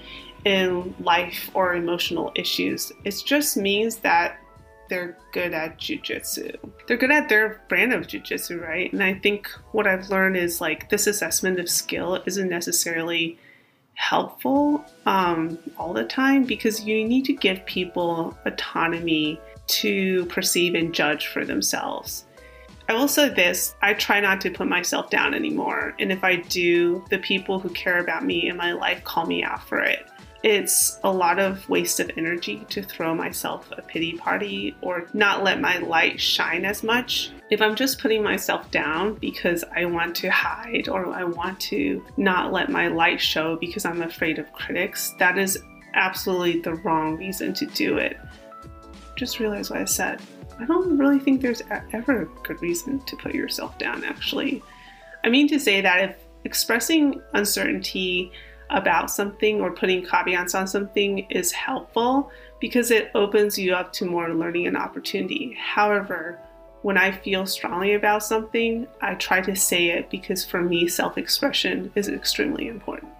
in 0.47 0.95
life 1.01 1.51
or 1.53 1.75
emotional 1.75 2.33
issues. 2.35 2.91
It 3.05 3.23
just 3.27 3.59
means 3.59 3.97
that 3.97 4.39
they're 4.89 5.17
good 5.33 5.53
at 5.53 5.79
jujitsu. 5.79 6.57
They're 6.87 6.97
good 6.97 7.11
at 7.11 7.29
their 7.29 7.61
brand 7.69 7.93
of 7.93 8.07
jujitsu, 8.07 8.61
right? 8.61 8.93
And 8.93 9.03
I 9.03 9.15
think 9.15 9.49
what 9.73 9.87
I've 9.87 10.11
learned 10.11 10.37
is 10.37 10.61
like 10.61 10.89
this 10.89 11.07
assessment 11.07 11.61
of 11.61 11.69
skill 11.69 12.23
isn't 12.27 12.49
necessarily 12.49 13.39
helpful 13.95 14.85
um, 15.07 15.59
all 15.77 15.93
the 15.93 16.05
time 16.05 16.45
because 16.45 16.85
you 16.85 17.05
need 17.05 17.25
to 17.25 17.33
give 17.33 17.65
people 17.67 18.37
autonomy 18.47 19.41
to 19.67 20.25
perceive 20.27 20.75
and 20.75 20.95
judge 20.95 21.27
for 21.27 21.45
themselves. 21.45 22.25
I 22.89 22.95
will 22.95 23.09
say 23.09 23.29
this 23.29 23.75
I 23.83 23.93
try 23.95 24.21
not 24.21 24.41
to 24.43 24.51
put 24.51 24.67
myself 24.67 25.11
down 25.11 25.35
anymore. 25.35 25.95
And 25.99 26.11
if 26.11 26.25
I 26.25 26.37
do, 26.37 27.05
the 27.11 27.19
people 27.19 27.59
who 27.59 27.69
care 27.71 27.99
about 27.99 28.25
me 28.25 28.49
in 28.49 28.57
my 28.57 28.73
life 28.73 29.05
call 29.05 29.27
me 29.27 29.43
out 29.43 29.67
for 29.69 29.81
it 29.81 30.07
it's 30.43 31.01
a 31.03 31.11
lot 31.11 31.39
of 31.39 31.69
waste 31.69 31.99
of 31.99 32.11
energy 32.17 32.65
to 32.71 32.83
throw 32.83 33.15
myself 33.15 33.69
a 33.77 33.83
pity 33.83 34.13
party 34.13 34.77
or 34.83 35.09
not 35.13 35.43
let 35.43 35.61
my 35.61 35.79
light 35.79 36.21
shine 36.21 36.65
as 36.65 36.83
much. 36.83 37.33
If 37.51 37.61
I'm 37.61 37.75
just 37.75 37.99
putting 37.99 38.23
myself 38.23 38.71
down 38.71 39.15
because 39.15 39.65
I 39.75 39.85
want 39.87 40.15
to 40.17 40.29
hide 40.29 40.89
or 40.89 41.07
I 41.09 41.25
want 41.25 41.59
to 41.61 42.05
not 42.17 42.53
let 42.53 42.71
my 42.71 42.89
light 42.89 43.21
show 43.21 43.57
because 43.57 43.85
I'm 43.85 44.03
afraid 44.03 44.39
of 44.39 44.53
critics, 44.53 45.15
that 45.19 45.39
is 45.39 45.59
absolutely 45.95 46.61
the 46.61 46.75
wrong 46.75 47.17
reason 47.17 47.53
to 47.55 47.67
do 47.67 47.97
it. 47.97 48.17
Just 49.17 49.41
realize 49.41 49.71
what 49.71 49.81
I 49.81 49.87
said. 49.87 50.21
I 50.61 50.67
don't 50.67 50.99
really 50.99 51.19
think 51.19 51.41
there's 51.41 51.63
ever 51.93 52.23
a 52.23 52.47
good 52.47 52.61
reason 52.63 53.01
to 53.01 53.17
put 53.17 53.35
yourself 53.35 53.77
down, 53.79 54.05
actually. 54.05 54.63
I 55.25 55.31
mean 55.31 55.49
to 55.49 55.59
say 55.59 55.81
that 55.81 56.11
if 56.11 56.17
expressing 56.45 57.21
uncertainty 57.35 58.33
about 58.71 59.11
something 59.11 59.61
or 59.61 59.71
putting 59.71 60.05
caveats 60.05 60.55
on 60.55 60.67
something 60.67 61.21
is 61.31 61.53
helpful 61.53 62.31
because 62.61 62.91
it 62.91 63.11
opens 63.15 63.59
you 63.59 63.75
up 63.75 63.93
to 63.95 64.05
more 64.05 64.35
learning 64.35 64.67
and 64.67 64.77
opportunity. 64.77 65.57
However, 65.59 66.39
when 66.83 66.97
I 66.97 67.11
feel 67.11 67.47
strongly 67.47 67.95
about 67.95 68.23
something, 68.23 68.87
I 69.01 69.15
try 69.15 69.41
to 69.41 69.57
say 69.57 69.89
it 69.89 70.11
because 70.11 70.45
for 70.45 70.63
me, 70.63 70.87
self 70.89 71.19
expression 71.19 71.91
is 71.95 72.09
extremely 72.09 72.69
important. 72.69 73.13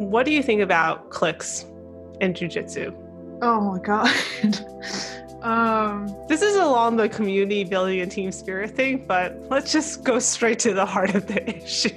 What 0.00 0.24
do 0.24 0.32
you 0.32 0.42
think 0.42 0.62
about 0.62 1.10
cliques 1.10 1.66
in 2.22 2.32
jujitsu? 2.32 2.96
Oh 3.42 3.60
my 3.60 3.78
god. 3.80 4.08
um, 5.42 6.16
this 6.26 6.40
is 6.40 6.56
along 6.56 6.96
the 6.96 7.06
community 7.06 7.64
building 7.64 8.00
and 8.00 8.10
team 8.10 8.32
spirit 8.32 8.70
thing, 8.70 9.04
but 9.06 9.38
let's 9.50 9.70
just 9.70 10.02
go 10.02 10.18
straight 10.18 10.58
to 10.60 10.72
the 10.72 10.86
heart 10.86 11.14
of 11.14 11.26
the 11.26 11.46
issue. 11.62 11.90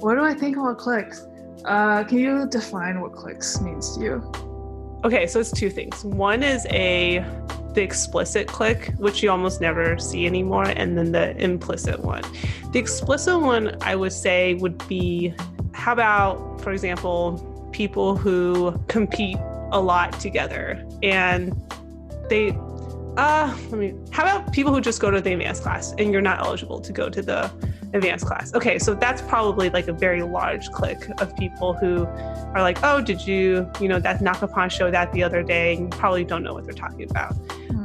What 0.00 0.16
do 0.16 0.24
I 0.24 0.34
think 0.34 0.56
about 0.56 0.78
cliques? 0.78 1.28
Uh, 1.64 2.02
can 2.02 2.18
you 2.18 2.48
define 2.48 3.00
what 3.00 3.12
cliques 3.12 3.60
means 3.60 3.96
to 3.96 4.02
you? 4.02 4.32
Okay, 5.04 5.28
so 5.28 5.38
it's 5.38 5.52
two 5.52 5.70
things. 5.70 6.04
One 6.04 6.42
is 6.42 6.66
a 6.70 7.24
the 7.74 7.82
explicit 7.82 8.48
clique, 8.48 8.90
which 8.98 9.22
you 9.22 9.30
almost 9.30 9.60
never 9.60 9.98
see 9.98 10.26
anymore, 10.26 10.64
and 10.64 10.96
then 10.96 11.12
the 11.12 11.36
implicit 11.42 12.00
one. 12.00 12.22
The 12.72 12.78
explicit 12.78 13.40
one, 13.40 13.76
I 13.82 13.96
would 13.96 14.12
say, 14.12 14.54
would 14.54 14.86
be 14.88 15.34
how 15.72 15.92
about, 15.92 16.60
for 16.60 16.72
example, 16.72 17.70
people 17.72 18.16
who 18.16 18.78
compete 18.88 19.38
a 19.72 19.80
lot 19.80 20.18
together 20.20 20.86
and 21.02 21.54
they 22.28 22.50
uh 23.16 23.54
let 23.70 23.78
me 23.78 23.94
how 24.10 24.22
about 24.22 24.52
people 24.52 24.72
who 24.72 24.80
just 24.80 25.00
go 25.00 25.10
to 25.10 25.20
the 25.20 25.32
advanced 25.32 25.62
class 25.62 25.92
and 25.98 26.12
you're 26.12 26.22
not 26.22 26.38
eligible 26.40 26.80
to 26.80 26.92
go 26.92 27.08
to 27.08 27.22
the 27.22 27.50
advanced 27.94 28.26
class 28.26 28.54
okay 28.54 28.78
so 28.78 28.94
that's 28.94 29.20
probably 29.22 29.70
like 29.70 29.88
a 29.88 29.92
very 29.92 30.22
large 30.22 30.70
clique 30.70 31.08
of 31.20 31.34
people 31.36 31.72
who 31.74 32.06
are 32.54 32.60
like 32.60 32.78
oh 32.82 33.00
did 33.00 33.26
you 33.26 33.70
you 33.80 33.88
know 33.88 33.98
that 33.98 34.20
Nakapon 34.20 34.70
show 34.70 34.90
that 34.90 35.12
the 35.12 35.22
other 35.22 35.42
day 35.42 35.74
and 35.74 35.82
you 35.82 35.88
probably 35.98 36.24
don't 36.24 36.42
know 36.42 36.54
what 36.54 36.64
they're 36.64 36.74
talking 36.74 37.10
about. 37.10 37.34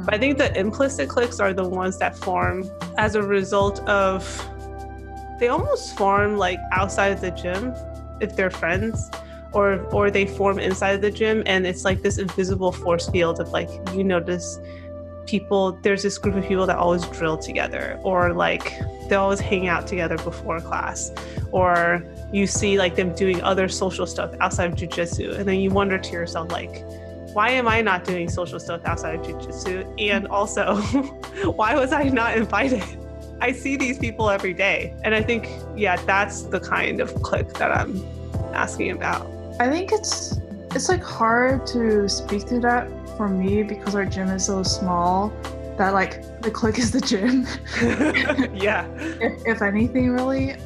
But 0.04 0.14
i 0.14 0.18
think 0.18 0.38
the 0.38 0.56
implicit 0.58 1.08
cliques 1.08 1.40
are 1.40 1.52
the 1.52 1.66
ones 1.66 1.98
that 1.98 2.16
form 2.16 2.68
as 2.96 3.14
a 3.14 3.22
result 3.22 3.80
of 3.88 4.22
they 5.38 5.48
almost 5.48 5.96
form 5.96 6.36
like 6.36 6.58
outside 6.72 7.08
of 7.12 7.20
the 7.20 7.30
gym 7.30 7.72
if 8.20 8.34
they're 8.36 8.50
friends 8.50 9.10
or 9.52 9.80
or 9.94 10.10
they 10.10 10.26
form 10.26 10.58
inside 10.58 10.90
of 10.90 11.00
the 11.00 11.10
gym 11.10 11.42
and 11.46 11.66
it's 11.66 11.84
like 11.84 12.02
this 12.02 12.18
invisible 12.18 12.72
force 12.72 13.08
field 13.08 13.40
of 13.40 13.48
like 13.50 13.68
you 13.94 14.04
notice 14.04 14.58
people 15.26 15.78
there's 15.82 16.02
this 16.02 16.18
group 16.18 16.34
of 16.34 16.46
people 16.46 16.66
that 16.66 16.76
always 16.76 17.04
drill 17.08 17.36
together 17.36 17.98
or 18.02 18.32
like 18.32 18.72
they 19.08 19.14
always 19.14 19.40
hang 19.40 19.68
out 19.68 19.86
together 19.86 20.16
before 20.18 20.60
class 20.60 21.12
or 21.52 22.04
you 22.32 22.46
see 22.46 22.78
like 22.78 22.94
them 22.96 23.14
doing 23.14 23.40
other 23.42 23.68
social 23.68 24.06
stuff 24.06 24.34
outside 24.40 24.70
of 24.70 24.76
jiu-jitsu 24.76 25.32
and 25.32 25.46
then 25.46 25.58
you 25.58 25.70
wonder 25.70 25.98
to 25.98 26.12
yourself 26.12 26.50
like 26.50 26.82
why 27.32 27.50
am 27.50 27.68
I 27.68 27.80
not 27.80 28.04
doing 28.04 28.28
social 28.28 28.58
stuff 28.58 28.80
outside 28.84 29.16
of 29.16 29.26
jiu-jitsu 29.26 29.94
and 29.98 30.26
also 30.28 30.76
why 31.44 31.74
was 31.74 31.92
I 31.92 32.04
not 32.04 32.36
invited 32.36 32.84
I 33.40 33.52
see 33.52 33.76
these 33.76 33.98
people 33.98 34.30
every 34.30 34.52
day. 34.52 34.94
And 35.04 35.14
I 35.14 35.22
think, 35.22 35.48
yeah, 35.76 35.96
that's 35.96 36.42
the 36.42 36.60
kind 36.60 37.00
of 37.00 37.14
clique 37.22 37.52
that 37.54 37.70
I'm 37.70 38.04
asking 38.52 38.90
about. 38.90 39.26
I 39.60 39.68
think 39.68 39.92
it's 39.92 40.40
it's 40.74 40.88
like 40.88 41.02
hard 41.02 41.66
to 41.68 42.08
speak 42.08 42.46
to 42.46 42.60
that 42.60 42.88
for 43.16 43.28
me 43.28 43.62
because 43.62 43.94
our 43.94 44.04
gym 44.04 44.28
is 44.28 44.44
so 44.44 44.62
small 44.62 45.32
that 45.78 45.94
like 45.94 46.42
the 46.42 46.50
clique 46.50 46.78
is 46.78 46.90
the 46.90 47.00
gym. 47.00 47.46
yeah. 48.54 48.86
If, 49.20 49.46
if 49.46 49.62
anything, 49.62 50.10
really. 50.10 50.56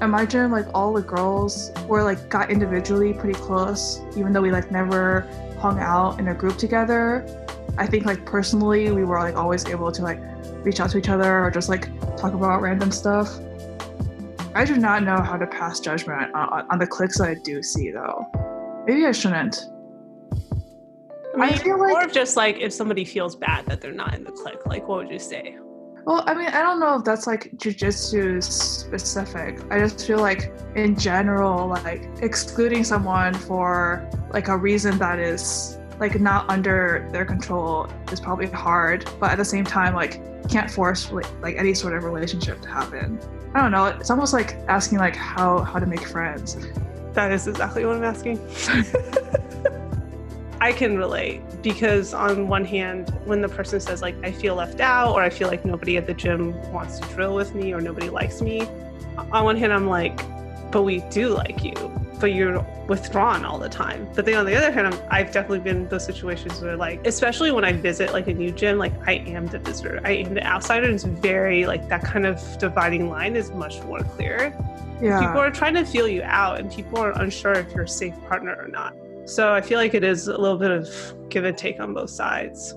At 0.00 0.08
my 0.08 0.24
gym, 0.24 0.50
like 0.50 0.66
all 0.72 0.92
the 0.94 1.02
girls 1.02 1.72
were 1.86 2.02
like 2.02 2.28
got 2.28 2.50
individually 2.50 3.12
pretty 3.12 3.38
close, 3.38 4.00
even 4.16 4.32
though 4.32 4.40
we 4.40 4.50
like 4.50 4.70
never 4.70 5.26
hung 5.60 5.78
out 5.78 6.18
in 6.18 6.28
a 6.28 6.34
group 6.34 6.56
together. 6.56 7.26
I 7.76 7.86
think 7.86 8.06
like 8.06 8.24
personally, 8.24 8.90
we 8.90 9.04
were 9.04 9.18
like 9.18 9.36
always 9.36 9.66
able 9.66 9.92
to 9.92 10.02
like 10.02 10.20
reach 10.64 10.80
out 10.80 10.90
to 10.90 10.98
each 10.98 11.08
other 11.08 11.44
or 11.44 11.50
just 11.50 11.68
like 11.68 11.88
talk 12.16 12.34
about 12.34 12.62
random 12.62 12.90
stuff. 12.90 13.38
I 14.54 14.64
do 14.64 14.76
not 14.76 15.04
know 15.04 15.20
how 15.20 15.36
to 15.36 15.46
pass 15.46 15.78
judgment 15.78 16.34
on, 16.34 16.66
on 16.68 16.78
the 16.78 16.86
cliques 16.86 17.18
that 17.18 17.28
I 17.28 17.34
do 17.34 17.62
see 17.62 17.90
though. 17.90 18.26
Maybe 18.86 19.06
I 19.06 19.12
shouldn't. 19.12 19.66
I 21.36 21.42
I, 21.42 21.46
I 21.46 21.56
feel 21.56 21.78
like 21.78 21.90
more 21.90 22.04
of 22.04 22.12
just 22.12 22.36
like 22.36 22.58
if 22.58 22.72
somebody 22.72 23.04
feels 23.04 23.36
bad 23.36 23.66
that 23.66 23.80
they're 23.80 23.92
not 23.92 24.14
in 24.14 24.24
the 24.24 24.32
clique, 24.32 24.66
like 24.66 24.88
what 24.88 24.98
would 24.98 25.10
you 25.10 25.18
say? 25.18 25.56
Well, 26.10 26.24
I 26.26 26.34
mean, 26.34 26.48
I 26.48 26.60
don't 26.60 26.80
know 26.80 26.96
if 26.96 27.04
that's 27.04 27.28
like 27.28 27.52
jujitsu 27.56 28.42
specific. 28.42 29.60
I 29.70 29.78
just 29.78 30.04
feel 30.04 30.18
like 30.18 30.52
in 30.74 30.98
general, 30.98 31.68
like 31.68 32.02
excluding 32.20 32.82
someone 32.82 33.32
for 33.32 34.10
like 34.32 34.48
a 34.48 34.56
reason 34.56 34.98
that 34.98 35.20
is 35.20 35.78
like 36.00 36.18
not 36.18 36.50
under 36.50 37.08
their 37.12 37.24
control 37.24 37.88
is 38.10 38.18
probably 38.18 38.48
hard. 38.48 39.08
But 39.20 39.30
at 39.30 39.38
the 39.38 39.44
same 39.44 39.64
time, 39.64 39.94
like 39.94 40.20
can't 40.48 40.68
force 40.68 41.12
like, 41.12 41.30
like 41.42 41.54
any 41.54 41.74
sort 41.74 41.94
of 41.94 42.02
relationship 42.02 42.60
to 42.62 42.68
happen. 42.68 43.20
I 43.54 43.62
don't 43.62 43.70
know. 43.70 43.84
It's 43.84 44.10
almost 44.10 44.32
like 44.32 44.54
asking 44.66 44.98
like 44.98 45.14
how 45.14 45.60
how 45.60 45.78
to 45.78 45.86
make 45.86 46.04
friends. 46.08 46.56
That 47.12 47.30
is 47.30 47.46
exactly 47.46 47.84
what 47.84 47.94
I'm 47.94 48.02
asking. 48.02 48.38
I 50.60 50.72
can 50.72 50.98
relate 50.98 51.40
because 51.62 52.12
on 52.12 52.48
one 52.48 52.64
hand, 52.64 53.10
when 53.24 53.40
the 53.40 53.48
person 53.48 53.80
says 53.80 54.02
like 54.02 54.14
I 54.22 54.30
feel 54.30 54.54
left 54.54 54.80
out 54.80 55.14
or 55.14 55.22
I 55.22 55.30
feel 55.30 55.48
like 55.48 55.64
nobody 55.64 55.96
at 55.96 56.06
the 56.06 56.14
gym 56.14 56.52
wants 56.70 56.98
to 56.98 57.08
drill 57.08 57.34
with 57.34 57.54
me 57.54 57.72
or 57.72 57.80
nobody 57.80 58.10
likes 58.10 58.42
me, 58.42 58.68
on 59.32 59.44
one 59.44 59.56
hand 59.56 59.72
I'm 59.72 59.88
like, 59.88 60.20
but 60.70 60.82
we 60.82 61.00
do 61.10 61.30
like 61.30 61.64
you, 61.64 61.74
but 62.20 62.34
you're 62.34 62.60
withdrawn 62.88 63.44
all 63.44 63.58
the 63.58 63.68
time. 63.68 64.06
But 64.14 64.26
then 64.26 64.34
on 64.34 64.44
the 64.44 64.54
other 64.54 64.70
hand, 64.70 64.86
I'm, 64.86 65.00
I've 65.10 65.32
definitely 65.32 65.60
been 65.60 65.76
in 65.76 65.88
those 65.88 66.04
situations 66.04 66.60
where 66.60 66.76
like, 66.76 67.06
especially 67.06 67.50
when 67.52 67.64
I 67.64 67.72
visit 67.72 68.12
like 68.12 68.28
a 68.28 68.34
new 68.34 68.52
gym, 68.52 68.78
like 68.78 68.92
I 69.08 69.14
am 69.14 69.46
the 69.46 69.58
visitor, 69.58 70.00
I 70.04 70.12
am 70.12 70.34
the 70.34 70.46
outsider. 70.46 70.86
And 70.86 70.94
it's 70.94 71.04
very 71.04 71.66
like 71.66 71.88
that 71.88 72.04
kind 72.04 72.26
of 72.26 72.40
dividing 72.58 73.08
line 73.08 73.34
is 73.34 73.50
much 73.50 73.80
more 73.84 74.00
clear. 74.00 74.54
Yeah. 75.00 75.20
People 75.20 75.40
are 75.40 75.50
trying 75.50 75.74
to 75.74 75.84
feel 75.84 76.06
you 76.06 76.22
out 76.22 76.60
and 76.60 76.70
people 76.70 76.98
are 76.98 77.12
unsure 77.18 77.52
if 77.52 77.72
you're 77.74 77.84
a 77.84 77.88
safe 77.88 78.14
partner 78.28 78.54
or 78.54 78.68
not. 78.68 78.94
So 79.24 79.52
I 79.52 79.60
feel 79.60 79.78
like 79.78 79.94
it 79.94 80.04
is 80.04 80.28
a 80.28 80.36
little 80.36 80.58
bit 80.58 80.70
of 80.70 80.88
give 81.28 81.44
and 81.44 81.56
take 81.56 81.80
on 81.80 81.94
both 81.94 82.10
sides. 82.10 82.74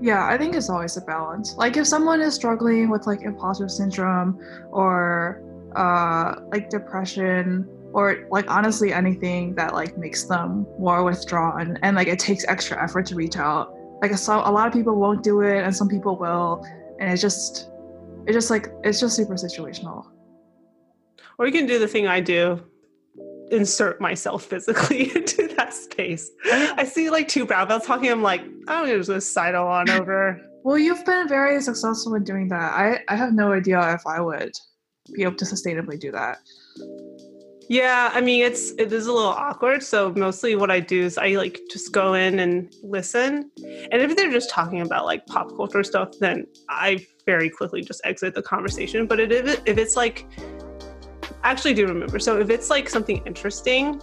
Yeah, 0.00 0.26
I 0.26 0.36
think 0.36 0.54
it's 0.54 0.68
always 0.68 0.96
a 0.96 1.00
balance. 1.00 1.56
Like 1.56 1.76
if 1.76 1.86
someone 1.86 2.20
is 2.20 2.34
struggling 2.34 2.90
with 2.90 3.06
like 3.06 3.22
imposter 3.22 3.68
syndrome 3.68 4.38
or 4.70 5.42
uh 5.76 6.36
like 6.52 6.70
depression 6.70 7.68
or 7.92 8.26
like 8.30 8.48
honestly 8.50 8.92
anything 8.92 9.54
that 9.54 9.72
like 9.72 9.96
makes 9.96 10.24
them 10.24 10.66
more 10.78 11.02
withdrawn 11.04 11.78
and 11.82 11.96
like 11.96 12.08
it 12.08 12.18
takes 12.18 12.44
extra 12.46 12.82
effort 12.82 13.06
to 13.06 13.14
reach 13.14 13.36
out. 13.36 13.72
Like 14.02 14.16
so 14.18 14.42
a 14.44 14.50
lot 14.50 14.66
of 14.66 14.72
people 14.72 14.96
won't 14.96 15.22
do 15.22 15.40
it 15.42 15.62
and 15.62 15.74
some 15.74 15.88
people 15.88 16.16
will 16.16 16.64
and 17.00 17.10
it's 17.10 17.22
just 17.22 17.70
it's 18.26 18.34
just 18.34 18.50
like 18.50 18.68
it's 18.82 19.00
just 19.00 19.16
super 19.16 19.34
situational. 19.34 20.06
Or 21.38 21.46
you 21.46 21.52
can 21.52 21.66
do 21.66 21.78
the 21.78 21.88
thing 21.88 22.06
I 22.06 22.20
do 22.20 22.62
insert 23.50 24.00
myself 24.00 24.44
physically 24.44 25.10
into 25.14 25.48
that 25.56 25.72
space. 25.72 26.30
Ah. 26.46 26.74
I 26.78 26.84
see 26.84 27.10
like 27.10 27.28
two 27.28 27.46
brown 27.46 27.68
belts 27.68 27.86
talking. 27.86 28.10
I'm 28.10 28.22
like, 28.22 28.42
I'm 28.68 28.86
gonna 28.86 29.02
just 29.02 29.32
sidle 29.32 29.66
on 29.66 29.90
over. 29.90 30.40
Well, 30.62 30.78
you've 30.78 31.04
been 31.04 31.28
very 31.28 31.60
successful 31.60 32.14
in 32.14 32.24
doing 32.24 32.48
that. 32.48 32.72
I, 32.72 33.00
I 33.08 33.16
have 33.16 33.34
no 33.34 33.52
idea 33.52 33.94
if 33.94 34.06
I 34.06 34.20
would 34.20 34.52
be 35.12 35.22
able 35.22 35.36
to 35.36 35.44
sustainably 35.44 35.98
do 36.00 36.10
that. 36.12 36.38
Yeah, 37.68 38.10
I 38.12 38.20
mean 38.20 38.44
it's 38.44 38.72
it 38.72 38.92
is 38.92 39.06
a 39.06 39.12
little 39.12 39.30
awkward. 39.30 39.82
So 39.82 40.12
mostly 40.12 40.54
what 40.54 40.70
I 40.70 40.80
do 40.80 41.02
is 41.02 41.16
I 41.16 41.30
like 41.30 41.60
just 41.70 41.92
go 41.92 42.14
in 42.14 42.38
and 42.38 42.72
listen. 42.82 43.50
And 43.90 44.02
if 44.02 44.16
they're 44.16 44.30
just 44.30 44.50
talking 44.50 44.80
about 44.82 45.06
like 45.06 45.24
pop 45.26 45.54
culture 45.56 45.82
stuff, 45.82 46.10
then 46.20 46.46
I 46.68 47.06
very 47.24 47.48
quickly 47.48 47.80
just 47.80 48.02
exit 48.04 48.34
the 48.34 48.42
conversation. 48.42 49.06
But 49.06 49.20
it, 49.20 49.32
if, 49.32 49.46
it, 49.46 49.62
if 49.64 49.78
it's 49.78 49.96
like 49.96 50.26
actually 51.50 51.74
do 51.74 51.86
remember. 51.86 52.18
So 52.18 52.38
if 52.40 52.50
it's 52.50 52.70
like 52.70 52.88
something 52.88 53.22
interesting, 53.26 54.02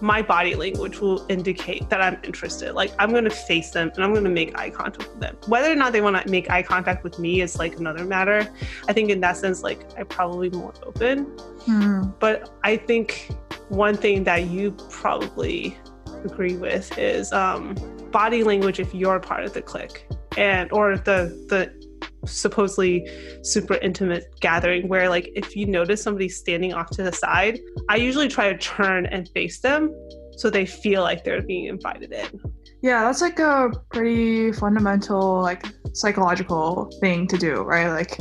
my 0.00 0.22
body 0.22 0.54
language 0.54 0.98
will 0.98 1.26
indicate 1.28 1.88
that 1.90 2.00
I'm 2.00 2.18
interested. 2.24 2.72
Like 2.72 2.92
I'm 2.98 3.10
going 3.10 3.24
to 3.24 3.30
face 3.30 3.70
them 3.70 3.90
and 3.94 4.04
I'm 4.04 4.12
going 4.12 4.24
to 4.24 4.30
make 4.30 4.58
eye 4.58 4.70
contact 4.70 5.10
with 5.10 5.20
them. 5.20 5.36
Whether 5.46 5.70
or 5.70 5.74
not 5.74 5.92
they 5.92 6.00
want 6.00 6.22
to 6.24 6.30
make 6.30 6.50
eye 6.50 6.62
contact 6.62 7.04
with 7.04 7.18
me 7.18 7.42
is 7.42 7.58
like 7.58 7.76
another 7.78 8.04
matter. 8.04 8.48
I 8.88 8.92
think 8.92 9.10
in 9.10 9.20
that 9.20 9.36
sense, 9.36 9.62
like 9.62 9.86
I'm 9.98 10.06
probably 10.06 10.50
more 10.50 10.72
open. 10.82 11.24
Hmm. 11.64 12.10
But 12.18 12.50
I 12.64 12.76
think 12.76 13.30
one 13.68 13.96
thing 13.96 14.24
that 14.24 14.46
you 14.46 14.72
probably 14.88 15.76
agree 16.24 16.56
with 16.56 16.96
is 16.98 17.32
um, 17.32 17.74
body 18.10 18.42
language 18.42 18.80
if 18.80 18.94
you're 18.94 19.20
part 19.20 19.44
of 19.44 19.52
the 19.52 19.62
clique 19.62 20.06
and 20.36 20.70
or 20.72 20.96
the 20.96 21.44
the 21.48 21.79
supposedly 22.26 23.08
super 23.42 23.74
intimate 23.76 24.24
gathering 24.40 24.88
where 24.88 25.08
like 25.08 25.30
if 25.34 25.56
you 25.56 25.66
notice 25.66 26.02
somebody 26.02 26.28
standing 26.28 26.72
off 26.74 26.90
to 26.90 27.02
the 27.02 27.12
side 27.12 27.58
i 27.88 27.96
usually 27.96 28.28
try 28.28 28.52
to 28.52 28.58
turn 28.58 29.06
and 29.06 29.28
face 29.30 29.60
them 29.60 29.94
so 30.36 30.50
they 30.50 30.66
feel 30.66 31.02
like 31.02 31.24
they're 31.24 31.42
being 31.42 31.66
invited 31.66 32.12
in 32.12 32.40
Yeah, 32.82 33.04
that's 33.04 33.20
like 33.20 33.38
a 33.38 33.70
pretty 33.92 34.52
fundamental, 34.52 35.42
like 35.42 35.66
psychological 35.92 36.90
thing 37.00 37.26
to 37.28 37.36
do, 37.36 37.60
right? 37.60 37.88
Like 37.88 38.16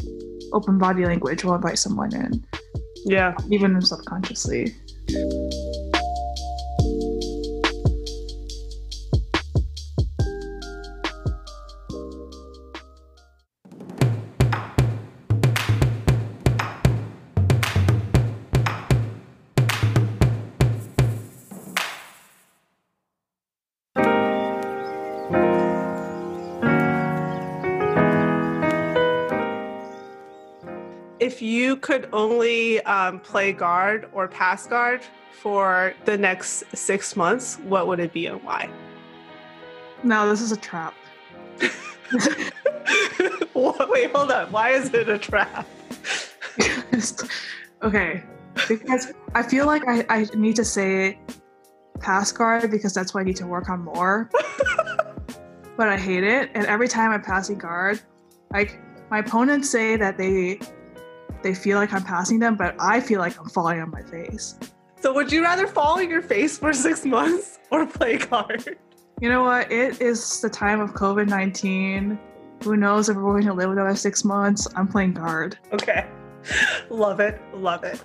open 0.52 0.78
body 0.78 1.06
language 1.06 1.46
will 1.46 1.56
invite 1.56 1.80
someone 1.80 2.14
in, 2.14 2.44
yeah 3.06 3.36
even 3.50 3.82
subconsciously. 3.82 4.76
Could 31.82 32.10
only 32.14 32.82
um, 32.82 33.20
play 33.20 33.52
guard 33.52 34.10
or 34.14 34.28
pass 34.28 34.68
guard 34.68 35.02
for 35.32 35.94
the 36.06 36.18
next 36.18 36.64
six 36.76 37.16
months 37.16 37.58
what 37.60 37.88
would 37.88 38.00
it 38.00 38.14
be 38.14 38.28
and 38.28 38.44
why? 38.44 38.70
No, 40.04 40.30
this 40.30 40.42
is 40.42 40.52
a 40.52 40.58
trap. 40.58 40.94
Wait 43.56 44.12
hold 44.12 44.32
on. 44.32 44.52
Why 44.52 44.72
is 44.72 44.94
it 44.94 45.10
a 45.10 45.18
trap? 45.18 45.68
Okay, 47.82 48.24
because 48.68 49.14
I 49.34 49.42
feel 49.42 49.66
like 49.66 49.88
I, 49.88 50.06
I 50.10 50.28
need 50.36 50.58
to 50.58 50.66
say 50.66 51.18
pass 52.02 52.32
guard 52.32 52.70
because 52.72 52.94
that's 52.94 53.14
what 53.14 53.22
I 53.22 53.24
need 53.24 53.38
to 53.38 53.48
work 53.48 53.70
on 53.70 53.86
more. 53.86 54.30
but 55.78 55.88
I 55.88 55.98
hate 55.98 56.26
it, 56.26 56.52
and 56.56 56.66
every 56.66 56.90
time 56.90 57.12
I'm 57.12 57.22
passing 57.22 57.58
guard, 57.58 58.02
like 58.52 58.80
my 59.10 59.20
opponents 59.20 59.70
say 59.70 59.96
that 59.96 60.18
they 60.18 60.60
they 61.44 61.54
feel 61.54 61.78
like 61.78 61.94
I'm 61.94 62.04
passing 62.04 62.40
them, 62.40 62.56
but 62.56 62.76
I 62.80 63.00
feel 63.00 63.20
like 63.20 63.40
I'm 63.40 63.50
falling 63.50 63.80
on 63.82 63.90
my 63.92 64.02
face. 64.04 64.56
so 65.02 65.14
would 65.14 65.32
you 65.32 65.42
rather 65.44 65.68
fall 65.68 66.00
on 66.00 66.10
your 66.10 66.22
face 66.22 66.58
for 66.58 66.74
six 66.74 67.06
months 67.06 67.60
or 67.72 67.86
play 67.86 68.18
guard? 68.30 68.78
You 69.22 69.30
know 69.30 69.44
what? 69.44 69.72
It 69.72 70.02
is 70.02 70.42
the 70.42 70.50
time 70.50 70.80
of 70.80 70.94
COVID 70.94 71.28
19. 71.28 72.18
Who 72.64 72.76
knows 72.78 73.08
if 73.10 73.16
we're 73.16 73.24
going 73.24 73.46
to 73.46 73.54
live 73.54 73.70
with 73.70 73.78
another 73.78 73.96
six 73.96 74.26
months? 74.26 74.68
I'm 74.76 74.88
playing 74.88 75.14
guard. 75.14 75.58
okay 75.74 76.08
love 76.90 77.20
it 77.20 77.42
love 77.54 77.84
it 77.84 78.02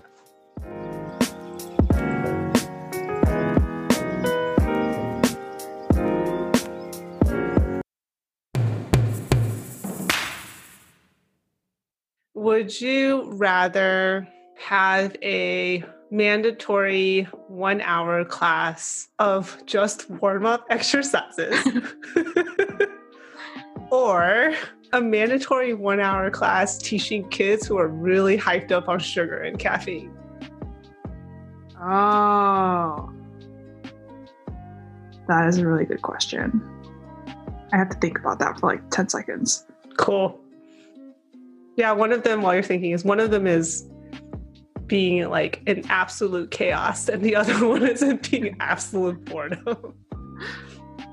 Would 12.45 12.79
you 12.79 13.31
rather 13.37 14.29
have 14.59 15.17
a 15.23 15.83
mandatory 16.11 17.23
one 17.49 17.81
hour 17.81 18.23
class 18.27 19.09
of 19.19 19.57
just 19.65 20.11
warm 20.11 20.45
up 20.45 20.67
exercises 20.69 21.57
or 23.91 24.53
a 24.93 25.01
mandatory 25.01 25.73
one 25.73 26.01
hour 26.01 26.29
class 26.29 26.77
teaching 26.77 27.27
kids 27.31 27.67
who 27.67 27.79
are 27.79 27.89
really 27.89 28.37
hyped 28.37 28.73
up 28.73 28.91
on 28.91 28.99
sugar 28.99 29.39
and 29.39 29.59
caffeine? 29.59 30.15
Oh. 31.81 33.11
That 35.29 35.49
is 35.49 35.57
a 35.57 35.67
really 35.67 35.87
good 35.87 36.03
question. 36.03 36.63
I 37.73 37.79
have 37.79 37.89
to 37.89 37.99
think 38.01 38.19
about 38.19 38.39
that 38.41 38.61
for 38.61 38.67
like 38.67 38.91
10 38.91 39.09
seconds. 39.09 39.65
Cool. 39.97 40.44
Yeah, 41.77 41.93
one 41.93 42.13
of 42.13 42.23
them, 42.23 42.43
while 42.43 42.55
you're 42.55 42.63
thinking, 42.63 42.93
is 42.93 43.05
one 43.05 43.21
of 43.21 43.31
them 43.31 43.47
is 43.47 43.89
being 44.87 45.29
like 45.29 45.63
in 45.67 45.85
absolute 45.91 46.51
chaos, 46.51 47.09
and 47.09 47.23
the 47.23 47.35
other 47.41 47.67
one 47.67 47.87
is 47.87 48.03
in 48.03 48.19
being 48.19 48.57
absolute 48.61 49.25
boredom. 49.25 49.95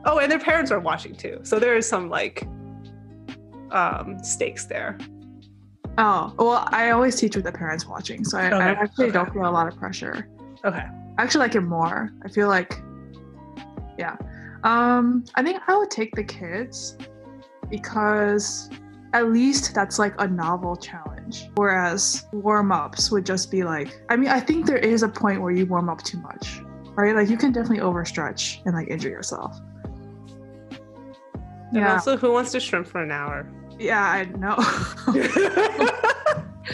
oh, 0.05 0.19
and 0.19 0.31
their 0.31 0.39
parents 0.39 0.71
are 0.71 0.79
watching 0.79 1.15
too, 1.15 1.39
so 1.43 1.59
there 1.59 1.75
is 1.75 1.87
some 1.87 2.09
like 2.09 2.47
um, 3.71 4.17
stakes 4.23 4.65
there. 4.65 4.97
Oh, 5.97 6.33
well, 6.37 6.67
I 6.71 6.91
always 6.91 7.15
teach 7.15 7.35
with 7.35 7.45
the 7.45 7.51
parents 7.51 7.85
watching, 7.85 8.23
so 8.23 8.37
I, 8.37 8.47
I 8.47 8.69
actually 8.69 9.05
okay. 9.05 9.13
don't 9.13 9.33
feel 9.33 9.45
a 9.45 9.51
lot 9.51 9.67
of 9.67 9.77
pressure. 9.77 10.27
Okay. 10.63 10.85
I 11.17 11.21
actually 11.21 11.39
like 11.39 11.55
it 11.55 11.61
more. 11.61 12.11
I 12.23 12.29
feel 12.29 12.47
like, 12.47 12.81
yeah. 13.97 14.15
Um, 14.63 15.25
I 15.35 15.43
think 15.43 15.61
I 15.67 15.77
would 15.77 15.91
take 15.91 16.15
the 16.15 16.23
kids 16.23 16.97
because 17.69 18.69
at 19.13 19.31
least 19.31 19.73
that's 19.73 19.99
like 19.99 20.13
a 20.19 20.27
novel 20.27 20.75
challenge. 20.75 21.49
Whereas 21.55 22.25
warm 22.31 22.71
ups 22.71 23.11
would 23.11 23.25
just 23.25 23.51
be 23.51 23.63
like, 23.63 24.01
I 24.09 24.15
mean, 24.15 24.29
I 24.29 24.39
think 24.39 24.65
there 24.65 24.77
is 24.77 25.03
a 25.03 25.09
point 25.09 25.41
where 25.41 25.51
you 25.51 25.65
warm 25.65 25.89
up 25.89 26.01
too 26.03 26.17
much, 26.19 26.61
right? 26.95 27.15
Like 27.15 27.29
you 27.29 27.37
can 27.37 27.51
definitely 27.51 27.83
overstretch 27.83 28.59
and 28.65 28.75
like 28.75 28.87
injure 28.89 29.09
yourself. 29.09 29.59
And 31.71 31.79
yeah. 31.79 31.93
also, 31.93 32.17
who 32.17 32.33
wants 32.33 32.51
to 32.51 32.59
shrimp 32.59 32.87
for 32.87 33.01
an 33.01 33.11
hour? 33.11 33.47
Yeah, 33.79 34.03
I 34.03 34.25
know. 34.25 34.57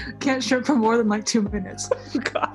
Can't 0.19 0.43
shrimp 0.43 0.65
for 0.65 0.75
more 0.75 0.97
than 0.97 1.07
like 1.07 1.25
two 1.25 1.43
minutes. 1.43 1.89
Oh, 2.35 2.46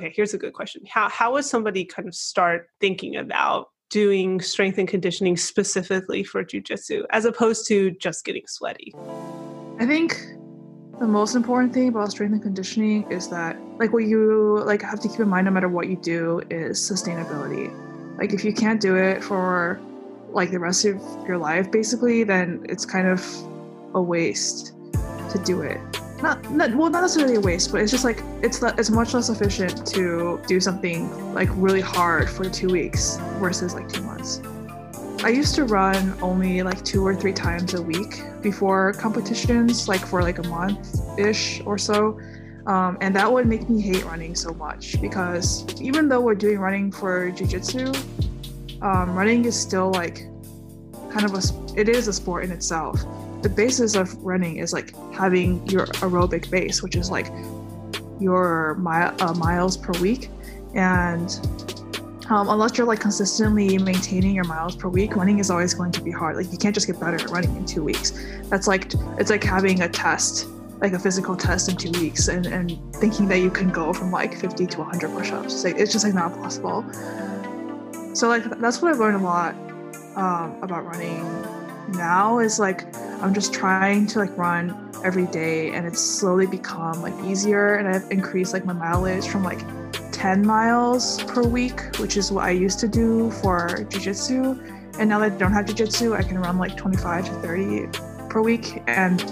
okay, 0.00 0.12
here's 0.14 0.34
a 0.34 0.38
good 0.38 0.54
question. 0.54 0.82
How 0.88 1.08
how 1.08 1.32
would 1.32 1.44
somebody 1.44 1.84
kind 1.84 2.08
of 2.08 2.14
start 2.14 2.68
thinking 2.80 3.16
about 3.16 3.68
doing 3.90 4.40
strength 4.40 4.78
and 4.78 4.88
conditioning 4.88 5.36
specifically 5.36 6.22
for 6.22 6.44
jujitsu 6.44 7.04
as 7.10 7.24
opposed 7.24 7.66
to 7.68 7.90
just 7.92 8.24
getting 8.24 8.42
sweaty? 8.46 8.94
I 9.78 9.86
think 9.86 10.18
the 10.98 11.06
most 11.06 11.34
important 11.34 11.72
thing 11.72 11.88
about 11.88 12.10
strength 12.10 12.32
and 12.32 12.42
conditioning 12.42 13.10
is 13.10 13.28
that 13.28 13.58
like 13.78 13.92
what 13.92 14.04
you 14.04 14.62
like 14.64 14.82
have 14.82 15.00
to 15.00 15.08
keep 15.08 15.20
in 15.20 15.28
mind 15.28 15.46
no 15.46 15.50
matter 15.50 15.68
what 15.68 15.88
you 15.88 15.96
do 15.96 16.40
is 16.50 16.78
sustainability. 16.78 17.70
Like 18.18 18.32
if 18.32 18.44
you 18.44 18.52
can't 18.52 18.80
do 18.80 18.96
it 18.96 19.22
for 19.22 19.80
like 20.30 20.50
the 20.50 20.60
rest 20.60 20.84
of 20.84 20.96
your 21.26 21.38
life 21.38 21.70
basically, 21.70 22.22
then 22.24 22.64
it's 22.68 22.84
kind 22.86 23.08
of 23.08 23.20
a 23.94 24.00
waste 24.00 24.72
to 25.30 25.38
do 25.44 25.62
it 25.62 25.80
not, 26.22 26.50
not 26.50 26.74
well 26.74 26.90
not 26.90 27.02
necessarily 27.02 27.36
a 27.36 27.40
waste 27.40 27.72
but 27.72 27.80
it's 27.80 27.90
just 27.90 28.04
like 28.04 28.22
it's 28.42 28.62
it's 28.62 28.90
much 28.90 29.14
less 29.14 29.28
efficient 29.28 29.86
to 29.86 30.40
do 30.46 30.60
something 30.60 31.34
like 31.34 31.48
really 31.52 31.80
hard 31.80 32.28
for 32.28 32.48
two 32.48 32.68
weeks 32.68 33.16
versus 33.38 33.74
like 33.74 33.88
two 33.88 34.02
months. 34.02 34.40
I 35.22 35.28
used 35.28 35.54
to 35.56 35.64
run 35.64 36.16
only 36.22 36.62
like 36.62 36.82
two 36.82 37.06
or 37.06 37.14
three 37.14 37.34
times 37.34 37.74
a 37.74 37.82
week 37.82 38.22
before 38.40 38.94
competitions 38.94 39.86
like 39.86 40.00
for 40.00 40.22
like 40.22 40.38
a 40.38 40.48
month 40.48 41.18
ish 41.18 41.60
or 41.66 41.76
so 41.76 42.18
um, 42.66 42.96
and 43.00 43.14
that 43.16 43.30
would 43.30 43.46
make 43.46 43.68
me 43.68 43.80
hate 43.80 44.04
running 44.04 44.34
so 44.34 44.52
much 44.54 45.00
because 45.00 45.64
even 45.80 46.08
though 46.08 46.20
we're 46.20 46.34
doing 46.34 46.58
running 46.58 46.90
for 46.90 47.30
jiu-jitsu 47.30 47.92
um, 48.82 49.14
running 49.14 49.44
is 49.44 49.58
still 49.58 49.90
like 49.90 50.26
kind 51.10 51.24
of 51.24 51.34
a 51.34 51.78
it 51.78 51.88
is 51.88 52.08
a 52.08 52.12
sport 52.12 52.44
in 52.44 52.50
itself 52.50 53.04
the 53.42 53.48
basis 53.48 53.94
of 53.94 54.14
running 54.24 54.56
is 54.56 54.72
like 54.72 54.94
having 55.12 55.66
your 55.68 55.86
aerobic 55.86 56.50
base, 56.50 56.82
which 56.82 56.96
is 56.96 57.10
like 57.10 57.30
your 58.20 58.74
mi- 58.74 59.16
uh, 59.20 59.34
miles 59.34 59.76
per 59.76 59.92
week. 60.00 60.28
And 60.74 61.28
um, 62.28 62.48
unless 62.48 62.78
you're 62.78 62.86
like 62.86 63.00
consistently 63.00 63.78
maintaining 63.78 64.34
your 64.34 64.44
miles 64.44 64.76
per 64.76 64.88
week, 64.88 65.16
running 65.16 65.38
is 65.38 65.50
always 65.50 65.74
going 65.74 65.92
to 65.92 66.02
be 66.02 66.10
hard. 66.10 66.36
Like 66.36 66.52
you 66.52 66.58
can't 66.58 66.74
just 66.74 66.86
get 66.86 67.00
better 67.00 67.16
at 67.16 67.30
running 67.30 67.56
in 67.56 67.64
two 67.64 67.82
weeks. 67.82 68.12
That's 68.44 68.66
like 68.68 68.92
it's 69.18 69.30
like 69.30 69.42
having 69.42 69.82
a 69.82 69.88
test, 69.88 70.46
like 70.80 70.92
a 70.92 70.98
physical 70.98 71.36
test 71.36 71.68
in 71.68 71.76
two 71.76 71.98
weeks, 71.98 72.28
and, 72.28 72.46
and 72.46 72.78
thinking 72.96 73.26
that 73.28 73.38
you 73.38 73.50
can 73.50 73.70
go 73.70 73.92
from 73.92 74.12
like 74.12 74.36
50 74.38 74.66
to 74.66 74.78
100 74.78 75.10
push-ups. 75.10 75.54
It's, 75.54 75.64
like, 75.64 75.76
it's 75.76 75.92
just 75.92 76.04
like 76.04 76.14
not 76.14 76.34
possible. 76.34 76.84
So 78.14 78.28
like 78.28 78.44
that's 78.60 78.82
what 78.82 78.92
I've 78.92 78.98
learned 79.00 79.16
a 79.16 79.24
lot 79.24 79.54
um, 80.16 80.62
about 80.62 80.84
running 80.84 81.24
now 81.90 82.38
is 82.38 82.58
like 82.58 82.94
I'm 83.22 83.34
just 83.34 83.52
trying 83.52 84.06
to 84.08 84.18
like 84.20 84.36
run 84.36 84.90
every 85.04 85.26
day 85.26 85.70
and 85.72 85.86
it's 85.86 86.00
slowly 86.00 86.46
become 86.46 87.02
like 87.02 87.14
easier 87.24 87.76
and 87.76 87.88
I've 87.88 88.10
increased 88.10 88.52
like 88.52 88.64
my 88.64 88.72
mileage 88.72 89.26
from 89.26 89.42
like 89.42 89.60
10 90.12 90.46
miles 90.46 91.22
per 91.24 91.42
week, 91.42 91.96
which 91.96 92.16
is 92.16 92.30
what 92.30 92.44
I 92.44 92.50
used 92.50 92.78
to 92.80 92.88
do 92.88 93.30
for 93.30 93.86
jiu-jitsu. 93.88 94.60
And 94.98 95.08
now 95.08 95.18
that 95.20 95.32
I 95.32 95.36
don't 95.36 95.52
have 95.52 95.66
jiu-jitsu, 95.66 96.14
I 96.14 96.22
can 96.22 96.38
run 96.38 96.58
like 96.58 96.76
25 96.76 97.24
to 97.26 97.32
30 97.40 97.88
per 98.28 98.42
week. 98.42 98.82
And 98.86 99.22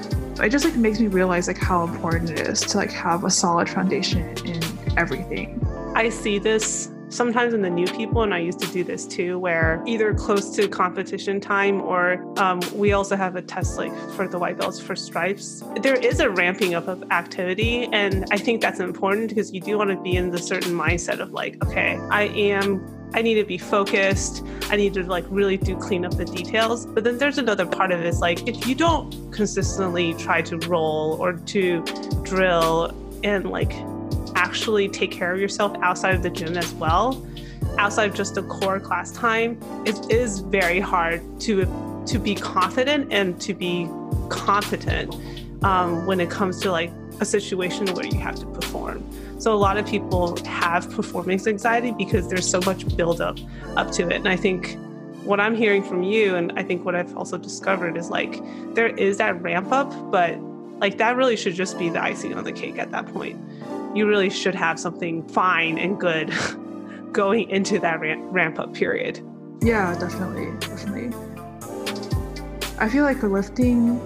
it 0.43 0.49
just 0.51 0.65
like 0.65 0.77
makes 0.77 0.99
me 0.99 1.09
realize 1.09 1.47
like 1.47 1.59
how 1.59 1.85
important 1.85 2.31
it 2.31 2.41
is 2.41 2.61
to 2.63 2.79
like 2.79 2.93
have 2.93 3.25
a 3.25 3.31
solid 3.31 3.69
foundation 3.69 4.21
in 4.47 4.63
everything. 4.97 5.61
I 5.95 6.09
see 6.09 6.39
this 6.39 6.91
sometimes 7.09 7.55
in 7.55 7.63
the 7.63 7.71
new 7.71 7.87
people, 7.87 8.23
and 8.23 8.35
I 8.35 8.39
used 8.39 8.61
to 8.61 8.67
do 8.73 8.85
this 8.85 9.07
too, 9.07 9.39
where 9.39 9.83
either 9.87 10.15
close 10.15 10.55
to 10.57 10.69
competition 10.69 11.41
time 11.41 11.81
or 11.81 12.25
um, 12.39 12.61
we 12.75 12.93
also 12.93 13.17
have 13.17 13.37
a 13.37 13.43
test 13.43 13.79
like 13.79 13.95
for 14.11 14.29
the 14.29 14.39
white 14.39 14.59
belts 14.59 14.81
for 14.81 14.95
stripes. 14.97 15.63
There 15.83 15.97
is 15.97 16.21
a 16.21 16.31
ramping 16.31 16.75
up 16.75 16.89
of 16.89 17.03
activity, 17.11 17.89
and 17.93 18.27
I 18.31 18.39
think 18.39 18.61
that's 18.61 18.81
important 18.81 19.31
because 19.31 19.53
you 19.53 19.61
do 19.61 19.79
want 19.79 19.91
to 19.91 20.01
be 20.01 20.17
in 20.17 20.31
the 20.31 20.39
certain 20.39 20.73
mindset 20.73 21.21
of 21.21 21.33
like, 21.33 21.63
okay, 21.65 21.99
I 22.11 22.25
am 22.25 22.95
I 23.15 23.23
need 23.23 23.35
to 23.35 23.45
be 23.45 23.57
focused. 23.57 24.45
I 24.65 24.77
need 24.77 24.93
to 24.95 25.03
like 25.05 25.25
really 25.31 25.57
do 25.57 25.77
clean 25.77 26.05
up 26.05 26.17
the 26.17 26.27
details. 26.27 26.85
But 26.85 27.05
then 27.05 27.17
there's 27.17 27.39
another 27.39 27.65
part 27.65 27.91
of 27.91 28.01
it 28.01 28.07
is 28.07 28.21
like 28.21 28.47
if 28.47 28.67
you 28.67 28.75
don't 28.75 29.33
consistently 29.33 30.15
try 30.15 30.43
to 30.43 30.59
roll 30.69 31.17
or 31.21 31.33
to 31.33 31.83
drill 32.23 32.95
and 33.25 33.51
like 33.51 33.73
actually 34.39 34.89
take 34.89 35.11
care 35.11 35.33
of 35.33 35.41
yourself 35.41 35.77
outside 35.83 36.15
of 36.15 36.23
the 36.23 36.31
gym 36.31 36.57
as 36.57 36.73
well, 36.75 37.27
outside 37.77 38.09
of 38.09 38.15
just 38.15 38.37
the 38.37 38.43
core 38.45 38.79
class 38.79 39.11
time, 39.11 39.61
it 39.85 39.99
is 40.11 40.39
very 40.39 40.81
hard 40.81 41.21
to 41.41 41.67
to 42.07 42.19
be 42.19 42.35
confident 42.35 43.13
and 43.13 43.39
to 43.39 43.53
be 43.53 43.87
competent 44.31 45.15
um, 45.63 46.07
when 46.07 46.21
it 46.21 46.31
comes 46.31 46.59
to 46.61 46.71
like 46.71 46.91
a 47.21 47.25
situation 47.25 47.87
where 47.95 48.07
you 48.07 48.19
have 48.19 48.37
to 48.37 48.47
perform. 48.47 49.05
So 49.39 49.53
a 49.53 49.61
lot 49.67 49.77
of 49.77 49.87
people 49.87 50.43
have 50.47 50.91
performance 50.91 51.47
anxiety 51.47 51.93
because 51.93 52.29
there's 52.29 52.49
so 52.49 52.61
much 52.61 52.81
buildup 52.97 53.39
up 53.77 53.91
to 53.93 54.09
it. 54.09 54.15
And 54.15 54.29
I 54.29 54.37
think 54.37 54.79
what 55.25 55.39
I'm 55.39 55.55
hearing 55.55 55.83
from 55.83 56.03
you, 56.03 56.37
and 56.37 56.53
I 56.57 56.63
think 56.63 56.85
what 56.87 56.95
I've 56.95 57.15
also 57.15 57.37
discovered 57.37 57.97
is 57.97 58.09
like 58.09 58.41
there 58.75 58.89
is 58.89 59.19
that 59.19 59.43
ramp 59.43 59.71
up, 59.71 59.91
but 60.11 60.39
like 60.81 60.99
that 60.99 61.17
really 61.17 61.37
should 61.37 61.55
just 61.55 61.79
be 61.79 61.89
the 61.89 62.03
icing 62.03 62.35
on 62.35 62.45
the 62.45 62.53
cake 62.53 62.79
at 62.79 62.91
that 62.91 63.07
point 63.13 63.39
you 63.95 64.07
really 64.07 64.31
should 64.31 64.55
have 64.55 64.79
something 64.79 65.27
fine 65.29 65.79
and 65.79 65.99
good 65.99 66.33
going 67.13 67.49
into 67.51 67.79
that 67.81 68.01
ramp, 68.01 68.23
ramp 68.27 68.59
up 68.59 68.75
period. 68.75 69.21
Yeah, 69.61 69.97
definitely, 69.99 70.47
definitely. 70.61 71.17
I 72.79 72.89
feel 72.89 73.03
like 73.03 73.23
lifting 73.23 73.99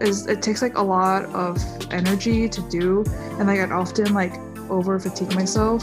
is 0.00 0.26
it 0.26 0.42
takes 0.42 0.62
like 0.62 0.76
a 0.76 0.82
lot 0.82 1.24
of 1.26 1.58
energy 1.92 2.48
to 2.48 2.60
do, 2.68 3.04
and 3.38 3.48
like 3.48 3.58
I'd 3.58 3.72
often 3.72 4.14
like 4.14 4.34
over 4.70 4.98
fatigue 4.98 5.34
myself 5.34 5.82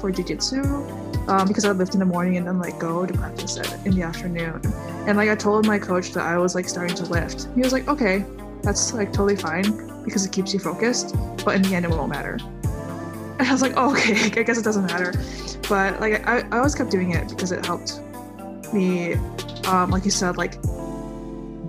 for 0.00 0.12
jujitsu 0.12 1.28
um, 1.28 1.48
because 1.48 1.64
I'd 1.64 1.76
lift 1.76 1.94
in 1.94 2.00
the 2.00 2.06
morning 2.06 2.36
and 2.36 2.46
then 2.46 2.58
like 2.58 2.78
go 2.78 3.06
to 3.06 3.14
practice 3.14 3.56
it 3.56 3.72
in 3.84 3.94
the 3.94 4.02
afternoon. 4.02 4.60
And 5.06 5.16
like 5.16 5.30
I 5.30 5.34
told 5.34 5.66
my 5.66 5.78
coach 5.78 6.12
that 6.12 6.26
I 6.26 6.36
was 6.38 6.54
like 6.54 6.68
starting 6.68 6.94
to 6.96 7.04
lift. 7.04 7.48
He 7.54 7.60
was 7.60 7.72
like, 7.72 7.88
okay, 7.88 8.24
that's 8.62 8.92
like 8.92 9.12
totally 9.12 9.36
fine 9.36 10.02
because 10.04 10.24
it 10.24 10.32
keeps 10.32 10.52
you 10.52 10.60
focused, 10.60 11.14
but 11.44 11.54
in 11.56 11.62
the 11.62 11.74
end 11.74 11.84
it 11.84 11.90
won't 11.90 12.10
matter. 12.10 12.38
And 13.38 13.48
I 13.48 13.52
was 13.52 13.62
like, 13.62 13.72
oh, 13.76 13.92
okay, 13.96 14.40
I 14.40 14.42
guess 14.42 14.58
it 14.58 14.64
doesn't 14.64 14.86
matter. 14.86 15.12
But 15.68 16.00
like, 16.00 16.26
I, 16.26 16.40
I 16.50 16.58
always 16.58 16.74
kept 16.74 16.90
doing 16.90 17.12
it 17.12 17.28
because 17.28 17.52
it 17.52 17.64
helped 17.64 18.00
me, 18.72 19.14
um, 19.66 19.90
like 19.90 20.04
you 20.04 20.10
said, 20.10 20.36
like 20.36 20.54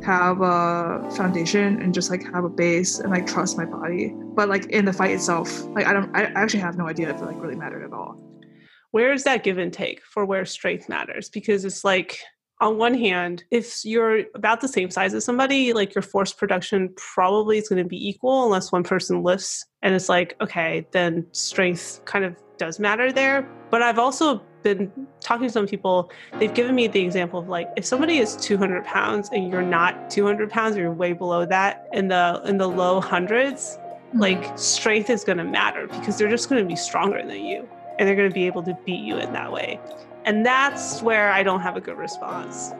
have 0.04 0.42
a 0.42 1.10
foundation 1.16 1.82
and 1.82 1.94
just 1.94 2.10
like 2.10 2.24
have 2.34 2.44
a 2.44 2.50
base 2.50 3.00
and 3.00 3.12
like 3.12 3.28
trust 3.28 3.58
my 3.58 3.66
body. 3.66 4.14
But 4.16 4.50
like 4.50 4.66
in 4.68 4.86
the 4.86 4.94
fight 4.94 5.12
itself, 5.12 5.64
like 5.68 5.86
I 5.86 5.94
don't, 5.94 6.16
I 6.16 6.24
actually 6.36 6.62
have 6.62 6.78
no 6.78 6.88
idea 6.88 7.10
if 7.10 7.22
it 7.22 7.26
like 7.26 7.42
really 7.42 7.56
mattered 7.56 7.84
at 7.84 7.94
all. 7.94 8.18
Where 8.92 9.14
is 9.14 9.24
that 9.24 9.44
give 9.44 9.58
and 9.58 9.72
take 9.72 10.04
for 10.04 10.26
where 10.26 10.46
strength 10.46 10.90
matters? 10.90 11.30
Because 11.30 11.64
it's 11.64 11.84
like 11.84 12.20
on 12.62 12.78
one 12.78 12.94
hand, 12.94 13.44
if 13.50 13.84
you're 13.84 14.20
about 14.36 14.62
the 14.62 14.68
same 14.68 14.92
size 14.92 15.16
as 15.16 15.26
somebody, 15.26 15.74
like 15.74 15.96
your 15.96 16.04
force 16.04 16.32
production 16.32 16.94
probably 16.96 17.58
is 17.58 17.68
going 17.68 17.84
to 17.84 17.90
be 17.90 18.08
equal 18.08 18.46
unless 18.46 18.72
one 18.72 18.84
person 18.84 19.24
lifts. 19.24 19.66
And 19.82 19.96
it's 19.96 20.08
like, 20.08 20.36
okay, 20.42 20.86
then 20.92 21.26
strength 21.32 22.02
kind 22.06 22.24
of 22.24 22.36
does 22.58 22.80
matter 22.80 23.12
there. 23.12 23.50
But 23.72 23.82
I've 23.82 23.98
also 23.98 24.44
been 24.62 24.92
talking 25.22 25.48
to 25.48 25.52
some 25.52 25.66
people, 25.66 26.12
they've 26.38 26.54
given 26.54 26.76
me 26.76 26.86
the 26.86 27.02
example 27.02 27.40
of 27.40 27.50
like 27.50 27.68
if 27.78 27.84
somebody 27.84 28.20
is 28.20 28.36
200 28.36 28.86
pounds 28.86 29.30
and 29.34 29.50
you're 29.50 29.64
not 29.64 30.12
200 30.12 30.52
pounds, 30.52 30.78
or 30.78 30.82
you're 30.82 30.92
way 30.92 31.14
below 31.14 31.48
that 31.48 31.88
in 31.94 32.10
the 32.10 32.44
in 32.46 32.60
the 32.60 32.68
low 32.68 33.02
hundreds, 33.02 33.80
mm-hmm. 33.80 34.20
like 34.20 34.58
strength 34.60 35.10
is 35.10 35.24
going 35.24 35.40
to 35.40 35.44
matter 35.44 35.88
because 35.88 36.20
they're 36.20 36.30
just 36.30 36.48
going 36.48 36.64
to 36.64 36.68
be 36.68 36.76
stronger 36.76 37.26
than 37.26 37.44
you 37.44 37.68
and 37.98 38.08
they're 38.08 38.16
going 38.16 38.30
to 38.30 38.34
be 38.34 38.46
able 38.46 38.62
to 38.62 38.78
beat 38.86 39.02
you 39.02 39.18
in 39.18 39.34
that 39.34 39.52
way. 39.52 39.80
And 40.26 40.46
that's 40.46 41.02
where 41.02 41.32
I 41.32 41.44
don't 41.44 41.62
have 41.62 41.78
a 41.78 41.82
good 41.82 41.98
response. 41.98 42.72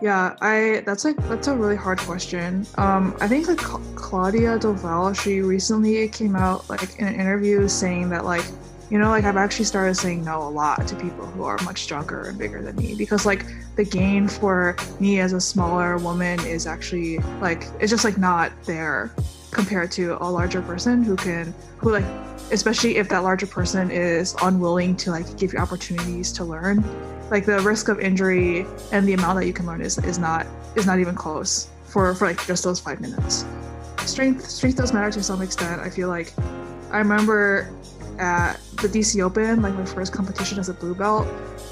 Yeah, 0.00 0.36
I 0.40 0.82
that's 0.86 1.04
like 1.04 1.16
that's 1.28 1.48
a 1.48 1.56
really 1.56 1.74
hard 1.74 1.98
question. 1.98 2.66
Um, 2.76 3.16
I 3.20 3.26
think 3.26 3.48
like 3.48 3.58
Claudia 3.58 4.58
Do 4.58 4.72
Val, 4.74 5.12
she 5.12 5.40
recently 5.40 6.08
came 6.08 6.36
out 6.36 6.68
like 6.70 6.98
in 6.98 7.08
an 7.08 7.14
interview 7.14 7.66
saying 7.66 8.08
that 8.10 8.24
like, 8.24 8.44
you 8.90 8.98
know, 8.98 9.08
like 9.08 9.24
I've 9.24 9.36
actually 9.36 9.64
started 9.64 9.96
saying 9.96 10.24
no 10.24 10.40
a 10.42 10.50
lot 10.50 10.86
to 10.86 10.94
people 10.94 11.26
who 11.26 11.42
are 11.42 11.58
much 11.64 11.82
stronger 11.82 12.28
and 12.28 12.38
bigger 12.38 12.62
than 12.62 12.76
me 12.76 12.94
because 12.94 13.26
like 13.26 13.44
the 13.74 13.84
gain 13.84 14.28
for 14.28 14.76
me 15.00 15.18
as 15.18 15.32
a 15.32 15.40
smaller 15.40 15.98
woman 15.98 16.38
is 16.46 16.66
actually 16.66 17.18
like 17.40 17.64
it's 17.80 17.90
just 17.90 18.04
like 18.04 18.18
not 18.18 18.52
there 18.66 19.12
compared 19.50 19.90
to 19.92 20.16
a 20.22 20.28
larger 20.30 20.62
person 20.62 21.02
who 21.02 21.16
can 21.16 21.52
who 21.78 21.90
like 21.90 22.04
especially 22.50 22.96
if 22.96 23.08
that 23.08 23.22
larger 23.22 23.46
person 23.46 23.90
is 23.90 24.34
unwilling 24.42 24.96
to 24.96 25.10
like 25.10 25.36
give 25.36 25.52
you 25.52 25.58
opportunities 25.58 26.32
to 26.32 26.44
learn. 26.44 26.84
Like 27.30 27.44
the 27.44 27.60
risk 27.60 27.88
of 27.88 28.00
injury 28.00 28.66
and 28.92 29.06
the 29.06 29.12
amount 29.12 29.38
that 29.38 29.46
you 29.46 29.52
can 29.52 29.66
learn 29.66 29.80
is, 29.80 29.98
is 29.98 30.18
not 30.18 30.46
is 30.76 30.86
not 30.86 30.98
even 30.98 31.14
close 31.14 31.68
for 31.84 32.14
for 32.14 32.26
like 32.26 32.44
just 32.46 32.64
those 32.64 32.80
five 32.80 33.00
minutes. 33.00 33.44
Strength 34.06 34.46
strength 34.46 34.76
does 34.76 34.92
matter 34.92 35.10
to 35.10 35.22
some 35.22 35.42
extent. 35.42 35.80
I 35.80 35.90
feel 35.90 36.08
like 36.08 36.32
i 36.90 36.98
remember 36.98 37.70
at 38.18 38.54
the 38.80 38.88
dc 38.88 39.22
open 39.22 39.62
like 39.62 39.74
my 39.74 39.84
first 39.84 40.12
competition 40.12 40.58
as 40.58 40.68
a 40.68 40.74
blue 40.74 40.94
belt 40.94 41.26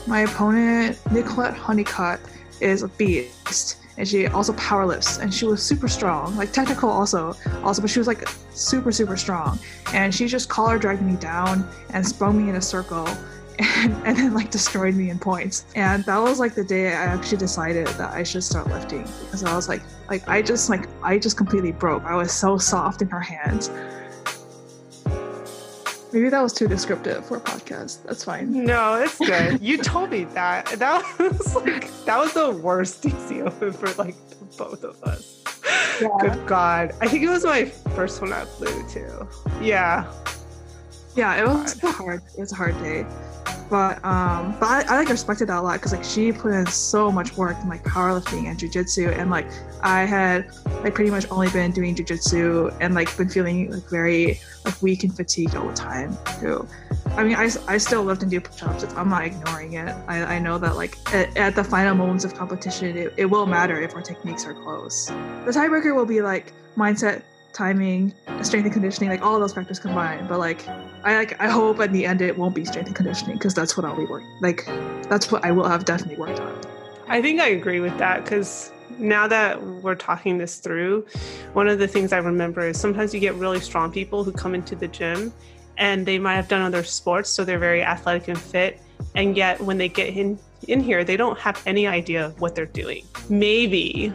my 0.07 0.21
opponent 0.21 0.99
nicolette 1.11 1.55
honeycutt 1.55 2.21
is 2.61 2.83
a 2.83 2.89
beast 2.89 3.79
and 3.99 4.07
she 4.07 4.27
also 4.27 4.53
power 4.55 4.87
lifts 4.87 5.19
and 5.19 5.33
she 5.33 5.47
was 5.47 5.63
super 5.63 5.89
strong 5.89 6.37
like 6.37 6.53
technical 6.53 6.89
also 6.89 7.35
also 7.63 7.81
but 7.81 7.91
she 7.91 7.99
was 7.99 8.07
like 8.07 8.29
super 8.57 8.91
super 8.91 9.17
strong. 9.17 9.59
And 9.93 10.15
she 10.15 10.27
just 10.27 10.49
collar 10.49 10.79
dragged 10.79 11.03
me 11.03 11.17
down 11.17 11.69
and 11.91 12.07
spun 12.07 12.43
me 12.43 12.49
in 12.49 12.57
a 12.57 12.63
circle 12.63 13.07
and, 13.59 13.93
and 14.05 14.17
then 14.17 14.35
like 14.35 14.51
destroyed 14.51 14.95
me 14.95 15.11
in 15.11 15.19
points. 15.19 15.67
And 15.75 16.05
that 16.05 16.19
was 16.19 16.41
like 16.41 16.55
the 16.55 16.65
day 16.65 16.89
i 16.89 17.05
actually 17.05 17.39
decided 17.39 17.87
that 17.87 18.13
i 18.13 18.23
should 18.23 18.45
start 18.45 18.69
lifting 18.69 19.03
because 19.03 19.45
i 19.45 19.55
was 19.55 19.69
like 19.69 19.83
like 20.09 20.29
i 20.29 20.43
just 20.43 20.69
like 20.71 20.89
i 21.03 21.19
just 21.19 21.37
completely 21.37 21.73
broke. 21.73 22.03
I 22.05 22.15
was 22.17 22.33
so 22.33 22.59
soft 22.59 23.03
in 23.03 23.09
her 23.09 23.21
hands 23.21 23.71
Maybe 26.17 26.31
that 26.31 26.41
was 26.41 26.55
too 26.55 26.67
descriptive 26.67 27.27
for 27.27 27.37
a 27.37 27.41
podcast. 27.41 28.03
That's 28.05 28.25
fine. 28.25 28.65
No, 28.65 28.95
it's 28.95 29.19
good. 29.27 29.61
you 29.61 29.77
told 29.77 30.09
me 30.09 30.25
that. 30.25 30.65
That 30.79 31.05
was 31.19 31.55
like 31.55 31.91
that 32.07 32.17
was 32.17 32.33
the 32.33 32.53
worst 32.53 33.03
DC 33.05 33.47
open 33.47 33.71
for 33.71 33.93
like 34.03 34.15
both 34.57 34.83
of 34.83 35.03
us. 35.03 35.45
Yeah. 36.01 36.09
Good 36.21 36.47
God. 36.47 36.95
I 37.03 37.07
think 37.09 37.23
it 37.23 37.29
was 37.29 37.45
my 37.45 37.67
first 37.95 38.23
one 38.23 38.33
I 38.33 38.47
flew 38.47 38.89
too. 38.89 39.29
Yeah. 39.61 40.11
Yeah, 41.15 41.37
it 41.37 41.47
was 41.47 41.75
God. 41.75 41.95
hard. 41.95 42.23
It 42.35 42.41
was 42.41 42.51
a 42.51 42.57
hard 42.57 42.79
day 42.79 43.05
but 43.69 44.05
um 44.05 44.57
but 44.61 44.69
I, 44.69 44.85
I 44.89 44.97
like 44.97 45.09
respected 45.09 45.49
that 45.49 45.59
a 45.59 45.63
lot 45.63 45.75
because 45.75 45.93
like 45.93 46.05
she 46.05 46.33
put 46.33 46.53
in 46.53 46.67
so 46.67 47.11
much 47.11 47.37
work 47.37 47.57
in 47.63 47.69
like 47.69 47.83
powerlifting 47.85 48.47
and 48.47 48.59
jujitsu 48.59 49.17
and 49.17 49.31
like 49.31 49.47
I 49.83 50.05
had 50.05 50.51
like 50.83 50.95
pretty 50.95 51.11
much 51.11 51.31
only 51.31 51.49
been 51.51 51.73
doing 51.73 51.95
jujitsu 51.95 52.77
and 52.81 52.95
like 52.95 53.15
been 53.17 53.29
feeling 53.29 53.71
like 53.71 53.89
very 53.89 54.41
like 54.65 54.81
weak 54.83 55.05
and 55.05 55.15
fatigued 55.15 55.57
all 55.57 55.69
the 55.69 55.75
time 55.75 56.17
too. 56.41 56.67
I 57.11 57.25
mean 57.25 57.37
I, 57.37 57.49
I 57.67 57.79
still 57.79 58.05
lift 58.05 58.23
and 58.23 58.31
do 58.31 58.41
push-ups. 58.41 58.85
I'm 58.97 59.09
not 59.09 59.25
ignoring 59.25 59.75
it. 59.75 59.95
I, 60.07 60.37
I 60.37 60.39
know 60.39 60.59
that 60.59 60.77
like 60.77 60.97
at, 61.15 61.37
at 61.37 61.55
the 61.55 61.65
final 61.65 61.95
moments 61.95 62.25
of 62.25 62.35
competition 62.35 62.97
it, 62.97 63.15
it 63.17 63.27
will 63.27 63.47
matter 63.47 63.81
if 63.81 63.95
our 63.95 64.03
techniques 64.03 64.47
are 64.47 64.55
close. 64.55 65.07
The 65.07 65.53
tiebreaker 65.53 65.95
will 65.95 66.07
be 66.07 66.23
like 66.23 66.53
mindset 66.77 67.23
timing, 67.57 68.13
strength 68.43 68.67
and 68.67 68.73
conditioning, 68.73 69.09
like 69.09 69.23
all 69.23 69.41
those 69.41 69.55
factors 69.55 69.79
combined. 69.79 70.29
But 70.29 70.39
like, 70.39 70.69
I 71.05 71.17
like 71.17 71.41
I 71.41 71.49
hope 71.49 71.81
at 71.81 71.93
the 71.93 72.05
end 72.05 72.21
it 72.21 72.37
won't 72.37 72.55
be 72.55 72.65
strength 72.65 72.87
and 72.89 72.97
conditioning 72.97 73.39
because 73.39 73.55
that's 73.55 73.77
what 73.77 73.87
I'll 73.87 73.97
be 73.97 74.05
working. 74.05 74.31
Like, 74.41 74.67
that's 75.09 75.33
what 75.33 75.45
I 75.45 75.53
will 75.53 75.69
have 75.69 75.85
definitely 75.85 76.19
worked 76.19 76.41
on. 76.41 76.61
I 77.09 77.23
think 77.23 77.41
I 77.41 77.49
agree 77.49 77.81
with 77.81 77.97
that 77.99 78.25
because 78.25 78.71
now 78.99 79.27
that 79.29 79.63
we're 79.63 79.95
talking 79.95 80.39
this 80.39 80.59
through, 80.59 81.07
one 81.55 81.69
of 81.69 81.79
the 81.79 81.89
things 81.89 82.13
I 82.13 82.19
remember 82.19 82.69
is 82.69 82.79
sometimes 82.79 83.15
you 83.15 83.21
get 83.21 83.35
really 83.35 83.61
strong 83.61 83.91
people 83.91 84.25
who 84.25 84.33
come 84.33 84.55
into 84.55 84.77
the 84.77 84.89
gym 84.89 85.33
and 85.79 86.07
they 86.07 86.19
might 86.19 86.35
have 86.35 86.49
done 86.49 86.63
other 86.63 86.83
sports, 86.83 87.31
so 87.31 87.45
they're 87.45 87.59
very 87.59 87.83
athletic 87.83 88.29
and 88.29 88.39
fit. 88.39 88.81
And 89.15 89.37
yet, 89.37 89.61
when 89.61 89.79
they 89.79 89.89
get 89.89 90.09
in 90.09 90.39
in 90.69 90.81
here, 90.81 91.05
they 91.05 91.17
don't 91.17 91.39
have 91.39 91.63
any 91.67 91.87
idea 91.87 92.35
what 92.39 92.55
they're 92.55 92.67
doing. 92.67 93.05
Maybe 93.29 94.13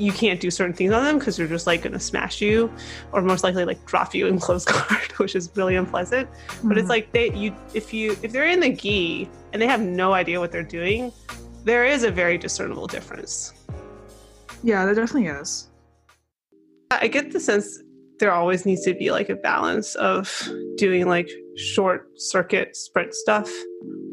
you 0.00 0.12
can't 0.12 0.40
do 0.40 0.50
certain 0.50 0.74
things 0.74 0.92
on 0.92 1.04
them 1.04 1.18
because 1.18 1.36
they're 1.36 1.46
just 1.46 1.66
like 1.66 1.82
going 1.82 1.92
to 1.92 2.00
smash 2.00 2.40
you 2.40 2.72
or 3.12 3.20
most 3.20 3.44
likely 3.44 3.64
like 3.64 3.84
drop 3.84 4.14
you 4.14 4.26
in 4.26 4.38
close 4.38 4.64
guard 4.72 5.12
which 5.18 5.36
is 5.36 5.50
really 5.54 5.76
unpleasant 5.76 6.28
mm-hmm. 6.30 6.68
but 6.68 6.78
it's 6.78 6.84
mm-hmm. 6.84 6.90
like 6.90 7.12
they 7.12 7.32
you 7.32 7.54
if 7.74 7.92
you 7.92 8.16
if 8.22 8.32
they're 8.32 8.48
in 8.48 8.60
the 8.60 8.72
gi 8.72 9.28
and 9.52 9.60
they 9.60 9.66
have 9.66 9.80
no 9.80 10.12
idea 10.12 10.40
what 10.40 10.50
they're 10.50 10.62
doing 10.62 11.12
there 11.64 11.84
is 11.84 12.04
a 12.04 12.10
very 12.10 12.38
discernible 12.38 12.86
difference 12.86 13.52
yeah 14.62 14.84
there 14.84 14.94
definitely 14.94 15.28
is 15.28 15.68
i 16.90 17.06
get 17.06 17.30
the 17.30 17.40
sense 17.40 17.82
there 18.18 18.32
always 18.32 18.66
needs 18.66 18.84
to 18.84 18.94
be 18.94 19.10
like 19.10 19.28
a 19.28 19.36
balance 19.36 19.94
of 19.96 20.48
doing 20.76 21.06
like 21.06 21.28
short 21.56 22.08
circuit 22.16 22.74
sprint 22.76 23.14
stuff 23.14 23.50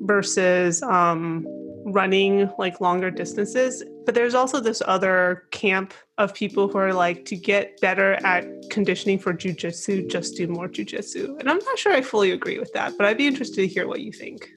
versus 0.02 0.82
um 0.84 1.46
running 1.88 2.50
like 2.58 2.82
longer 2.82 3.10
distances. 3.10 3.84
But 4.06 4.14
there's 4.14 4.36
also 4.36 4.60
this 4.60 4.82
other 4.86 5.44
camp 5.52 5.94
of 6.18 6.34
people 6.34 6.68
who 6.68 6.78
are 6.78 6.94
like 6.94 7.26
to 7.26 7.36
get 7.36 7.80
better 7.80 8.14
at 8.26 8.46
conditioning 8.70 9.20
for 9.20 9.34
jujitsu, 9.34 10.10
just 10.10 10.36
do 10.36 10.48
more 10.48 10.68
jujitsu. 10.68 11.40
And 11.40 11.50
I'm 11.50 11.60
not 11.60 11.80
sure 11.80 11.94
I 11.94 12.02
fully 12.02 12.32
agree 12.32 12.60
with 12.60 12.74
that, 12.74 12.94
but 12.98 13.06
I'd 13.06 13.18
be 13.18 13.28
interested 13.28 13.62
to 13.62 13.68
hear 13.68 13.88
what 13.88 14.02
you 14.02 14.12
think. 14.12 14.50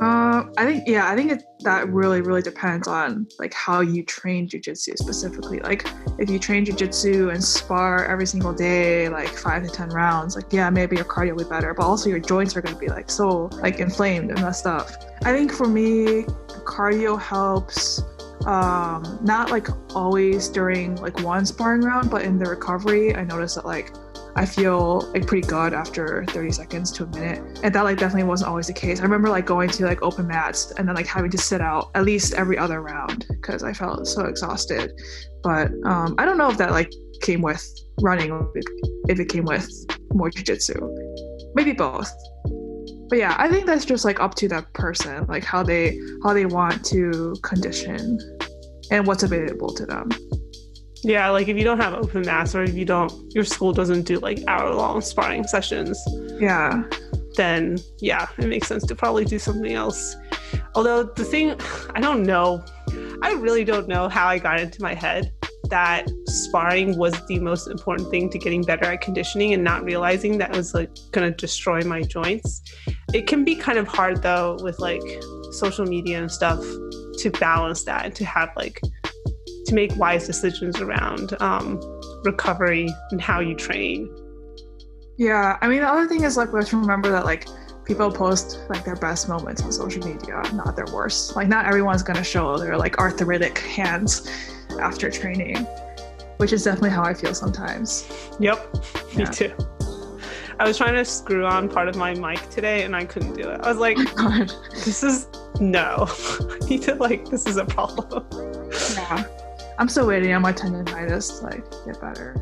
Uh, 0.00 0.44
I 0.58 0.66
think 0.66 0.84
yeah, 0.86 1.10
I 1.10 1.16
think 1.16 1.32
it, 1.32 1.44
that 1.60 1.88
really 1.88 2.20
really 2.20 2.42
depends 2.42 2.86
on 2.86 3.26
like 3.38 3.54
how 3.54 3.80
you 3.80 4.04
train 4.04 4.48
jujitsu 4.48 4.96
specifically. 4.96 5.60
Like 5.60 5.86
if 6.18 6.28
you 6.28 6.38
train 6.38 6.66
jujitsu 6.66 7.32
and 7.32 7.42
spar 7.42 8.04
every 8.04 8.26
single 8.26 8.52
day, 8.52 9.08
like 9.08 9.28
five 9.28 9.62
to 9.62 9.70
ten 9.70 9.88
rounds, 9.88 10.36
like 10.36 10.52
yeah, 10.52 10.68
maybe 10.68 10.96
your 10.96 11.04
cardio 11.06 11.36
will 11.36 11.44
be 11.44 11.50
better, 11.50 11.72
but 11.72 11.84
also 11.84 12.10
your 12.10 12.18
joints 12.18 12.56
are 12.56 12.62
gonna 12.62 12.78
be 12.78 12.88
like 12.88 13.10
so 13.10 13.48
like 13.62 13.80
inflamed 13.80 14.30
and 14.30 14.40
messed 14.42 14.66
up. 14.66 14.90
I 15.24 15.32
think 15.32 15.52
for 15.52 15.66
me, 15.66 16.24
cardio 16.64 17.20
helps 17.20 18.02
um 18.44 19.18
not 19.22 19.50
like 19.50 19.68
always 19.94 20.48
during 20.48 20.96
like 20.96 21.18
one 21.22 21.46
sparring 21.46 21.80
round, 21.80 22.10
but 22.10 22.22
in 22.22 22.38
the 22.38 22.50
recovery, 22.50 23.16
I 23.16 23.24
noticed 23.24 23.54
that 23.54 23.64
like 23.64 23.92
I 24.36 24.44
feel 24.44 25.10
like 25.12 25.26
pretty 25.26 25.46
good 25.46 25.72
after 25.72 26.24
30 26.28 26.52
seconds 26.52 26.92
to 26.92 27.04
a 27.04 27.06
minute. 27.06 27.60
And 27.62 27.74
that 27.74 27.84
like 27.84 27.96
definitely 27.96 28.28
wasn't 28.28 28.50
always 28.50 28.66
the 28.66 28.74
case. 28.74 29.00
I 29.00 29.02
remember 29.02 29.30
like 29.30 29.46
going 29.46 29.70
to 29.70 29.86
like 29.86 30.02
open 30.02 30.26
mats 30.26 30.72
and 30.72 30.86
then 30.86 30.94
like 30.94 31.06
having 31.06 31.30
to 31.30 31.38
sit 31.38 31.62
out 31.62 31.90
at 31.94 32.04
least 32.04 32.34
every 32.34 32.58
other 32.58 32.82
round 32.82 33.24
because 33.30 33.62
I 33.62 33.72
felt 33.72 34.06
so 34.06 34.26
exhausted. 34.26 34.92
But 35.42 35.70
um, 35.86 36.14
I 36.18 36.26
don't 36.26 36.36
know 36.36 36.50
if 36.50 36.58
that 36.58 36.70
like 36.70 36.92
came 37.22 37.40
with 37.40 37.66
running 38.02 38.30
or 38.30 38.52
if 39.08 39.18
it 39.18 39.30
came 39.30 39.46
with 39.46 39.70
more 40.12 40.30
jujitsu. 40.30 40.76
Maybe 41.54 41.72
both. 41.72 42.12
But 43.08 43.18
yeah, 43.18 43.36
I 43.38 43.48
think 43.48 43.64
that's 43.64 43.86
just 43.86 44.04
like 44.04 44.20
up 44.20 44.34
to 44.34 44.48
that 44.48 44.70
person, 44.74 45.26
like 45.28 45.44
how 45.44 45.62
they 45.62 45.98
how 46.22 46.34
they 46.34 46.44
want 46.44 46.84
to 46.86 47.34
condition 47.42 48.18
and 48.90 49.06
what's 49.06 49.22
available 49.22 49.72
to 49.74 49.86
them. 49.86 50.10
Yeah, 51.02 51.30
like 51.30 51.48
if 51.48 51.56
you 51.56 51.64
don't 51.64 51.80
have 51.80 51.94
open 51.94 52.22
mats 52.22 52.54
or 52.54 52.62
if 52.62 52.74
you 52.74 52.84
don't, 52.84 53.12
your 53.34 53.44
school 53.44 53.72
doesn't 53.72 54.02
do 54.02 54.18
like 54.18 54.40
hour 54.48 54.74
long 54.74 55.00
sparring 55.00 55.44
sessions. 55.44 56.00
Yeah. 56.40 56.82
Then 57.36 57.78
yeah, 57.98 58.28
it 58.38 58.46
makes 58.46 58.66
sense 58.66 58.84
to 58.86 58.94
probably 58.94 59.24
do 59.24 59.38
something 59.38 59.72
else. 59.72 60.16
Although 60.74 61.04
the 61.04 61.24
thing, 61.24 61.58
I 61.94 62.00
don't 62.00 62.22
know. 62.22 62.64
I 63.22 63.32
really 63.32 63.64
don't 63.64 63.88
know 63.88 64.08
how 64.08 64.26
I 64.26 64.38
got 64.38 64.60
into 64.60 64.82
my 64.82 64.94
head 64.94 65.32
that 65.70 66.08
sparring 66.26 66.96
was 66.96 67.14
the 67.26 67.38
most 67.38 67.68
important 67.68 68.10
thing 68.10 68.30
to 68.30 68.38
getting 68.38 68.62
better 68.62 68.84
at 68.84 69.00
conditioning 69.00 69.52
and 69.52 69.64
not 69.64 69.84
realizing 69.84 70.38
that 70.38 70.54
was 70.54 70.74
like 70.74 70.90
going 71.12 71.30
to 71.30 71.36
destroy 71.36 71.82
my 71.82 72.02
joints. 72.02 72.62
It 73.12 73.26
can 73.26 73.44
be 73.44 73.54
kind 73.54 73.78
of 73.78 73.86
hard 73.88 74.22
though 74.22 74.58
with 74.62 74.78
like 74.78 75.02
social 75.52 75.86
media 75.86 76.20
and 76.20 76.30
stuff 76.30 76.60
to 77.18 77.30
balance 77.40 77.84
that 77.84 78.04
and 78.04 78.14
to 78.14 78.24
have 78.24 78.50
like 78.56 78.80
to 79.66 79.74
make 79.74 79.94
wise 79.96 80.26
decisions 80.26 80.80
around 80.80 81.40
um, 81.40 81.80
recovery 82.24 82.88
and 83.10 83.20
how 83.20 83.40
you 83.40 83.54
train. 83.54 84.08
Yeah, 85.18 85.58
I 85.60 85.68
mean 85.68 85.80
the 85.80 85.88
other 85.88 86.06
thing 86.06 86.24
is 86.24 86.36
like 86.36 86.52
let's 86.52 86.72
remember 86.72 87.10
that 87.10 87.24
like 87.24 87.46
people 87.84 88.10
post 88.10 88.60
like 88.68 88.84
their 88.84 88.96
best 88.96 89.28
moments 89.28 89.62
on 89.62 89.72
social 89.72 90.06
media, 90.06 90.42
not 90.52 90.76
their 90.76 90.86
worst. 90.92 91.36
Like 91.36 91.48
not 91.48 91.66
everyone's 91.66 92.02
gonna 92.02 92.24
show 92.24 92.58
their 92.58 92.76
like 92.76 92.98
arthritic 92.98 93.58
hands 93.58 94.30
after 94.80 95.10
training, 95.10 95.56
which 96.36 96.52
is 96.52 96.64
definitely 96.64 96.90
how 96.90 97.02
I 97.02 97.14
feel 97.14 97.34
sometimes. 97.34 98.08
Yep, 98.40 98.76
yeah. 99.12 99.18
me 99.18 99.26
too. 99.26 99.54
I 100.58 100.66
was 100.66 100.78
trying 100.78 100.94
to 100.94 101.04
screw 101.04 101.44
on 101.44 101.68
part 101.68 101.86
of 101.88 101.96
my 101.96 102.14
mic 102.14 102.48
today 102.50 102.84
and 102.84 102.96
I 102.96 103.04
couldn't 103.04 103.34
do 103.34 103.48
it. 103.48 103.60
I 103.60 103.68
was 103.68 103.78
like, 103.78 103.96
oh 104.18 104.44
this 104.72 105.02
is 105.02 105.28
no. 105.60 106.06
I 106.08 106.68
need 106.68 106.82
to 106.82 106.94
like 106.94 107.26
this 107.26 107.46
is 107.46 107.56
a 107.56 107.64
problem. 107.64 108.26
Yeah. 108.94 109.24
I'm 109.78 109.88
still 109.88 110.06
waiting 110.06 110.32
on 110.32 110.42
my 110.42 110.52
tendonitis 110.52 111.38
to 111.40 111.46
like 111.46 111.64
get 111.84 112.00
better. 112.00 112.34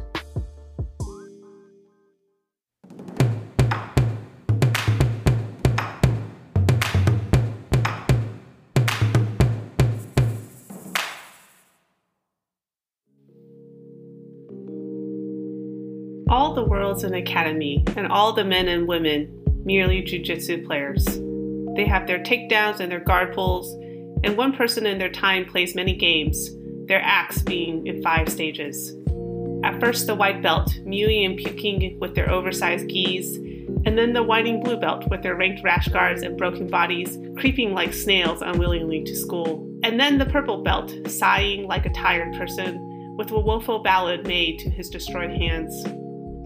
all 16.34 16.52
the 16.52 16.64
world's 16.64 17.04
an 17.04 17.14
academy, 17.14 17.84
and 17.96 18.08
all 18.08 18.32
the 18.32 18.44
men 18.44 18.66
and 18.66 18.88
women 18.88 19.44
merely 19.64 20.02
jujitsu 20.02 20.66
players. 20.66 21.04
They 21.76 21.84
have 21.86 22.08
their 22.08 22.18
takedowns 22.18 22.80
and 22.80 22.90
their 22.90 23.00
guard 23.00 23.34
pulls, 23.34 23.72
and 24.24 24.36
one 24.36 24.52
person 24.52 24.84
in 24.84 24.98
their 24.98 25.10
time 25.10 25.44
plays 25.44 25.76
many 25.76 25.94
games, 25.94 26.50
their 26.86 27.00
acts 27.02 27.42
being 27.42 27.86
in 27.86 28.02
five 28.02 28.28
stages. 28.28 28.94
At 29.64 29.80
first, 29.80 30.06
the 30.06 30.14
white 30.14 30.42
belt, 30.42 30.78
mewing 30.84 31.24
and 31.24 31.36
puking 31.36 31.98
with 31.98 32.14
their 32.14 32.30
oversized 32.30 32.88
gis, 32.88 33.36
and 33.86 33.98
then 33.98 34.12
the 34.12 34.22
whining 34.22 34.62
blue 34.62 34.76
belt 34.76 35.08
with 35.10 35.22
their 35.22 35.36
ranked 35.36 35.62
rash 35.62 35.88
guards 35.88 36.22
and 36.22 36.36
broken 36.36 36.68
bodies, 36.68 37.18
creeping 37.38 37.72
like 37.72 37.92
snails 37.92 38.42
unwillingly 38.42 39.04
to 39.04 39.16
school. 39.16 39.66
And 39.82 39.98
then 39.98 40.18
the 40.18 40.26
purple 40.26 40.62
belt, 40.62 40.92
sighing 41.06 41.66
like 41.66 41.86
a 41.86 41.92
tired 41.92 42.34
person, 42.34 43.16
with 43.16 43.30
a 43.30 43.38
woeful 43.38 43.78
ballad 43.78 44.26
made 44.26 44.58
to 44.60 44.70
his 44.70 44.90
destroyed 44.90 45.30
hands. 45.30 45.82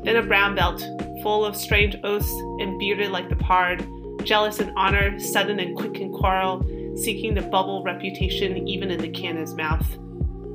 Then 0.04 0.16
a 0.16 0.22
brown 0.22 0.54
belt, 0.54 0.80
full 1.22 1.44
of 1.44 1.56
strange 1.56 1.96
oaths 2.04 2.30
and 2.60 2.78
bearded 2.78 3.10
like 3.10 3.28
the 3.28 3.36
pard, 3.36 3.86
jealous 4.22 4.60
in 4.60 4.70
honor, 4.76 5.18
sudden 5.18 5.58
and 5.60 5.76
quick 5.76 6.00
in 6.00 6.12
quarrel, 6.12 6.62
seeking 6.96 7.34
the 7.34 7.42
bubble 7.42 7.82
reputation 7.82 8.68
even 8.68 8.90
in 8.90 9.00
the 9.00 9.08
cannon's 9.08 9.54
mouth. 9.54 9.86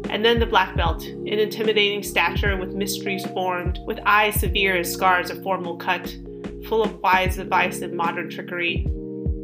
And 0.09 0.23
then 0.23 0.39
the 0.39 0.45
black 0.45 0.75
belt, 0.75 1.03
an 1.05 1.27
intimidating 1.27 2.03
stature 2.03 2.57
with 2.57 2.75
mysteries 2.75 3.25
formed, 3.27 3.79
with 3.85 3.99
eyes 4.05 4.39
severe 4.39 4.77
as 4.77 4.91
scars 4.91 5.29
of 5.29 5.41
formal 5.43 5.77
cut, 5.77 6.15
full 6.67 6.83
of 6.83 6.99
wise 7.01 7.37
advice 7.39 7.81
and 7.81 7.93
modern 7.93 8.29
trickery. 8.29 8.85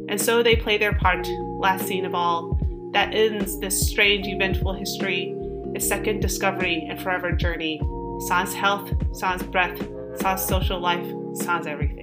And 0.10 0.20
so 0.20 0.44
they 0.44 0.56
play 0.56 0.78
their 0.78 0.94
part, 0.94 1.28
last 1.60 1.88
scene 1.88 2.06
of 2.06 2.16
all, 2.16 2.60
that 2.94 3.14
ends 3.14 3.60
this 3.60 3.88
strange, 3.90 4.28
eventful 4.28 4.74
history, 4.74 5.36
a 5.76 5.80
second 5.80 6.22
discovery 6.22 6.86
and 6.90 7.00
forever 7.00 7.32
journey. 7.32 7.80
Sans 8.28 8.54
health, 8.54 8.92
sans 9.14 9.44
breath, 9.44 9.80
sans 10.20 10.46
social 10.46 10.80
life, 10.80 11.08
sans 11.34 11.68
everything. 11.68 11.99